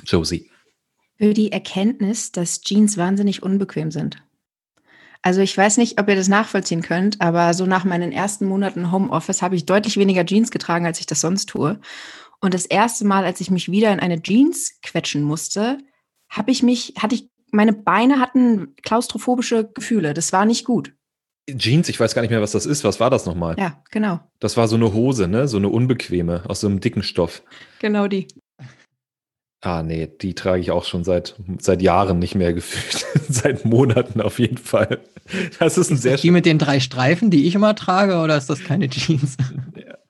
Josie 0.04 0.50
für 1.20 1.34
die 1.34 1.52
Erkenntnis, 1.52 2.32
dass 2.32 2.62
Jeans 2.62 2.96
wahnsinnig 2.96 3.42
unbequem 3.42 3.90
sind. 3.90 4.16
Also 5.22 5.42
ich 5.42 5.56
weiß 5.56 5.76
nicht, 5.76 6.00
ob 6.00 6.08
ihr 6.08 6.16
das 6.16 6.28
nachvollziehen 6.28 6.80
könnt, 6.80 7.20
aber 7.20 7.52
so 7.52 7.66
nach 7.66 7.84
meinen 7.84 8.10
ersten 8.10 8.46
Monaten 8.46 8.90
Homeoffice 8.90 9.42
habe 9.42 9.54
ich 9.54 9.66
deutlich 9.66 9.98
weniger 9.98 10.24
Jeans 10.24 10.50
getragen, 10.50 10.86
als 10.86 10.98
ich 10.98 11.04
das 11.04 11.20
sonst 11.20 11.50
tue. 11.50 11.78
Und 12.40 12.54
das 12.54 12.64
erste 12.64 13.04
Mal, 13.04 13.24
als 13.24 13.42
ich 13.42 13.50
mich 13.50 13.70
wieder 13.70 13.92
in 13.92 14.00
eine 14.00 14.22
Jeans 14.22 14.80
quetschen 14.82 15.22
musste, 15.22 15.76
habe 16.30 16.50
ich 16.50 16.62
mich, 16.62 16.94
hatte 16.98 17.16
ich, 17.16 17.28
meine 17.50 17.74
Beine 17.74 18.18
hatten 18.18 18.74
klaustrophobische 18.82 19.70
Gefühle. 19.74 20.14
Das 20.14 20.32
war 20.32 20.46
nicht 20.46 20.64
gut. 20.64 20.94
Jeans, 21.54 21.90
ich 21.90 22.00
weiß 22.00 22.14
gar 22.14 22.22
nicht 22.22 22.30
mehr, 22.30 22.40
was 22.40 22.52
das 22.52 22.64
ist. 22.64 22.82
Was 22.84 22.98
war 22.98 23.10
das 23.10 23.26
nochmal? 23.26 23.56
Ja, 23.58 23.82
genau. 23.90 24.20
Das 24.38 24.56
war 24.56 24.68
so 24.68 24.76
eine 24.76 24.94
Hose, 24.94 25.28
ne? 25.28 25.48
So 25.48 25.58
eine 25.58 25.68
unbequeme, 25.68 26.44
aus 26.48 26.60
so 26.60 26.68
einem 26.68 26.80
dicken 26.80 27.02
Stoff. 27.02 27.42
Genau 27.80 28.08
die. 28.08 28.28
Ah, 29.62 29.82
nee, 29.82 30.08
die 30.20 30.34
trage 30.34 30.60
ich 30.60 30.70
auch 30.70 30.84
schon 30.84 31.04
seit, 31.04 31.34
seit 31.58 31.82
Jahren 31.82 32.18
nicht 32.18 32.34
mehr 32.34 32.52
gefühlt. 32.54 33.06
seit 33.28 33.64
Monaten 33.64 34.20
auf 34.20 34.38
jeden 34.38 34.58
Fall. 34.58 35.00
Das 35.58 35.76
ist 35.76 35.90
ein 35.90 35.96
ist 35.96 36.02
sehr 36.02 36.16
Die 36.16 36.30
mit 36.30 36.46
den 36.46 36.58
drei 36.58 36.80
Streifen, 36.80 37.30
die 37.30 37.46
ich 37.46 37.54
immer 37.54 37.74
trage, 37.74 38.18
oder 38.18 38.36
ist 38.36 38.48
das 38.50 38.64
keine 38.64 38.88
Jeans? 38.88 39.36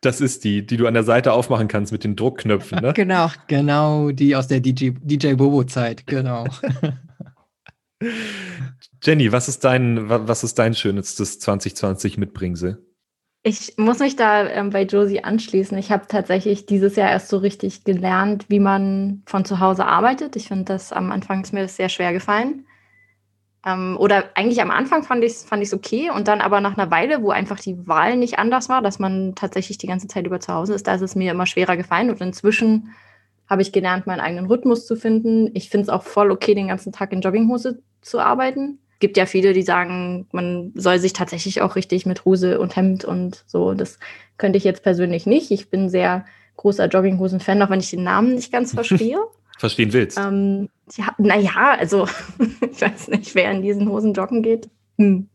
Das 0.02 0.22
ist 0.22 0.44
die, 0.44 0.64
die 0.64 0.78
du 0.78 0.86
an 0.86 0.94
der 0.94 1.02
Seite 1.02 1.34
aufmachen 1.34 1.68
kannst 1.68 1.92
mit 1.92 2.04
den 2.04 2.16
Druckknöpfen, 2.16 2.80
ne? 2.80 2.94
Genau, 2.94 3.30
genau, 3.48 4.12
die 4.12 4.34
aus 4.34 4.48
der 4.48 4.60
DJ, 4.60 4.92
DJ 5.02 5.34
Bobo-Zeit, 5.34 6.06
genau. 6.06 6.46
Jenny, 9.02 9.30
was 9.30 9.48
ist 9.50 9.62
dein, 9.62 10.08
was 10.08 10.42
ist 10.42 10.58
dein 10.58 10.74
schönstes 10.74 11.38
2020 11.40 12.16
Mitbringsel? 12.16 12.82
Ich 13.42 13.74
muss 13.79 14.00
mich 14.00 14.16
da 14.16 14.46
ähm, 14.46 14.68
bei 14.70 14.83
Josie 14.83 15.24
anschließen. 15.24 15.76
Ich 15.79 15.90
habe 15.90 16.07
tatsächlich 16.07 16.66
dieses 16.66 16.96
Jahr 16.96 17.11
erst 17.11 17.29
so 17.29 17.38
richtig 17.38 17.85
gelernt, 17.85 18.46
wie 18.48 18.61
man 18.61 19.22
von 19.24 19.46
zu 19.46 19.61
Hause 19.61 19.87
arbeitet. 19.87 20.37
Ich 20.37 20.48
finde 20.48 20.64
das 20.66 20.92
am 20.92 21.11
Anfang 21.11 21.42
ist 21.42 21.55
mir 21.55 21.62
das 21.62 21.76
sehr 21.76 21.88
schwer 21.88 22.12
gefallen. 22.12 22.66
Ähm, 23.64 23.96
oder 23.98 24.24
eigentlich 24.35 24.61
am 24.61 24.70
Anfang 24.70 25.05
fand 25.05 25.24
ich 25.24 25.33
es 25.33 25.44
fand 25.44 25.72
okay 25.72 26.11
und 26.11 26.29
dann 26.29 26.42
aber 26.42 26.61
nach 26.61 26.76
einer 26.76 26.90
Weile, 26.90 27.22
wo 27.22 27.31
einfach 27.31 27.59
die 27.59 27.87
Wahl 27.87 28.16
nicht 28.18 28.38
anders 28.38 28.68
war, 28.68 28.83
dass 28.83 28.98
man 28.98 29.35
tatsächlich 29.35 29.79
die 29.79 29.87
ganze 29.87 30.09
Zeit 30.09 30.26
über 30.26 30.40
zu 30.40 30.53
Hause 30.53 30.74
ist, 30.74 30.87
da 30.87 30.94
ist 30.94 31.03
es 31.03 31.16
mir 31.16 31.33
immer 31.33 31.46
schwerer 31.46 31.79
gefallen. 31.79 32.11
Und 32.11 32.20
inzwischen 32.20 32.90
habe 33.48 33.62
ich 33.62 33.72
gelernt, 33.72 34.07
meinen 34.07 34.20
eigenen 34.20 34.46
Rhythmus 34.46 34.87
zu 34.87 34.96
finden. 34.96 35.50
Ich 35.55 35.70
finde 35.70 35.85
es 35.85 35.88
auch 35.88 36.03
voll 36.03 36.31
okay, 36.31 36.55
den 36.55 36.68
ganzen 36.68 36.92
Tag 36.92 37.12
in 37.12 37.22
Jogginghose 37.22 37.83
zu 38.03 38.20
arbeiten 38.20 38.81
gibt 39.00 39.16
ja 39.16 39.26
viele, 39.26 39.52
die 39.52 39.62
sagen, 39.62 40.28
man 40.30 40.72
soll 40.74 40.98
sich 40.98 41.12
tatsächlich 41.12 41.62
auch 41.62 41.74
richtig 41.74 42.07
mit 42.07 42.24
Hose 42.24 42.61
und 42.61 42.76
Hemd 42.76 43.05
und 43.05 43.44
so. 43.46 43.74
Das 43.74 43.98
könnte 44.36 44.59
ich 44.59 44.64
jetzt 44.64 44.82
persönlich 44.82 45.26
nicht. 45.26 45.51
Ich 45.51 45.70
bin 45.70 45.88
sehr 45.88 46.24
großer 46.57 46.86
Jogginghosen-Fan, 46.86 47.62
auch 47.62 47.70
wenn 47.70 47.80
ich 47.80 47.90
den 47.90 48.05
Namen 48.05 48.34
nicht 48.34 48.53
ganz 48.53 48.72
verstehe. 48.74 49.18
Verstehen 49.59 49.92
willst. 49.92 50.18
Ähm, 50.18 50.68
ja, 50.96 51.14
naja, 51.18 51.76
also 51.78 52.07
ich 52.70 52.80
weiß 52.80 53.09
nicht, 53.09 53.34
wer 53.34 53.51
in 53.51 53.62
diesen 53.62 53.88
Hosen 53.88 54.12
joggen 54.12 54.42
geht. 54.42 54.68
Hm. 54.98 55.28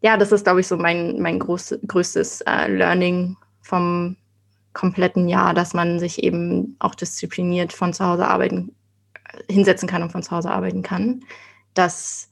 Ja, 0.00 0.16
das 0.16 0.30
ist, 0.30 0.44
glaube 0.44 0.60
ich, 0.60 0.66
so 0.66 0.76
mein, 0.76 1.20
mein 1.20 1.38
groß, 1.38 1.80
größtes 1.86 2.42
äh, 2.42 2.70
Learning 2.70 3.36
vom 3.62 4.16
kompletten 4.72 5.28
Jahr, 5.28 5.54
dass 5.54 5.74
man 5.74 5.98
sich 5.98 6.22
eben 6.22 6.76
auch 6.78 6.94
diszipliniert 6.94 7.72
von 7.72 7.92
zu 7.92 8.04
Hause 8.04 8.28
arbeiten, 8.28 8.74
äh, 9.24 9.52
hinsetzen 9.52 9.88
kann 9.88 10.02
und 10.02 10.12
von 10.12 10.22
zu 10.22 10.30
Hause 10.30 10.50
arbeiten 10.50 10.82
kann. 10.82 11.24
Dass 11.74 12.27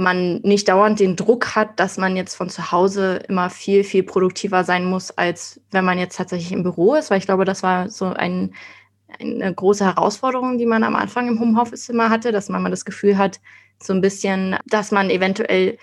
man 0.00 0.40
nicht 0.42 0.68
dauernd 0.68 0.98
den 0.98 1.16
Druck 1.16 1.54
hat, 1.54 1.78
dass 1.78 1.96
man 1.98 2.16
jetzt 2.16 2.34
von 2.34 2.48
zu 2.48 2.72
Hause 2.72 3.20
immer 3.28 3.50
viel, 3.50 3.84
viel 3.84 4.02
produktiver 4.02 4.64
sein 4.64 4.84
muss, 4.84 5.10
als 5.10 5.60
wenn 5.70 5.84
man 5.84 5.98
jetzt 5.98 6.16
tatsächlich 6.16 6.52
im 6.52 6.62
Büro 6.62 6.94
ist, 6.94 7.10
weil 7.10 7.18
ich 7.18 7.26
glaube, 7.26 7.44
das 7.44 7.62
war 7.62 7.90
so 7.90 8.06
ein, 8.06 8.54
eine 9.18 9.54
große 9.54 9.84
Herausforderung, 9.84 10.58
die 10.58 10.66
man 10.66 10.84
am 10.84 10.96
Anfang 10.96 11.28
im 11.28 11.40
Homeoffice 11.40 11.88
immer 11.88 12.10
hatte, 12.10 12.32
dass 12.32 12.48
man 12.48 12.62
mal 12.62 12.70
das 12.70 12.84
Gefühl 12.84 13.18
hat, 13.18 13.40
so 13.82 13.92
ein 13.92 14.00
bisschen, 14.00 14.56
dass 14.66 14.90
man 14.90 15.10
eventuell 15.10 15.78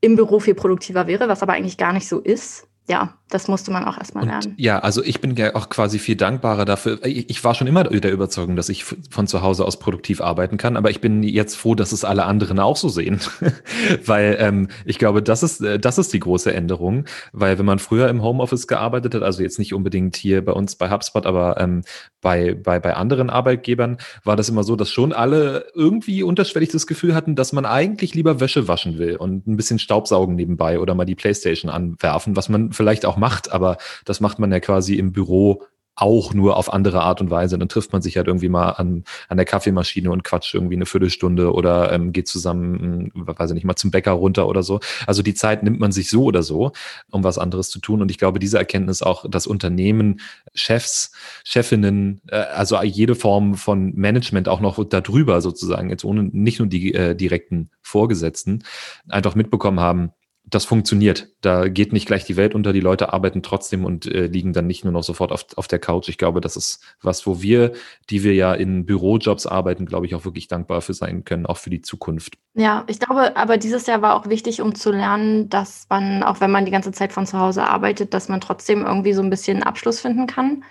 im 0.00 0.16
Büro 0.16 0.40
viel 0.40 0.54
produktiver 0.54 1.06
wäre, 1.06 1.28
was 1.28 1.42
aber 1.42 1.52
eigentlich 1.52 1.76
gar 1.76 1.92
nicht 1.92 2.08
so 2.08 2.18
ist. 2.20 2.66
Ja, 2.88 3.18
das 3.30 3.48
musste 3.48 3.70
man 3.70 3.84
auch 3.84 3.96
erstmal 3.96 4.26
lernen. 4.26 4.54
Ja, 4.56 4.80
also 4.80 5.02
ich 5.02 5.20
bin 5.20 5.36
ja 5.36 5.54
auch 5.54 5.68
quasi 5.68 5.98
viel 5.98 6.16
dankbarer 6.16 6.64
dafür. 6.64 6.98
Ich 7.04 7.42
war 7.44 7.54
schon 7.54 7.66
immer 7.66 7.84
der 7.84 8.12
Überzeugung, 8.12 8.56
dass 8.56 8.68
ich 8.68 8.84
von 8.84 9.26
zu 9.26 9.42
Hause 9.42 9.64
aus 9.64 9.78
produktiv 9.78 10.20
arbeiten 10.20 10.56
kann, 10.56 10.76
aber 10.76 10.90
ich 10.90 11.00
bin 11.00 11.22
jetzt 11.22 11.56
froh, 11.56 11.74
dass 11.74 11.92
es 11.92 12.04
alle 12.04 12.24
anderen 12.24 12.58
auch 12.58 12.76
so 12.76 12.88
sehen. 12.88 13.20
weil 14.04 14.36
ähm, 14.40 14.68
ich 14.84 14.98
glaube, 14.98 15.22
das 15.22 15.42
ist, 15.42 15.60
äh, 15.60 15.78
das 15.78 15.98
ist 15.98 16.12
die 16.12 16.20
große 16.20 16.52
Änderung. 16.52 17.04
Weil 17.32 17.58
wenn 17.58 17.66
man 17.66 17.78
früher 17.78 18.08
im 18.08 18.22
Homeoffice 18.22 18.66
gearbeitet 18.66 19.14
hat, 19.14 19.22
also 19.22 19.42
jetzt 19.42 19.58
nicht 19.58 19.74
unbedingt 19.74 20.16
hier 20.16 20.44
bei 20.44 20.52
uns 20.52 20.76
bei 20.76 20.90
HubSpot, 20.90 21.26
aber 21.26 21.60
ähm, 21.60 21.82
bei, 22.20 22.54
bei, 22.54 22.80
bei 22.80 22.94
anderen 22.94 23.30
Arbeitgebern, 23.30 23.98
war 24.24 24.36
das 24.36 24.48
immer 24.48 24.64
so, 24.64 24.76
dass 24.76 24.90
schon 24.90 25.12
alle 25.12 25.66
irgendwie 25.74 26.22
unterschwellig 26.22 26.70
das 26.70 26.86
Gefühl 26.86 27.14
hatten, 27.14 27.34
dass 27.34 27.52
man 27.52 27.64
eigentlich 27.64 28.14
lieber 28.14 28.40
Wäsche 28.40 28.68
waschen 28.68 28.98
will 28.98 29.16
und 29.16 29.46
ein 29.46 29.56
bisschen 29.56 29.78
Staubsaugen 29.78 30.34
nebenbei 30.34 30.78
oder 30.78 30.94
mal 30.94 31.04
die 31.04 31.14
Playstation 31.14 31.70
anwerfen, 31.70 32.36
was 32.36 32.48
man 32.48 32.72
vielleicht 32.72 33.06
auch 33.06 33.16
macht, 33.20 33.52
aber 33.52 33.76
das 34.04 34.20
macht 34.20 34.38
man 34.40 34.50
ja 34.50 34.58
quasi 34.60 34.96
im 34.96 35.12
Büro 35.12 35.62
auch 36.00 36.32
nur 36.32 36.56
auf 36.56 36.72
andere 36.72 37.02
Art 37.02 37.20
und 37.20 37.30
Weise. 37.30 37.58
Dann 37.58 37.68
trifft 37.68 37.92
man 37.92 38.00
sich 38.00 38.16
halt 38.16 38.26
irgendwie 38.26 38.48
mal 38.48 38.70
an, 38.70 39.04
an 39.28 39.36
der 39.36 39.44
Kaffeemaschine 39.44 40.10
und 40.10 40.24
quatscht 40.24 40.54
irgendwie 40.54 40.76
eine 40.76 40.86
Viertelstunde 40.86 41.52
oder 41.52 41.92
ähm, 41.92 42.12
geht 42.12 42.26
zusammen, 42.26 43.10
hm, 43.14 43.26
weiß 43.26 43.50
ich 43.50 43.54
nicht, 43.54 43.64
mal 43.64 43.76
zum 43.76 43.90
Bäcker 43.90 44.12
runter 44.12 44.48
oder 44.48 44.62
so. 44.62 44.80
Also 45.06 45.22
die 45.22 45.34
Zeit 45.34 45.62
nimmt 45.62 45.78
man 45.78 45.92
sich 45.92 46.08
so 46.08 46.24
oder 46.24 46.42
so, 46.42 46.72
um 47.10 47.22
was 47.22 47.38
anderes 47.38 47.68
zu 47.68 47.80
tun. 47.80 48.00
Und 48.00 48.10
ich 48.10 48.18
glaube, 48.18 48.38
diese 48.38 48.58
Erkenntnis 48.58 49.02
auch, 49.02 49.28
dass 49.28 49.46
Unternehmen, 49.46 50.20
Chefs, 50.54 51.12
Chefinnen, 51.44 52.22
äh, 52.28 52.36
also 52.36 52.80
jede 52.82 53.14
Form 53.14 53.54
von 53.54 53.92
Management 53.94 54.48
auch 54.48 54.60
noch 54.60 54.82
darüber 54.88 55.42
sozusagen, 55.42 55.90
jetzt 55.90 56.04
ohne 56.04 56.22
nicht 56.22 56.60
nur 56.60 56.68
die 56.68 56.94
äh, 56.94 57.14
direkten 57.14 57.70
Vorgesetzten, 57.82 58.64
einfach 59.08 59.34
mitbekommen 59.34 59.80
haben, 59.80 60.12
das 60.44 60.64
funktioniert. 60.64 61.28
Da 61.42 61.68
geht 61.68 61.92
nicht 61.92 62.06
gleich 62.06 62.24
die 62.24 62.36
Welt 62.36 62.54
unter, 62.54 62.72
die 62.72 62.80
Leute 62.80 63.12
arbeiten 63.12 63.42
trotzdem 63.42 63.84
und 63.84 64.06
äh, 64.06 64.26
liegen 64.26 64.52
dann 64.52 64.66
nicht 64.66 64.84
nur 64.84 64.92
noch 64.92 65.02
sofort 65.02 65.32
auf, 65.32 65.46
auf 65.56 65.68
der 65.68 65.78
Couch. 65.78 66.08
Ich 66.08 66.18
glaube, 66.18 66.40
das 66.40 66.56
ist 66.56 66.82
was, 67.02 67.26
wo 67.26 67.40
wir, 67.40 67.72
die 68.08 68.24
wir 68.24 68.34
ja 68.34 68.54
in 68.54 68.86
Bürojobs 68.86 69.46
arbeiten, 69.46 69.86
glaube 69.86 70.06
ich, 70.06 70.14
auch 70.14 70.24
wirklich 70.24 70.48
dankbar 70.48 70.80
für 70.80 70.94
sein 70.94 71.24
können, 71.24 71.46
auch 71.46 71.58
für 71.58 71.70
die 71.70 71.82
Zukunft. 71.82 72.38
Ja, 72.54 72.84
ich 72.88 72.98
glaube, 72.98 73.36
aber 73.36 73.58
dieses 73.58 73.86
Jahr 73.86 74.02
war 74.02 74.16
auch 74.16 74.28
wichtig, 74.28 74.60
um 74.60 74.74
zu 74.74 74.90
lernen, 74.90 75.48
dass 75.48 75.86
man, 75.88 76.22
auch 76.22 76.40
wenn 76.40 76.50
man 76.50 76.64
die 76.64 76.72
ganze 76.72 76.92
Zeit 76.92 77.12
von 77.12 77.26
zu 77.26 77.38
Hause 77.38 77.62
arbeitet, 77.62 78.12
dass 78.14 78.28
man 78.28 78.40
trotzdem 78.40 78.84
irgendwie 78.84 79.12
so 79.12 79.22
ein 79.22 79.30
bisschen 79.30 79.62
Abschluss 79.62 80.00
finden 80.00 80.26
kann. 80.26 80.64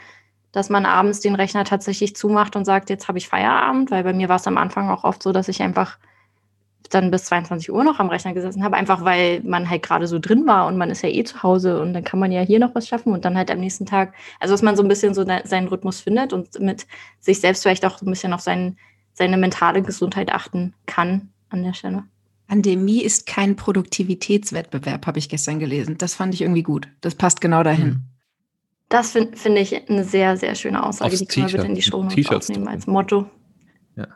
Dass 0.51 0.69
man 0.69 0.87
abends 0.87 1.19
den 1.19 1.35
Rechner 1.35 1.63
tatsächlich 1.63 2.15
zumacht 2.15 2.55
und 2.55 2.65
sagt, 2.65 2.89
jetzt 2.89 3.07
habe 3.07 3.19
ich 3.19 3.27
Feierabend, 3.27 3.91
weil 3.91 4.03
bei 4.03 4.13
mir 4.13 4.29
war 4.29 4.37
es 4.37 4.47
am 4.47 4.57
Anfang 4.57 4.89
auch 4.89 5.03
oft 5.03 5.21
so, 5.21 5.31
dass 5.31 5.47
ich 5.47 5.61
einfach 5.61 5.99
dann 6.89 7.11
bis 7.11 7.25
22 7.25 7.71
Uhr 7.71 7.83
noch 7.83 7.99
am 7.99 8.09
Rechner 8.09 8.33
gesessen 8.33 8.63
habe, 8.63 8.75
einfach 8.75 9.03
weil 9.05 9.41
man 9.41 9.69
halt 9.69 9.83
gerade 9.83 10.07
so 10.07 10.19
drin 10.19 10.45
war 10.47 10.67
und 10.67 10.77
man 10.77 10.89
ist 10.89 11.03
ja 11.03 11.09
eh 11.09 11.23
zu 11.23 11.43
Hause 11.43 11.81
und 11.81 11.93
dann 11.93 12.03
kann 12.03 12.19
man 12.19 12.31
ja 12.31 12.41
hier 12.41 12.59
noch 12.59 12.75
was 12.75 12.87
schaffen 12.87 13.13
und 13.13 13.25
dann 13.25 13.37
halt 13.37 13.51
am 13.51 13.59
nächsten 13.59 13.85
Tag, 13.85 14.13
also 14.39 14.53
dass 14.53 14.61
man 14.61 14.75
so 14.75 14.83
ein 14.83 14.89
bisschen 14.89 15.13
so 15.13 15.25
seinen 15.43 15.67
Rhythmus 15.67 16.01
findet 16.01 16.33
und 16.33 16.59
mit 16.59 16.87
sich 17.19 17.39
selbst 17.39 17.63
vielleicht 17.63 17.85
auch 17.85 18.01
ein 18.01 18.09
bisschen 18.09 18.33
auf 18.33 18.41
seinen, 18.41 18.77
seine 19.13 19.37
mentale 19.37 19.81
Gesundheit 19.81 20.31
achten 20.31 20.73
kann 20.85 21.29
an 21.49 21.63
der 21.63 21.73
Stelle. 21.73 22.03
Pandemie 22.47 23.03
ist 23.03 23.27
kein 23.27 23.55
Produktivitätswettbewerb, 23.55 25.05
habe 25.05 25.19
ich 25.19 25.29
gestern 25.29 25.59
gelesen. 25.59 25.99
Das 25.99 26.15
fand 26.15 26.33
ich 26.33 26.41
irgendwie 26.41 26.63
gut. 26.63 26.87
Das 27.01 27.13
passt 27.13 27.41
genau 27.41 27.61
dahin. 27.61 27.85
Hm. 27.85 28.01
Das 28.89 29.11
finde 29.11 29.37
find 29.37 29.57
ich 29.59 29.87
eine 29.87 30.03
sehr, 30.03 30.35
sehr 30.35 30.55
schöne 30.55 30.83
Aussage. 30.83 31.11
Aufs 31.11 31.19
die 31.19 31.27
können 31.27 31.47
wir 31.47 31.57
bitte 31.57 31.67
in 31.67 31.75
die 31.75 31.83
Show 31.83 32.01
aufnehmen 32.01 32.67
als 32.67 32.87
Motto. 32.87 33.29
Ja. 33.95 34.07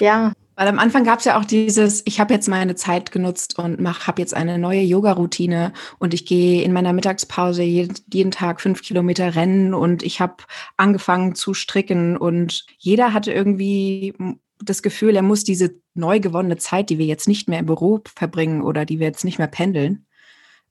ja, 0.00 0.32
weil 0.54 0.68
am 0.68 0.78
Anfang 0.78 1.04
gab 1.04 1.20
es 1.20 1.24
ja 1.24 1.38
auch 1.38 1.44
dieses, 1.44 2.02
ich 2.04 2.20
habe 2.20 2.34
jetzt 2.34 2.48
meine 2.48 2.74
Zeit 2.74 3.10
genutzt 3.10 3.58
und 3.58 3.78
habe 4.06 4.20
jetzt 4.20 4.34
eine 4.34 4.58
neue 4.58 4.82
Yoga-Routine 4.82 5.72
und 5.98 6.14
ich 6.14 6.26
gehe 6.26 6.62
in 6.62 6.72
meiner 6.72 6.92
Mittagspause 6.92 7.62
jeden, 7.62 7.94
jeden 8.12 8.30
Tag 8.30 8.60
fünf 8.60 8.82
Kilometer 8.82 9.34
rennen 9.34 9.74
und 9.74 10.02
ich 10.02 10.20
habe 10.20 10.36
angefangen 10.76 11.34
zu 11.34 11.54
stricken 11.54 12.16
und 12.16 12.66
jeder 12.78 13.12
hatte 13.12 13.32
irgendwie 13.32 14.14
das 14.60 14.82
Gefühl, 14.82 15.16
er 15.16 15.22
muss 15.22 15.44
diese 15.44 15.74
neu 15.94 16.20
gewonnene 16.20 16.56
Zeit, 16.56 16.90
die 16.90 16.98
wir 16.98 17.06
jetzt 17.06 17.28
nicht 17.28 17.48
mehr 17.48 17.58
im 17.58 17.66
Büro 17.66 18.00
verbringen 18.14 18.62
oder 18.62 18.84
die 18.84 18.98
wir 18.98 19.06
jetzt 19.06 19.24
nicht 19.24 19.38
mehr 19.38 19.48
pendeln, 19.48 20.06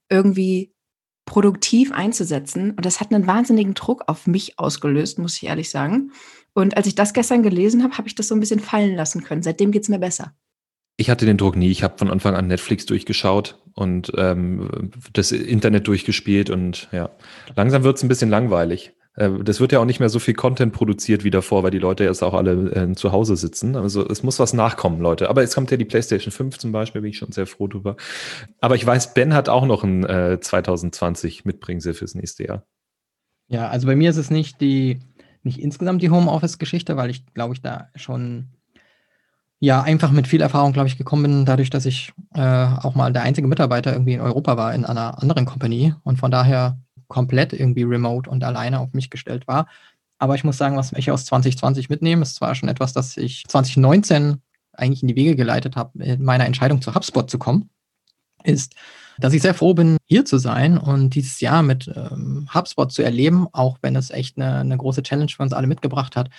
irgendwie 0.09 0.73
produktiv 1.31 1.93
einzusetzen. 1.93 2.71
Und 2.71 2.85
das 2.85 2.99
hat 2.99 3.13
einen 3.13 3.25
wahnsinnigen 3.25 3.73
Druck 3.73 4.03
auf 4.07 4.27
mich 4.27 4.59
ausgelöst, 4.59 5.17
muss 5.17 5.37
ich 5.37 5.47
ehrlich 5.47 5.69
sagen. 5.69 6.11
Und 6.53 6.75
als 6.75 6.87
ich 6.87 6.95
das 6.95 7.13
gestern 7.13 7.41
gelesen 7.41 7.83
habe, 7.83 7.97
habe 7.97 8.09
ich 8.09 8.15
das 8.15 8.27
so 8.27 8.35
ein 8.35 8.41
bisschen 8.41 8.59
fallen 8.59 8.97
lassen 8.97 9.23
können. 9.23 9.41
Seitdem 9.41 9.71
geht 9.71 9.83
es 9.83 9.87
mir 9.87 9.99
besser. 9.99 10.35
Ich 10.97 11.09
hatte 11.09 11.25
den 11.25 11.37
Druck 11.37 11.55
nie. 11.55 11.71
Ich 11.71 11.83
habe 11.83 11.97
von 11.97 12.11
Anfang 12.11 12.35
an 12.35 12.47
Netflix 12.47 12.85
durchgeschaut 12.85 13.63
und 13.75 14.11
ähm, 14.17 14.91
das 15.13 15.31
Internet 15.31 15.87
durchgespielt 15.87 16.49
und 16.49 16.89
ja, 16.91 17.11
langsam 17.55 17.83
wird 17.83 17.95
es 17.95 18.03
ein 18.03 18.09
bisschen 18.09 18.29
langweilig. 18.29 18.91
Äh, 19.15 19.29
das 19.43 19.59
wird 19.59 19.71
ja 19.71 19.79
auch 19.79 19.85
nicht 19.85 19.99
mehr 19.99 20.09
so 20.09 20.19
viel 20.19 20.33
Content 20.33 20.73
produziert 20.73 21.23
wie 21.23 21.31
davor, 21.31 21.63
weil 21.63 21.71
die 21.71 21.79
Leute 21.79 22.03
jetzt 22.03 22.23
auch 22.23 22.33
alle 22.33 22.71
äh, 22.71 22.93
zu 22.93 23.11
Hause 23.11 23.35
sitzen. 23.35 23.75
Also 23.75 24.07
es 24.07 24.23
muss 24.23 24.39
was 24.39 24.53
nachkommen, 24.53 25.01
Leute. 25.01 25.29
Aber 25.29 25.41
jetzt 25.41 25.55
kommt 25.55 25.71
ja 25.71 25.77
die 25.77 25.85
PlayStation 25.85 26.31
5 26.31 26.57
zum 26.57 26.71
Beispiel, 26.71 27.01
bin 27.01 27.11
ich 27.11 27.17
schon 27.17 27.31
sehr 27.31 27.47
froh 27.47 27.67
drüber. 27.67 27.95
Aber 28.59 28.75
ich 28.75 28.85
weiß, 28.85 29.13
Ben 29.13 29.33
hat 29.33 29.49
auch 29.49 29.65
noch 29.65 29.83
ein 29.83 30.03
äh, 30.03 30.39
2020 30.39 31.45
Mitbringsel 31.45 31.93
fürs 31.93 32.15
nächste 32.15 32.45
Jahr. 32.45 32.65
Ja, 33.47 33.67
also 33.67 33.87
bei 33.87 33.95
mir 33.95 34.09
ist 34.09 34.17
es 34.17 34.29
nicht 34.29 34.61
die 34.61 34.99
nicht 35.43 35.59
insgesamt 35.59 36.01
die 36.01 36.09
Homeoffice-Geschichte, 36.09 36.97
weil 36.97 37.09
ich, 37.09 37.25
glaube 37.33 37.53
ich, 37.53 37.61
da 37.61 37.89
schon 37.95 38.49
ja 39.59 39.81
einfach 39.81 40.11
mit 40.11 40.27
viel 40.27 40.41
Erfahrung, 40.41 40.73
glaube 40.73 40.87
ich, 40.87 40.97
gekommen 40.97 41.23
bin, 41.23 41.45
dadurch, 41.45 41.69
dass 41.69 41.85
ich 41.85 42.13
äh, 42.33 42.41
auch 42.41 42.95
mal 42.95 43.13
der 43.13 43.23
einzige 43.23 43.47
Mitarbeiter 43.47 43.93
irgendwie 43.93 44.13
in 44.13 44.21
Europa 44.21 44.57
war 44.57 44.73
in 44.73 44.85
einer 44.85 45.21
anderen 45.21 45.45
Company 45.45 45.93
und 46.03 46.17
von 46.17 46.31
daher 46.31 46.79
komplett 47.11 47.51
irgendwie 47.53 47.83
remote 47.83 48.29
und 48.29 48.43
alleine 48.43 48.79
auf 48.79 48.93
mich 48.93 49.09
gestellt 49.09 49.47
war. 49.47 49.67
Aber 50.17 50.35
ich 50.35 50.43
muss 50.43 50.57
sagen, 50.57 50.77
was 50.77 50.93
ich 50.93 51.11
aus 51.11 51.25
2020 51.25 51.89
mitnehme, 51.89 52.21
ist 52.21 52.35
zwar 52.35 52.55
schon 52.55 52.69
etwas, 52.69 52.93
das 52.93 53.17
ich 53.17 53.43
2019 53.47 54.41
eigentlich 54.71 55.01
in 55.01 55.09
die 55.09 55.15
Wege 55.15 55.35
geleitet 55.35 55.75
habe, 55.75 56.01
in 56.01 56.23
meiner 56.23 56.45
Entscheidung 56.45 56.81
zu 56.81 56.95
HubSpot 56.95 57.29
zu 57.29 57.37
kommen, 57.37 57.69
ist, 58.43 58.75
dass 59.19 59.33
ich 59.33 59.41
sehr 59.41 59.53
froh 59.53 59.73
bin, 59.73 59.97
hier 60.05 60.23
zu 60.23 60.37
sein 60.37 60.77
und 60.77 61.15
dieses 61.15 61.41
Jahr 61.41 61.63
mit 61.63 61.91
ähm, 61.93 62.47
HubSpot 62.53 62.91
zu 62.91 63.03
erleben, 63.03 63.47
auch 63.51 63.77
wenn 63.81 63.95
es 63.95 64.09
echt 64.09 64.37
eine, 64.37 64.59
eine 64.59 64.77
große 64.77 65.03
Challenge 65.03 65.29
für 65.29 65.43
uns 65.43 65.53
alle 65.53 65.67
mitgebracht 65.67 66.15
hat. 66.15 66.29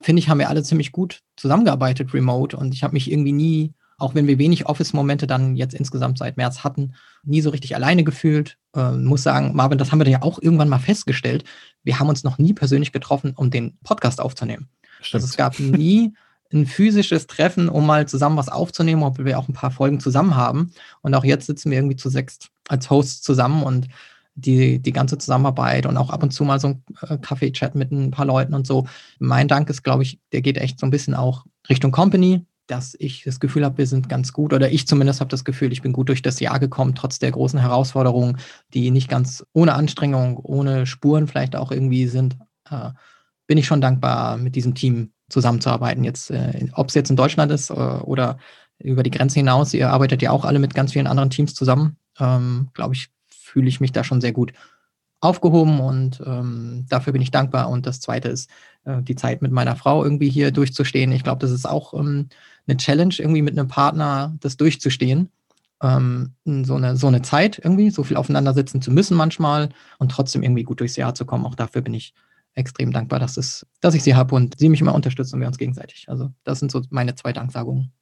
Finde 0.00 0.20
ich, 0.20 0.28
haben 0.28 0.38
wir 0.38 0.48
alle 0.48 0.62
ziemlich 0.62 0.92
gut 0.92 1.20
zusammengearbeitet 1.36 2.14
remote 2.14 2.56
und 2.56 2.72
ich 2.72 2.84
habe 2.84 2.94
mich 2.94 3.10
irgendwie 3.10 3.32
nie, 3.32 3.74
auch 4.00 4.14
wenn 4.14 4.26
wir 4.26 4.38
wenig 4.38 4.66
Office-Momente 4.66 5.26
dann 5.26 5.56
jetzt 5.56 5.74
insgesamt 5.74 6.18
seit 6.18 6.36
März 6.36 6.64
hatten, 6.64 6.94
nie 7.22 7.40
so 7.40 7.50
richtig 7.50 7.74
alleine 7.74 8.04
gefühlt. 8.04 8.56
Ähm, 8.74 9.04
muss 9.04 9.22
sagen, 9.22 9.54
Marvin, 9.54 9.78
das 9.78 9.92
haben 9.92 10.00
wir 10.00 10.08
ja 10.08 10.22
auch 10.22 10.40
irgendwann 10.40 10.68
mal 10.68 10.78
festgestellt. 10.78 11.44
Wir 11.82 11.98
haben 11.98 12.08
uns 12.08 12.24
noch 12.24 12.38
nie 12.38 12.52
persönlich 12.52 12.92
getroffen, 12.92 13.32
um 13.36 13.50
den 13.50 13.78
Podcast 13.82 14.20
aufzunehmen. 14.20 14.68
Stimmt. 15.00 15.22
Also 15.22 15.26
es 15.26 15.36
gab 15.36 15.58
nie 15.58 16.14
ein 16.52 16.66
physisches 16.66 17.26
Treffen, 17.26 17.68
um 17.68 17.86
mal 17.86 18.08
zusammen 18.08 18.36
was 18.36 18.48
aufzunehmen, 18.48 19.02
obwohl 19.02 19.24
wir 19.24 19.38
auch 19.38 19.48
ein 19.48 19.54
paar 19.54 19.70
Folgen 19.70 20.00
zusammen 20.00 20.34
haben. 20.34 20.72
Und 21.02 21.14
auch 21.14 21.24
jetzt 21.24 21.46
sitzen 21.46 21.70
wir 21.70 21.78
irgendwie 21.78 21.96
zu 21.96 22.08
sechs 22.08 22.38
als 22.68 22.90
Hosts 22.90 23.22
zusammen 23.22 23.62
und 23.62 23.88
die, 24.34 24.78
die 24.80 24.92
ganze 24.92 25.18
Zusammenarbeit 25.18 25.86
und 25.86 25.96
auch 25.96 26.10
ab 26.10 26.22
und 26.22 26.32
zu 26.32 26.44
mal 26.44 26.60
so 26.60 26.68
ein 26.68 26.84
äh, 27.02 27.18
Kaffee-Chat 27.18 27.74
mit 27.74 27.92
ein 27.92 28.10
paar 28.10 28.26
Leuten 28.26 28.54
und 28.54 28.66
so. 28.66 28.86
Mein 29.18 29.48
Dank 29.48 29.68
ist, 29.70 29.82
glaube 29.82 30.02
ich, 30.02 30.18
der 30.32 30.40
geht 30.40 30.56
echt 30.56 30.80
so 30.80 30.86
ein 30.86 30.90
bisschen 30.90 31.14
auch 31.14 31.44
Richtung 31.68 31.92
Company, 31.92 32.44
dass 32.70 32.94
ich 32.98 33.24
das 33.24 33.40
Gefühl 33.40 33.64
habe, 33.64 33.78
wir 33.78 33.86
sind 33.86 34.08
ganz 34.08 34.32
gut 34.32 34.52
oder 34.52 34.70
ich 34.70 34.86
zumindest 34.86 35.20
habe 35.20 35.30
das 35.30 35.44
Gefühl, 35.44 35.72
ich 35.72 35.82
bin 35.82 35.92
gut 35.92 36.08
durch 36.08 36.22
das 36.22 36.38
Jahr 36.38 36.60
gekommen, 36.60 36.94
trotz 36.94 37.18
der 37.18 37.32
großen 37.32 37.58
Herausforderungen, 37.58 38.38
die 38.74 38.92
nicht 38.92 39.08
ganz 39.08 39.44
ohne 39.52 39.74
Anstrengung, 39.74 40.38
ohne 40.38 40.86
Spuren 40.86 41.26
vielleicht 41.26 41.56
auch 41.56 41.72
irgendwie 41.72 42.06
sind. 42.06 42.38
Äh, 42.70 42.90
bin 43.48 43.58
ich 43.58 43.66
schon 43.66 43.80
dankbar, 43.80 44.36
mit 44.36 44.54
diesem 44.54 44.76
Team 44.76 45.10
zusammenzuarbeiten. 45.28 46.04
Jetzt, 46.04 46.30
äh, 46.30 46.68
ob 46.74 46.88
es 46.88 46.94
jetzt 46.94 47.10
in 47.10 47.16
Deutschland 47.16 47.50
ist 47.50 47.70
äh, 47.70 47.74
oder 47.74 48.38
über 48.78 49.02
die 49.02 49.10
Grenze 49.10 49.40
hinaus, 49.40 49.74
ihr 49.74 49.90
arbeitet 49.90 50.22
ja 50.22 50.30
auch 50.30 50.44
alle 50.44 50.60
mit 50.60 50.74
ganz 50.74 50.92
vielen 50.92 51.08
anderen 51.08 51.30
Teams 51.30 51.54
zusammen. 51.54 51.96
Ähm, 52.20 52.68
Glaube 52.74 52.94
ich, 52.94 53.08
fühle 53.28 53.68
ich 53.68 53.80
mich 53.80 53.90
da 53.90 54.04
schon 54.04 54.20
sehr 54.20 54.32
gut 54.32 54.52
aufgehoben 55.20 55.80
und 55.80 56.22
ähm, 56.24 56.86
dafür 56.88 57.12
bin 57.12 57.22
ich 57.22 57.30
dankbar. 57.30 57.68
Und 57.68 57.86
das 57.86 58.00
Zweite 58.00 58.28
ist, 58.28 58.48
äh, 58.84 59.02
die 59.02 59.16
Zeit 59.16 59.42
mit 59.42 59.52
meiner 59.52 59.76
Frau 59.76 60.02
irgendwie 60.02 60.30
hier 60.30 60.50
durchzustehen. 60.50 61.12
Ich 61.12 61.24
glaube, 61.24 61.40
das 61.40 61.50
ist 61.50 61.66
auch 61.66 61.92
ähm, 61.94 62.28
eine 62.70 62.78
Challenge, 62.78 63.14
irgendwie 63.18 63.42
mit 63.42 63.58
einem 63.58 63.68
Partner 63.68 64.36
das 64.40 64.56
durchzustehen. 64.56 65.30
Ähm, 65.82 66.34
so, 66.44 66.74
eine, 66.74 66.96
so 66.96 67.06
eine 67.06 67.22
Zeit 67.22 67.60
irgendwie, 67.62 67.90
so 67.90 68.04
viel 68.04 68.16
aufeinander 68.16 68.52
sitzen 68.52 68.82
zu 68.82 68.90
müssen 68.90 69.16
manchmal 69.16 69.70
und 69.98 70.10
trotzdem 70.10 70.42
irgendwie 70.42 70.62
gut 70.62 70.80
durchs 70.80 70.96
Jahr 70.96 71.14
zu 71.14 71.24
kommen. 71.24 71.46
Auch 71.46 71.54
dafür 71.54 71.80
bin 71.82 71.94
ich 71.94 72.14
extrem 72.54 72.92
dankbar, 72.92 73.18
dass, 73.18 73.36
es, 73.36 73.66
dass 73.80 73.94
ich 73.94 74.02
sie 74.02 74.14
habe 74.14 74.34
und 74.34 74.58
sie 74.58 74.68
mich 74.68 74.80
immer 74.80 74.94
unterstützt 74.94 75.32
und 75.32 75.40
wir 75.40 75.46
uns 75.46 75.58
gegenseitig. 75.58 76.06
Also 76.08 76.30
das 76.44 76.58
sind 76.58 76.70
so 76.70 76.82
meine 76.90 77.14
zwei 77.14 77.32
Danksagungen. 77.32 77.92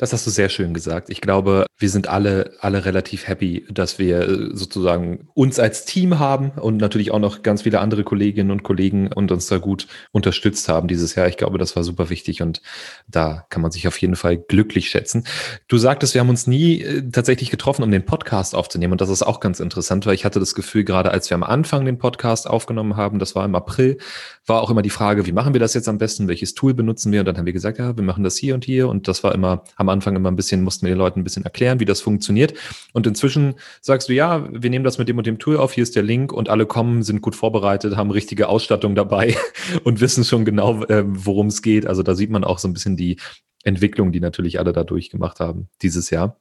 Das 0.00 0.14
hast 0.14 0.26
du 0.26 0.30
sehr 0.30 0.48
schön 0.48 0.72
gesagt. 0.72 1.10
Ich 1.10 1.20
glaube, 1.20 1.66
wir 1.76 1.90
sind 1.90 2.08
alle, 2.08 2.52
alle 2.60 2.86
relativ 2.86 3.28
happy, 3.28 3.66
dass 3.70 3.98
wir 3.98 4.20
äh, 4.20 4.56
sozusagen 4.56 5.28
uns 5.34 5.58
als 5.58 5.84
Team 5.84 6.18
haben 6.18 6.52
und 6.52 6.78
natürlich 6.78 7.10
auch 7.10 7.18
noch 7.18 7.42
ganz 7.42 7.62
viele 7.62 7.80
andere 7.80 8.02
Kolleginnen 8.02 8.50
und 8.50 8.62
Kollegen 8.62 9.12
und 9.12 9.30
uns 9.30 9.46
da 9.48 9.58
gut 9.58 9.88
unterstützt 10.10 10.70
haben 10.70 10.88
dieses 10.88 11.16
Jahr. 11.16 11.28
Ich 11.28 11.36
glaube, 11.36 11.58
das 11.58 11.76
war 11.76 11.84
super 11.84 12.08
wichtig 12.08 12.40
und 12.40 12.62
da 13.08 13.44
kann 13.50 13.60
man 13.60 13.72
sich 13.72 13.86
auf 13.88 13.98
jeden 13.98 14.16
Fall 14.16 14.38
glücklich 14.38 14.88
schätzen. 14.88 15.26
Du 15.68 15.76
sagtest, 15.76 16.14
wir 16.14 16.22
haben 16.22 16.30
uns 16.30 16.46
nie 16.46 16.80
äh, 16.80 17.02
tatsächlich 17.10 17.50
getroffen, 17.50 17.82
um 17.82 17.90
den 17.90 18.06
Podcast 18.06 18.54
aufzunehmen 18.54 18.92
und 18.92 19.02
das 19.02 19.10
ist 19.10 19.22
auch 19.22 19.38
ganz 19.38 19.60
interessant, 19.60 20.06
weil 20.06 20.14
ich 20.14 20.24
hatte 20.24 20.40
das 20.40 20.54
Gefühl, 20.54 20.84
gerade 20.84 21.10
als 21.10 21.28
wir 21.28 21.34
am 21.34 21.42
Anfang 21.42 21.84
den 21.84 21.98
Podcast 21.98 22.48
aufgenommen 22.48 22.96
haben, 22.96 23.18
das 23.18 23.34
war 23.34 23.44
im 23.44 23.54
April, 23.54 23.98
war 24.46 24.62
auch 24.62 24.70
immer 24.70 24.80
die 24.80 24.88
Frage, 24.88 25.26
wie 25.26 25.32
machen 25.32 25.52
wir 25.52 25.60
das 25.60 25.74
jetzt 25.74 25.90
am 25.90 25.98
besten, 25.98 26.26
welches 26.26 26.54
Tool 26.54 26.72
benutzen 26.72 27.12
wir 27.12 27.20
und 27.20 27.26
dann 27.26 27.36
haben 27.36 27.44
wir 27.44 27.52
gesagt, 27.52 27.78
ja, 27.78 27.98
wir 27.98 28.02
machen 28.02 28.24
das 28.24 28.38
hier 28.38 28.54
und 28.54 28.64
hier 28.64 28.88
und 28.88 29.06
das 29.06 29.22
war 29.22 29.34
immer 29.34 29.64
am 29.76 29.89
Anfang 29.90 30.16
immer 30.16 30.30
ein 30.30 30.36
bisschen, 30.36 30.62
mussten 30.62 30.86
wir 30.86 30.94
den 30.94 30.98
Leuten 30.98 31.20
ein 31.20 31.24
bisschen 31.24 31.44
erklären, 31.44 31.80
wie 31.80 31.84
das 31.84 32.00
funktioniert. 32.00 32.54
Und 32.92 33.06
inzwischen 33.06 33.54
sagst 33.80 34.08
du, 34.08 34.14
ja, 34.14 34.48
wir 34.50 34.70
nehmen 34.70 34.84
das 34.84 34.98
mit 34.98 35.08
dem 35.08 35.18
und 35.18 35.26
dem 35.26 35.38
Tool 35.38 35.56
auf, 35.56 35.72
hier 35.72 35.82
ist 35.82 35.96
der 35.96 36.02
Link 36.02 36.32
und 36.32 36.48
alle 36.48 36.66
kommen, 36.66 37.02
sind 37.02 37.22
gut 37.22 37.36
vorbereitet, 37.36 37.96
haben 37.96 38.10
richtige 38.10 38.48
Ausstattung 38.48 38.94
dabei 38.94 39.36
und 39.84 40.00
wissen 40.00 40.24
schon 40.24 40.44
genau, 40.44 40.84
äh, 40.84 41.04
worum 41.06 41.48
es 41.48 41.62
geht. 41.62 41.86
Also 41.86 42.02
da 42.02 42.14
sieht 42.14 42.30
man 42.30 42.44
auch 42.44 42.58
so 42.58 42.68
ein 42.68 42.72
bisschen 42.72 42.96
die 42.96 43.16
Entwicklung, 43.62 44.12
die 44.12 44.20
natürlich 44.20 44.58
alle 44.58 44.72
da 44.72 44.84
durchgemacht 44.84 45.40
haben 45.40 45.68
dieses 45.82 46.10
Jahr. 46.10 46.38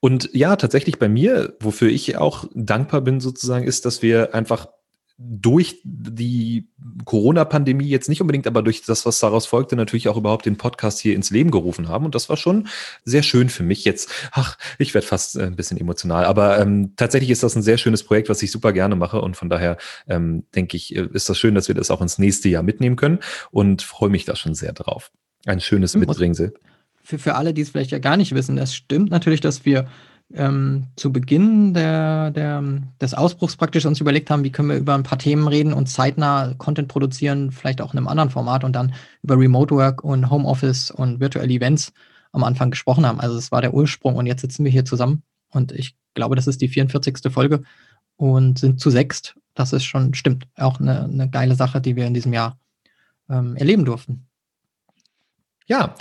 Und 0.00 0.28
ja, 0.34 0.56
tatsächlich 0.56 0.98
bei 0.98 1.08
mir, 1.08 1.56
wofür 1.60 1.88
ich 1.88 2.18
auch 2.18 2.44
dankbar 2.54 3.00
bin 3.00 3.20
sozusagen, 3.20 3.64
ist, 3.64 3.86
dass 3.86 4.02
wir 4.02 4.34
einfach 4.34 4.68
durch 5.16 5.80
die 5.84 6.68
Corona-Pandemie 7.04 7.86
jetzt 7.86 8.08
nicht 8.08 8.20
unbedingt, 8.20 8.48
aber 8.48 8.62
durch 8.62 8.82
das, 8.82 9.06
was 9.06 9.20
daraus 9.20 9.46
folgte, 9.46 9.76
natürlich 9.76 10.08
auch 10.08 10.16
überhaupt 10.16 10.44
den 10.44 10.56
Podcast 10.56 10.98
hier 10.98 11.14
ins 11.14 11.30
Leben 11.30 11.52
gerufen 11.52 11.88
haben. 11.88 12.04
Und 12.04 12.14
das 12.14 12.28
war 12.28 12.36
schon 12.36 12.66
sehr 13.04 13.22
schön 13.22 13.48
für 13.48 13.62
mich 13.62 13.84
jetzt. 13.84 14.10
Ach, 14.32 14.58
ich 14.78 14.92
werde 14.92 15.06
fast 15.06 15.36
äh, 15.36 15.42
ein 15.44 15.56
bisschen 15.56 15.78
emotional. 15.78 16.24
Aber 16.24 16.58
ähm, 16.58 16.94
tatsächlich 16.96 17.30
ist 17.30 17.44
das 17.44 17.54
ein 17.54 17.62
sehr 17.62 17.78
schönes 17.78 18.02
Projekt, 18.02 18.28
was 18.28 18.42
ich 18.42 18.50
super 18.50 18.72
gerne 18.72 18.96
mache. 18.96 19.20
Und 19.20 19.36
von 19.36 19.48
daher 19.48 19.76
ähm, 20.08 20.44
denke 20.54 20.76
ich, 20.76 20.94
äh, 20.96 21.08
ist 21.12 21.28
das 21.28 21.38
schön, 21.38 21.54
dass 21.54 21.68
wir 21.68 21.76
das 21.76 21.92
auch 21.92 22.00
ins 22.00 22.18
nächste 22.18 22.48
Jahr 22.48 22.64
mitnehmen 22.64 22.96
können 22.96 23.20
und 23.52 23.82
freue 23.82 24.10
mich 24.10 24.24
da 24.24 24.34
schon 24.34 24.54
sehr 24.54 24.72
drauf. 24.72 25.12
Ein 25.46 25.60
schönes 25.60 25.94
Mitbringsel. 25.94 26.54
Für, 27.04 27.18
für 27.18 27.34
alle, 27.36 27.54
die 27.54 27.62
es 27.62 27.70
vielleicht 27.70 27.90
ja 27.90 27.98
gar 27.98 28.16
nicht 28.16 28.34
wissen, 28.34 28.58
es 28.58 28.74
stimmt 28.74 29.10
natürlich, 29.10 29.40
dass 29.40 29.64
wir 29.64 29.86
ähm, 30.34 30.88
zu 30.96 31.12
Beginn 31.12 31.74
der, 31.74 32.30
der, 32.30 32.62
des 33.00 33.14
Ausbruchs 33.14 33.56
praktisch 33.56 33.86
uns 33.86 34.00
überlegt 34.00 34.30
haben, 34.30 34.44
wie 34.44 34.52
können 34.52 34.68
wir 34.68 34.76
über 34.76 34.94
ein 34.94 35.02
paar 35.02 35.18
Themen 35.18 35.46
reden 35.46 35.72
und 35.72 35.86
zeitnah 35.86 36.54
Content 36.58 36.88
produzieren, 36.88 37.52
vielleicht 37.52 37.80
auch 37.80 37.92
in 37.92 37.98
einem 37.98 38.08
anderen 38.08 38.30
Format 38.30 38.64
und 38.64 38.74
dann 38.74 38.94
über 39.22 39.38
Remote 39.38 39.74
Work 39.74 40.02
und 40.02 40.30
Homeoffice 40.30 40.90
und 40.90 41.20
virtuelle 41.20 41.52
Events 41.52 41.92
am 42.32 42.44
Anfang 42.44 42.70
gesprochen 42.70 43.06
haben. 43.06 43.20
Also 43.20 43.36
es 43.38 43.52
war 43.52 43.62
der 43.62 43.74
Ursprung 43.74 44.16
und 44.16 44.26
jetzt 44.26 44.40
sitzen 44.40 44.64
wir 44.64 44.72
hier 44.72 44.84
zusammen 44.84 45.22
und 45.50 45.72
ich 45.72 45.96
glaube, 46.14 46.36
das 46.36 46.46
ist 46.46 46.60
die 46.60 46.68
44. 46.68 47.32
Folge 47.32 47.62
und 48.16 48.58
sind 48.58 48.80
zu 48.80 48.90
sechst. 48.90 49.36
Das 49.54 49.72
ist 49.72 49.84
schon, 49.84 50.14
stimmt, 50.14 50.48
auch 50.56 50.80
eine, 50.80 51.04
eine 51.04 51.30
geile 51.30 51.54
Sache, 51.54 51.80
die 51.80 51.94
wir 51.94 52.06
in 52.06 52.14
diesem 52.14 52.32
Jahr 52.32 52.58
ähm, 53.28 53.56
erleben 53.56 53.84
durften. 53.84 54.26
Ja, 55.66 55.94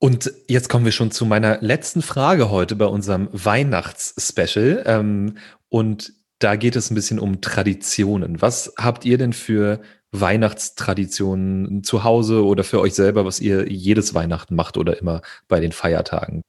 und 0.00 0.32
jetzt 0.48 0.70
kommen 0.70 0.86
wir 0.86 0.92
schon 0.92 1.10
zu 1.10 1.26
meiner 1.26 1.58
letzten 1.60 2.00
Frage 2.00 2.50
heute 2.50 2.74
bei 2.74 2.86
unserem 2.86 3.28
Weihnachtsspecial. 3.32 4.82
Ähm, 4.86 5.36
und 5.68 6.14
da 6.38 6.56
geht 6.56 6.74
es 6.74 6.90
ein 6.90 6.94
bisschen 6.94 7.18
um 7.18 7.42
Traditionen. 7.42 8.40
Was 8.40 8.72
habt 8.78 9.04
ihr 9.04 9.18
denn 9.18 9.34
für 9.34 9.82
Weihnachtstraditionen 10.12 11.84
zu 11.84 12.02
Hause 12.02 12.46
oder 12.46 12.64
für 12.64 12.80
euch 12.80 12.94
selber, 12.94 13.26
was 13.26 13.40
ihr 13.40 13.70
jedes 13.70 14.14
Weihnachten 14.14 14.54
macht 14.56 14.78
oder 14.78 14.98
immer 14.98 15.20
bei 15.48 15.60
den 15.60 15.70
Feiertagen? 15.70 16.40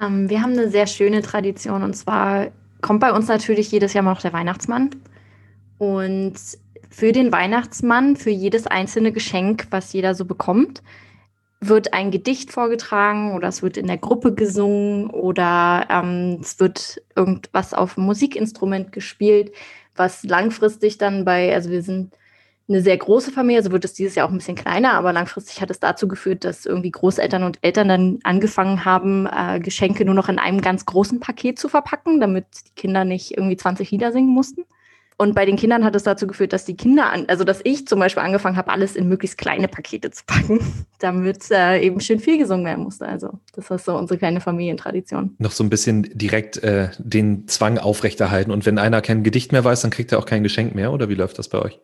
Ähm, 0.00 0.30
wir 0.30 0.40
haben 0.40 0.52
eine 0.52 0.70
sehr 0.70 0.86
schöne 0.86 1.22
Tradition 1.22 1.82
und 1.82 1.94
zwar 1.94 2.52
kommt 2.82 3.00
bei 3.00 3.12
uns 3.12 3.26
natürlich 3.26 3.72
jedes 3.72 3.94
Jahr 3.94 4.04
noch 4.04 4.20
der 4.20 4.32
Weihnachtsmann. 4.32 4.90
Und 5.78 6.34
für 6.88 7.10
den 7.10 7.32
Weihnachtsmann, 7.32 8.14
für 8.14 8.30
jedes 8.30 8.68
einzelne 8.68 9.10
Geschenk, 9.10 9.66
was 9.70 9.92
jeder 9.92 10.14
so 10.14 10.24
bekommt, 10.24 10.84
wird 11.68 11.92
ein 11.92 12.10
Gedicht 12.10 12.52
vorgetragen 12.52 13.34
oder 13.34 13.48
es 13.48 13.62
wird 13.62 13.76
in 13.76 13.86
der 13.86 13.98
Gruppe 13.98 14.34
gesungen 14.34 15.10
oder 15.10 15.86
ähm, 15.90 16.38
es 16.40 16.60
wird 16.60 17.02
irgendwas 17.14 17.74
auf 17.74 17.96
Musikinstrument 17.96 18.92
gespielt, 18.92 19.52
was 19.94 20.24
langfristig 20.24 20.98
dann 20.98 21.24
bei, 21.24 21.54
also 21.54 21.70
wir 21.70 21.82
sind 21.82 22.14
eine 22.68 22.80
sehr 22.82 22.96
große 22.96 23.30
Familie, 23.30 23.58
also 23.58 23.70
wird 23.70 23.84
es 23.84 23.94
dieses 23.94 24.16
Jahr 24.16 24.26
auch 24.26 24.32
ein 24.32 24.38
bisschen 24.38 24.56
kleiner, 24.56 24.94
aber 24.94 25.12
langfristig 25.12 25.60
hat 25.60 25.70
es 25.70 25.78
dazu 25.78 26.08
geführt, 26.08 26.44
dass 26.44 26.66
irgendwie 26.66 26.90
Großeltern 26.90 27.44
und 27.44 27.58
Eltern 27.62 27.88
dann 27.88 28.18
angefangen 28.24 28.84
haben, 28.84 29.26
äh, 29.26 29.60
Geschenke 29.60 30.04
nur 30.04 30.14
noch 30.14 30.28
in 30.28 30.40
einem 30.40 30.60
ganz 30.60 30.84
großen 30.84 31.20
Paket 31.20 31.58
zu 31.58 31.68
verpacken, 31.68 32.20
damit 32.20 32.46
die 32.66 32.74
Kinder 32.74 33.04
nicht 33.04 33.36
irgendwie 33.36 33.56
20 33.56 33.90
Lieder 33.92 34.10
singen 34.10 34.30
mussten. 34.30 34.64
Und 35.18 35.34
bei 35.34 35.46
den 35.46 35.56
Kindern 35.56 35.84
hat 35.84 35.96
es 35.96 36.02
dazu 36.02 36.26
geführt, 36.26 36.52
dass 36.52 36.66
die 36.66 36.76
Kinder, 36.76 37.10
an, 37.10 37.24
also 37.28 37.44
dass 37.44 37.60
ich 37.64 37.86
zum 37.86 37.98
Beispiel 37.98 38.22
angefangen 38.22 38.56
habe, 38.56 38.70
alles 38.70 38.96
in 38.96 39.08
möglichst 39.08 39.38
kleine 39.38 39.66
Pakete 39.66 40.10
zu 40.10 40.22
packen, 40.26 40.60
damit 40.98 41.50
äh, 41.50 41.80
eben 41.80 42.00
schön 42.00 42.20
viel 42.20 42.38
gesungen 42.38 42.66
werden 42.66 42.84
musste. 42.84 43.06
Also 43.06 43.38
das 43.54 43.70
ist 43.70 43.86
so 43.86 43.96
unsere 43.96 44.18
kleine 44.18 44.40
Familientradition. 44.40 45.34
Noch 45.38 45.52
so 45.52 45.64
ein 45.64 45.70
bisschen 45.70 46.02
direkt 46.12 46.58
äh, 46.58 46.90
den 46.98 47.48
Zwang 47.48 47.78
aufrechterhalten. 47.78 48.50
Und 48.50 48.66
wenn 48.66 48.78
einer 48.78 49.00
kein 49.00 49.22
Gedicht 49.22 49.52
mehr 49.52 49.64
weiß, 49.64 49.80
dann 49.82 49.90
kriegt 49.90 50.12
er 50.12 50.18
auch 50.18 50.26
kein 50.26 50.42
Geschenk 50.42 50.74
mehr. 50.74 50.92
Oder 50.92 51.08
wie 51.08 51.14
läuft 51.14 51.38
das 51.38 51.48
bei 51.48 51.60
euch? 51.60 51.80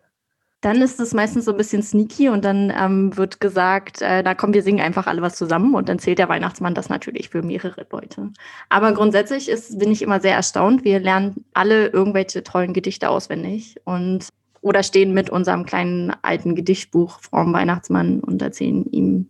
Dann 0.63 0.81
ist 0.81 1.01
es 1.01 1.13
meistens 1.13 1.45
so 1.45 1.51
ein 1.51 1.57
bisschen 1.57 1.83
sneaky 1.83 2.29
und 2.29 2.45
dann 2.45 2.73
ähm, 2.75 3.17
wird 3.17 3.41
gesagt, 3.41 4.01
äh, 4.01 4.23
na 4.23 4.35
komm, 4.35 4.55
wir 4.55 4.63
singen 4.63 4.81
einfach 4.81 5.09
alle 5.09 5.21
was 5.21 5.35
zusammen 5.35 5.75
und 5.75 5.89
dann 5.89 5.99
zählt 5.99 6.19
der 6.19 6.29
Weihnachtsmann 6.29 6.75
das 6.75 6.89
natürlich 6.89 7.31
für 7.31 7.43
mehrere 7.43 7.85
Leute. 7.91 8.31
Aber 8.69 8.93
grundsätzlich 8.93 9.49
ist, 9.49 9.81
bin 9.81 9.91
ich 9.91 10.03
immer 10.03 10.21
sehr 10.21 10.37
erstaunt. 10.37 10.85
Wir 10.85 11.01
lernen 11.01 11.45
alle 11.53 11.89
irgendwelche 11.89 12.45
tollen 12.45 12.73
Gedichte 12.73 13.11
auswendig 13.11 13.77
und 13.85 14.29
oder 14.61 14.85
stehen 14.85 15.13
mit 15.13 15.31
unserem 15.31 15.67
kleinen 15.67 16.15
alten 16.23 16.55
Gedichtbuch 16.55 17.19
vor 17.21 17.43
dem 17.43 17.53
Weihnachtsmann 17.53 18.21
und 18.21 18.41
erzählen 18.41 18.87
ihm 18.93 19.29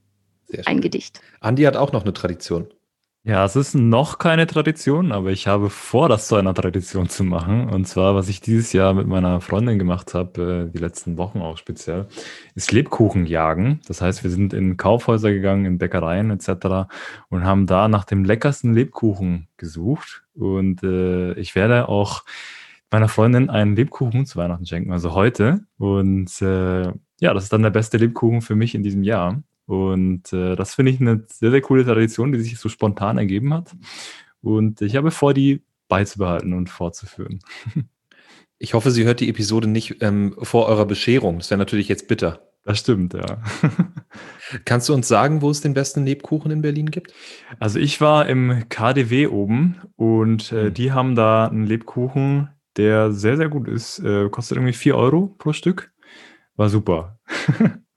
ein 0.67 0.83
Gedicht. 0.83 1.23
Andi 1.41 1.63
hat 1.63 1.79
auch 1.79 1.93
noch 1.93 2.03
eine 2.03 2.13
Tradition. 2.13 2.67
Ja, 3.25 3.45
es 3.45 3.55
ist 3.55 3.77
noch 3.77 4.19
keine 4.19 4.49
Tradition, 4.49 5.13
aber 5.13 5.31
ich 5.31 5.47
habe 5.47 5.71
vor, 5.71 6.09
das 6.09 6.27
zu 6.27 6.35
einer 6.35 6.55
Tradition 6.55 7.09
zu 7.09 7.23
machen. 7.23 7.69
Und 7.71 7.87
zwar, 7.87 8.17
was 8.17 8.29
ich 8.29 8.41
dieses 8.41 8.73
Jahr 8.73 8.95
mit 8.95 9.07
meiner 9.07 9.41
Freundin 9.41 9.79
gemacht 9.79 10.13
habe, 10.13 10.67
äh, 10.69 10.73
die 10.73 10.79
letzten 10.79 11.17
Wochen 11.19 11.41
auch 11.41 11.57
speziell, 11.57 12.09
ist 12.57 12.73
Lebkuchen 12.73 13.27
jagen. 13.27 13.81
Das 13.87 14.01
heißt, 14.01 14.25
wir 14.25 14.31
sind 14.31 14.53
in 14.53 14.77
Kaufhäuser 14.77 15.31
gegangen, 15.31 15.67
in 15.67 15.79
Bäckereien 15.79 16.33
etc. 16.33 16.89
und 17.29 17.45
haben 17.45 17.67
da 17.67 17.87
nach 17.87 18.05
dem 18.05 18.25
leckersten 18.25 18.75
Lebkuchen 18.75 19.47
gesucht. 19.57 20.25
Und 20.35 20.83
äh, 20.83 21.35
ich 21.35 21.55
werde 21.55 21.89
auch 21.89 22.25
meiner 22.91 23.09
Freundin 23.09 23.51
einen 23.51 23.77
Lebkuchen 23.77 24.27
zu 24.27 24.37
Weihnachten 24.37 24.67
schenken, 24.67 24.91
also 24.93 25.15
heute. 25.15 25.61
Und 25.79 26.43
äh, 26.43 26.93
ja, 27.21 27.35
das 27.35 27.45
ist 27.45 27.53
dann 27.53 27.63
der 27.63 27.71
beste 27.71 27.99
Lebkuchen 27.99 28.43
für 28.43 28.57
mich 28.57 28.75
in 28.75 28.83
diesem 28.83 29.05
Jahr. 29.05 29.45
Und 29.67 30.33
äh, 30.33 30.57
das 30.57 30.75
finde 30.75 30.93
ich 30.93 31.01
eine 31.01 31.25
sehr, 31.29 31.51
sehr 31.51 31.61
coole 31.61 31.85
Tradition, 31.85 32.33
die 32.33 32.41
sich 32.41 32.59
so 32.59 32.69
spontan 32.69 33.19
ergeben 33.19 33.55
hat. 33.55 33.75
Und 34.41 34.81
ich 34.83 34.97
habe 34.97 35.11
vor, 35.11 35.35
die 35.35 35.63
beizubehalten 35.89 36.53
und 36.53 36.71
fortzuführen. 36.71 37.41
Ich 38.59 38.75
hoffe, 38.75 38.93
sie 38.93 39.03
hört 39.03 39.19
die 39.19 39.29
Episode 39.29 39.67
nicht 39.67 39.97
ähm, 40.03 40.37
vor 40.41 40.67
eurer 40.67 40.87
Bescherung. 40.87 41.39
Das 41.39 41.51
wäre 41.51 41.59
natürlich 41.59 41.89
jetzt 41.89 42.07
bitter. 42.07 42.53
Das 42.65 42.79
stimmt, 42.79 43.13
ja. 43.13 43.43
Kannst 44.65 44.89
du 44.89 44.95
uns 44.95 45.09
sagen, 45.09 45.43
wo 45.43 45.51
es 45.51 45.61
den 45.61 45.75
besten 45.75 46.07
Lebkuchen 46.07 46.53
in 46.53 46.63
Berlin 46.63 46.91
gibt? 46.93 47.13
Also 47.59 47.81
ich 47.81 48.01
war 48.01 48.29
im 48.29 48.69
KDW 48.69 49.27
oben 49.27 49.81
und 49.97 50.53
äh, 50.53 50.67
hm. 50.67 50.75
die 50.75 50.93
haben 50.93 51.17
da 51.17 51.49
einen 51.49 51.67
Lebkuchen, 51.67 52.51
der 52.77 53.11
sehr, 53.11 53.37
sehr 53.37 53.49
gut 53.49 53.67
ist. 53.67 53.99
Äh, 53.99 54.29
kostet 54.29 54.59
irgendwie 54.59 54.75
4 54.75 54.97
Euro 54.97 55.27
pro 55.39 55.53
Stück. 55.53 55.93
War 56.55 56.69
super. 56.69 57.19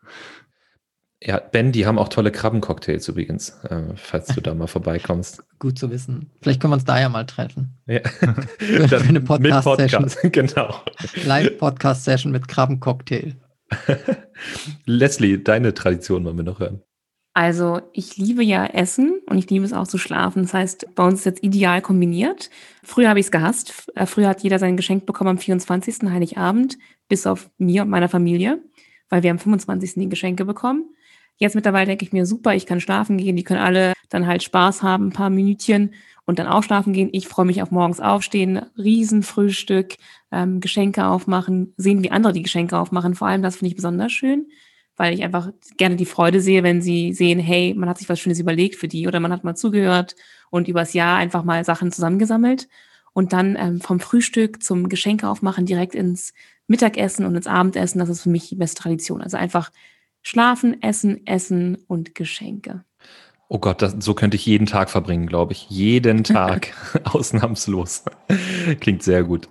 Ja, 1.26 1.40
Ben, 1.40 1.72
die 1.72 1.88
haben 1.88 1.98
auch 1.98 2.10
tolle 2.10 2.32
Krabbencocktails 2.32 3.08
übrigens, 3.08 3.50
äh, 3.64 3.82
falls 3.96 4.28
du 4.28 4.42
da 4.42 4.54
mal 4.54 4.68
vorbeikommst. 4.68 5.44
Gut 5.60 5.80
zu 5.80 5.90
wissen. 5.90 6.30
Vielleicht 6.42 6.62
können 6.62 6.72
wir 6.72 6.76
uns 6.76 6.86
da 6.86 7.00
ja 7.00 7.10
mal 7.10 7.26
treffen. 7.26 7.80
Ja. 7.88 8.02
für, 8.60 8.88
für 8.88 8.98
eine 9.00 9.22
Podcast-Session. 9.22 10.04
Podcast, 10.04 10.34
genau. 10.34 10.76
Live-Podcast-Session 11.26 12.32
mit 12.32 12.48
Krabbencocktail. 12.48 13.38
Leslie, 14.86 15.40
deine 15.40 15.74
Tradition 15.74 16.26
wollen 16.26 16.38
wir 16.38 16.44
noch 16.44 16.60
hören. 16.60 16.84
Also 17.34 17.82
ich 17.92 18.18
liebe 18.18 18.44
ja 18.44 18.68
Essen 18.68 19.20
und 19.26 19.40
ich 19.40 19.50
liebe 19.50 19.66
es 19.66 19.74
auch 19.74 19.88
zu 19.88 19.98
schlafen. 19.98 20.44
Das 20.44 20.54
heißt, 20.54 20.94
bei 20.94 21.04
uns 21.06 21.20
ist 21.20 21.26
jetzt 21.26 21.44
ideal 21.44 21.82
kombiniert. 21.82 22.52
Früher 22.84 23.10
habe 23.10 23.20
ich 23.20 23.26
es 23.26 23.32
gehasst. 23.32 23.92
Äh, 23.96 24.06
früher 24.06 24.30
hat 24.30 24.44
jeder 24.44 24.60
sein 24.60 24.78
Geschenk 24.78 25.08
bekommen 25.08 25.32
am 25.32 25.38
24. 25.40 26.08
Heiligabend, 26.12 26.78
bis 27.10 27.26
auf 27.26 27.50
mir 27.58 27.82
und 27.82 27.90
meiner 27.90 28.10
Familie, 28.10 28.62
weil 29.10 29.24
wir 29.24 29.32
am 29.32 29.40
25. 29.40 29.96
die 29.96 30.08
Geschenke 30.08 30.46
bekommen. 30.46 30.92
Jetzt 31.38 31.56
mittlerweile 31.56 31.88
denke 31.88 32.06
ich 32.06 32.14
mir, 32.14 32.26
super, 32.26 32.56
ich 32.56 32.66
kann 32.66 32.80
schlafen 32.80 33.18
gehen, 33.18 33.36
die 33.36 33.44
können 33.44 33.60
alle 33.62 33.94
dann 34.10 34.26
halt 34.28 34.44
Spaß 34.44 34.84
haben, 34.84 35.08
ein 35.08 35.14
paar 35.14 35.30
Minütchen 35.30 35.94
und 36.26 36.40
dann 36.40 36.48
auch 36.48 36.64
schlafen 36.64 36.94
gehen. 36.94 37.10
Ich 37.12 37.28
freue 37.28 37.46
mich 37.46 37.62
auf 37.62 37.72
morgens 37.72 38.00
aufstehen, 38.00 38.62
Riesenfrühstück, 38.78 39.96
ähm, 40.32 40.60
Geschenke 40.62 41.06
aufmachen, 41.06 41.74
sehen, 41.78 42.04
wie 42.04 42.12
andere 42.12 42.34
die 42.34 42.44
Geschenke 42.44 42.78
aufmachen. 42.78 43.16
Vor 43.16 43.28
allem 43.28 43.42
das 43.42 43.58
finde 43.58 43.70
ich 43.70 43.76
besonders 43.76 44.12
schön. 44.12 44.48
weil 44.98 45.14
ich 45.14 45.24
einfach 45.24 45.52
gerne 45.78 45.96
die 45.98 46.06
Freude 46.06 46.40
sehe, 46.42 46.64
wenn 46.64 46.82
sie 46.82 47.14
sehen, 47.14 47.40
hey, 47.40 47.74
man 47.76 47.90
hat 47.90 47.98
sich 47.98 48.08
was 48.10 48.20
Schönes 48.20 48.40
überlegt 48.40 48.76
für 48.76 48.88
die 48.88 49.08
oder 49.08 49.20
man 49.20 49.32
hat 49.34 49.44
mal 49.44 49.56
zugehört 49.56 50.16
und 50.50 50.68
übers 50.68 50.94
Jahr 50.94 51.18
einfach 51.18 51.44
mal 51.44 51.66
Sachen 51.66 51.92
zusammengesammelt 51.92 52.68
und 53.14 53.34
dann 53.34 53.58
ähm, 53.60 53.82
vom 53.82 54.00
Frühstück 54.00 54.64
zum 54.64 54.90
Geschenke 54.90 55.28
aufmachen 55.28 55.66
direkt 55.66 55.96
ins 55.96 56.34
Mittagessen 56.68 57.26
und 57.26 57.36
ins 57.36 57.48
Abendessen. 57.48 58.00
Das 58.00 58.10
ist 58.10 58.22
für 58.22 58.30
mich 58.30 58.50
die 58.50 58.56
beste 58.56 58.82
Tradition. 58.82 59.22
Also 59.22 59.38
einfach 59.38 59.72
schlafen, 60.26 60.82
essen, 60.82 61.26
essen 61.28 61.78
und 61.88 62.16
Geschenke. 62.16 62.84
Oh 63.48 63.60
Gott, 63.60 63.84
das, 63.84 63.96
so 64.00 64.16
könnte 64.16 64.36
ich 64.36 64.46
jeden 64.46 64.66
Tag 64.66 64.90
verbringen, 64.90 65.28
glaube 65.28 65.54
ich. 65.54 65.70
Jeden 65.70 66.24
Tag, 66.24 66.74
ausnahmslos. 67.04 68.04
Klingt 68.80 69.04
sehr 69.04 69.24
gut. 69.24 69.48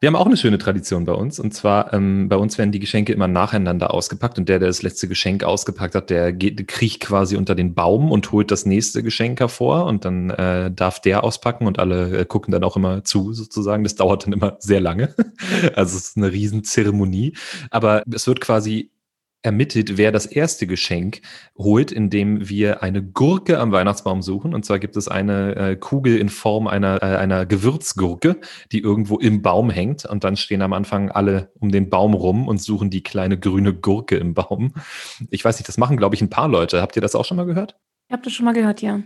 Wir 0.00 0.06
haben 0.06 0.16
auch 0.16 0.26
eine 0.26 0.36
schöne 0.36 0.58
Tradition 0.58 1.04
bei 1.04 1.12
uns. 1.12 1.40
Und 1.40 1.54
zwar, 1.54 1.92
ähm, 1.92 2.28
bei 2.28 2.36
uns 2.36 2.56
werden 2.56 2.70
die 2.70 2.78
Geschenke 2.78 3.12
immer 3.12 3.26
nacheinander 3.26 3.92
ausgepackt. 3.92 4.38
Und 4.38 4.48
der, 4.48 4.58
der 4.58 4.68
das 4.68 4.82
letzte 4.82 5.08
Geschenk 5.08 5.42
ausgepackt 5.44 5.94
hat, 5.94 6.10
der 6.10 6.32
geht, 6.32 6.66
kriecht 6.68 7.00
quasi 7.00 7.36
unter 7.36 7.56
den 7.56 7.74
Baum 7.74 8.12
und 8.12 8.30
holt 8.30 8.50
das 8.52 8.64
nächste 8.64 9.02
Geschenk 9.02 9.40
hervor. 9.40 9.86
Und 9.86 10.04
dann 10.04 10.30
äh, 10.30 10.70
darf 10.72 11.00
der 11.00 11.24
auspacken 11.24 11.66
und 11.66 11.78
alle 11.80 12.18
äh, 12.18 12.24
gucken 12.24 12.52
dann 12.52 12.62
auch 12.64 12.76
immer 12.76 13.02
zu, 13.02 13.32
sozusagen. 13.32 13.82
Das 13.84 13.96
dauert 13.96 14.26
dann 14.26 14.32
immer 14.32 14.56
sehr 14.60 14.80
lange. 14.80 15.14
also 15.74 15.96
es 15.96 16.08
ist 16.08 16.16
eine 16.16 16.32
Riesenzeremonie. 16.32 17.36
Aber 17.70 18.02
es 18.12 18.26
wird 18.28 18.40
quasi 18.40 18.90
ermittelt, 19.42 19.96
wer 19.96 20.10
das 20.10 20.26
erste 20.26 20.66
Geschenk 20.66 21.20
holt, 21.56 21.92
indem 21.92 22.48
wir 22.48 22.82
eine 22.82 23.02
Gurke 23.02 23.58
am 23.58 23.72
Weihnachtsbaum 23.72 24.20
suchen. 24.22 24.52
Und 24.54 24.64
zwar 24.64 24.78
gibt 24.78 24.96
es 24.96 25.08
eine 25.08 25.56
äh, 25.56 25.76
Kugel 25.76 26.18
in 26.18 26.28
Form 26.28 26.66
einer, 26.66 27.02
äh, 27.02 27.16
einer 27.16 27.46
Gewürzgurke, 27.46 28.36
die 28.72 28.80
irgendwo 28.80 29.18
im 29.18 29.42
Baum 29.42 29.70
hängt. 29.70 30.04
Und 30.04 30.24
dann 30.24 30.36
stehen 30.36 30.62
am 30.62 30.72
Anfang 30.72 31.10
alle 31.10 31.52
um 31.60 31.70
den 31.70 31.88
Baum 31.88 32.14
rum 32.14 32.48
und 32.48 32.60
suchen 32.60 32.90
die 32.90 33.02
kleine 33.02 33.38
grüne 33.38 33.72
Gurke 33.72 34.16
im 34.16 34.34
Baum. 34.34 34.74
Ich 35.30 35.44
weiß 35.44 35.58
nicht, 35.58 35.68
das 35.68 35.78
machen, 35.78 35.96
glaube 35.96 36.14
ich, 36.14 36.22
ein 36.22 36.30
paar 36.30 36.48
Leute. 36.48 36.82
Habt 36.82 36.96
ihr 36.96 37.02
das 37.02 37.14
auch 37.14 37.24
schon 37.24 37.36
mal 37.36 37.46
gehört? 37.46 37.76
Ich 38.08 38.12
habe 38.12 38.22
das 38.22 38.32
schon 38.32 38.44
mal 38.44 38.54
gehört, 38.54 38.82
ja. 38.82 39.02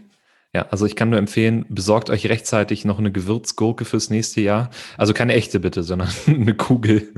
Ja, 0.55 0.67
also 0.71 0.85
ich 0.85 0.97
kann 0.97 1.09
nur 1.09 1.19
empfehlen, 1.19 1.65
besorgt 1.71 2.11
euch 2.11 2.27
rechtzeitig 2.27 2.85
noch 2.85 2.99
eine 2.99 3.11
Gewürzgurke 3.11 3.87
fürs 3.87 4.11
nächste 4.11 4.43
Jahr. 4.43 4.69
Also 4.99 5.15
keine 5.15 5.33
echte 5.33 5.61
bitte, 5.61 5.83
sondern 5.83 6.11
eine 6.27 6.55
Kugel. 6.55 7.15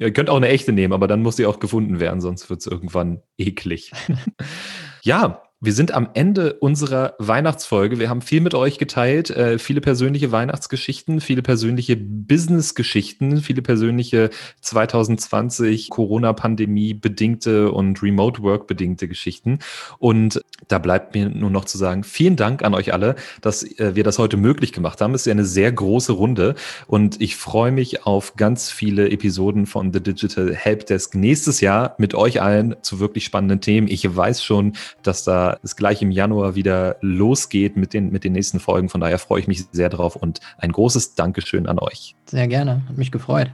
Ihr 0.00 0.12
könnt 0.12 0.28
auch 0.28 0.36
eine 0.36 0.48
echte 0.48 0.72
nehmen, 0.72 0.92
aber 0.92 1.06
dann 1.06 1.22
muss 1.22 1.36
sie 1.36 1.46
auch 1.46 1.60
gefunden 1.60 2.00
werden, 2.00 2.20
sonst 2.20 2.50
wird 2.50 2.60
es 2.60 2.66
irgendwann 2.66 3.22
eklig. 3.38 3.92
ja, 5.02 5.45
wir 5.58 5.72
sind 5.72 5.94
am 5.94 6.10
Ende 6.12 6.52
unserer 6.54 7.14
Weihnachtsfolge. 7.18 7.98
Wir 7.98 8.10
haben 8.10 8.20
viel 8.20 8.42
mit 8.42 8.54
euch 8.54 8.76
geteilt, 8.76 9.30
äh, 9.30 9.58
viele 9.58 9.80
persönliche 9.80 10.30
Weihnachtsgeschichten, 10.30 11.22
viele 11.22 11.40
persönliche 11.40 11.96
Businessgeschichten, 11.96 13.38
viele 13.38 13.62
persönliche 13.62 14.28
2020 14.60 15.88
Corona-Pandemie 15.88 16.92
bedingte 16.92 17.72
und 17.72 18.02
Remote 18.02 18.42
Work 18.42 18.66
bedingte 18.66 19.08
Geschichten. 19.08 19.60
Und 19.98 20.42
da 20.68 20.78
bleibt 20.78 21.14
mir 21.14 21.30
nur 21.30 21.48
noch 21.48 21.64
zu 21.64 21.78
sagen, 21.78 22.04
vielen 22.04 22.36
Dank 22.36 22.62
an 22.62 22.74
euch 22.74 22.92
alle, 22.92 23.16
dass 23.40 23.62
äh, 23.62 23.94
wir 23.94 24.04
das 24.04 24.18
heute 24.18 24.36
möglich 24.36 24.72
gemacht 24.72 25.00
haben. 25.00 25.14
Es 25.14 25.22
ist 25.22 25.26
ja 25.26 25.32
eine 25.32 25.46
sehr 25.46 25.72
große 25.72 26.12
Runde 26.12 26.54
und 26.86 27.22
ich 27.22 27.36
freue 27.36 27.72
mich 27.72 28.04
auf 28.04 28.36
ganz 28.36 28.70
viele 28.70 29.10
Episoden 29.10 29.64
von 29.64 29.90
The 29.90 30.02
Digital 30.02 30.54
Helpdesk 30.54 31.14
nächstes 31.14 31.62
Jahr 31.62 31.94
mit 31.96 32.14
euch 32.14 32.42
allen 32.42 32.76
zu 32.82 33.00
wirklich 33.00 33.24
spannenden 33.24 33.62
Themen. 33.62 33.88
Ich 33.88 34.14
weiß 34.14 34.44
schon, 34.44 34.74
dass 35.02 35.24
da 35.46 35.58
es 35.62 35.76
gleich 35.76 36.02
im 36.02 36.10
Januar 36.10 36.54
wieder 36.54 36.96
losgeht 37.00 37.76
mit 37.76 37.94
den, 37.94 38.10
mit 38.10 38.24
den 38.24 38.32
nächsten 38.32 38.60
Folgen. 38.60 38.88
Von 38.88 39.00
daher 39.00 39.18
freue 39.18 39.40
ich 39.40 39.48
mich 39.48 39.66
sehr 39.72 39.88
drauf 39.88 40.16
und 40.16 40.40
ein 40.58 40.72
großes 40.72 41.14
Dankeschön 41.14 41.66
an 41.66 41.78
euch. 41.78 42.14
Sehr 42.26 42.48
gerne, 42.48 42.82
hat 42.88 42.96
mich 42.96 43.12
gefreut. 43.12 43.50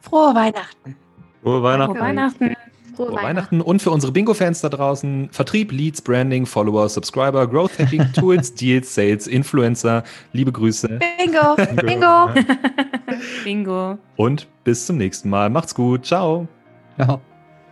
Frohe 0.00 0.34
Weihnachten. 0.34 0.96
Frohe 1.42 1.62
Weihnachten. 1.62 1.94
Frohe 1.94 2.04
Weihnachten. 2.04 2.56
Frohe 2.96 3.12
Weihnachten. 3.14 3.60
Und 3.60 3.80
für 3.80 3.92
unsere 3.92 4.12
Bingo-Fans 4.12 4.60
da 4.60 4.68
draußen, 4.68 5.28
Vertrieb, 5.30 5.70
Leads, 5.70 6.02
Branding, 6.02 6.46
Follower, 6.46 6.88
Subscriber, 6.88 7.46
Growth 7.46 7.78
Hacking, 7.78 8.12
Tools, 8.14 8.52
Deals, 8.54 8.92
Sales, 8.92 9.28
Influencer. 9.28 10.02
Liebe 10.32 10.50
Grüße. 10.50 10.98
Bingo. 11.18 11.56
Bingo. 11.82 12.30
Bingo. 13.44 13.98
Und 14.16 14.48
bis 14.64 14.86
zum 14.86 14.96
nächsten 14.96 15.30
Mal. 15.30 15.48
Macht's 15.48 15.74
gut. 15.74 16.06
Ciao. 16.06 16.48
Ciao. 16.96 17.20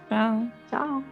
Ciao. 0.09 0.43
Ciao. 0.71 1.03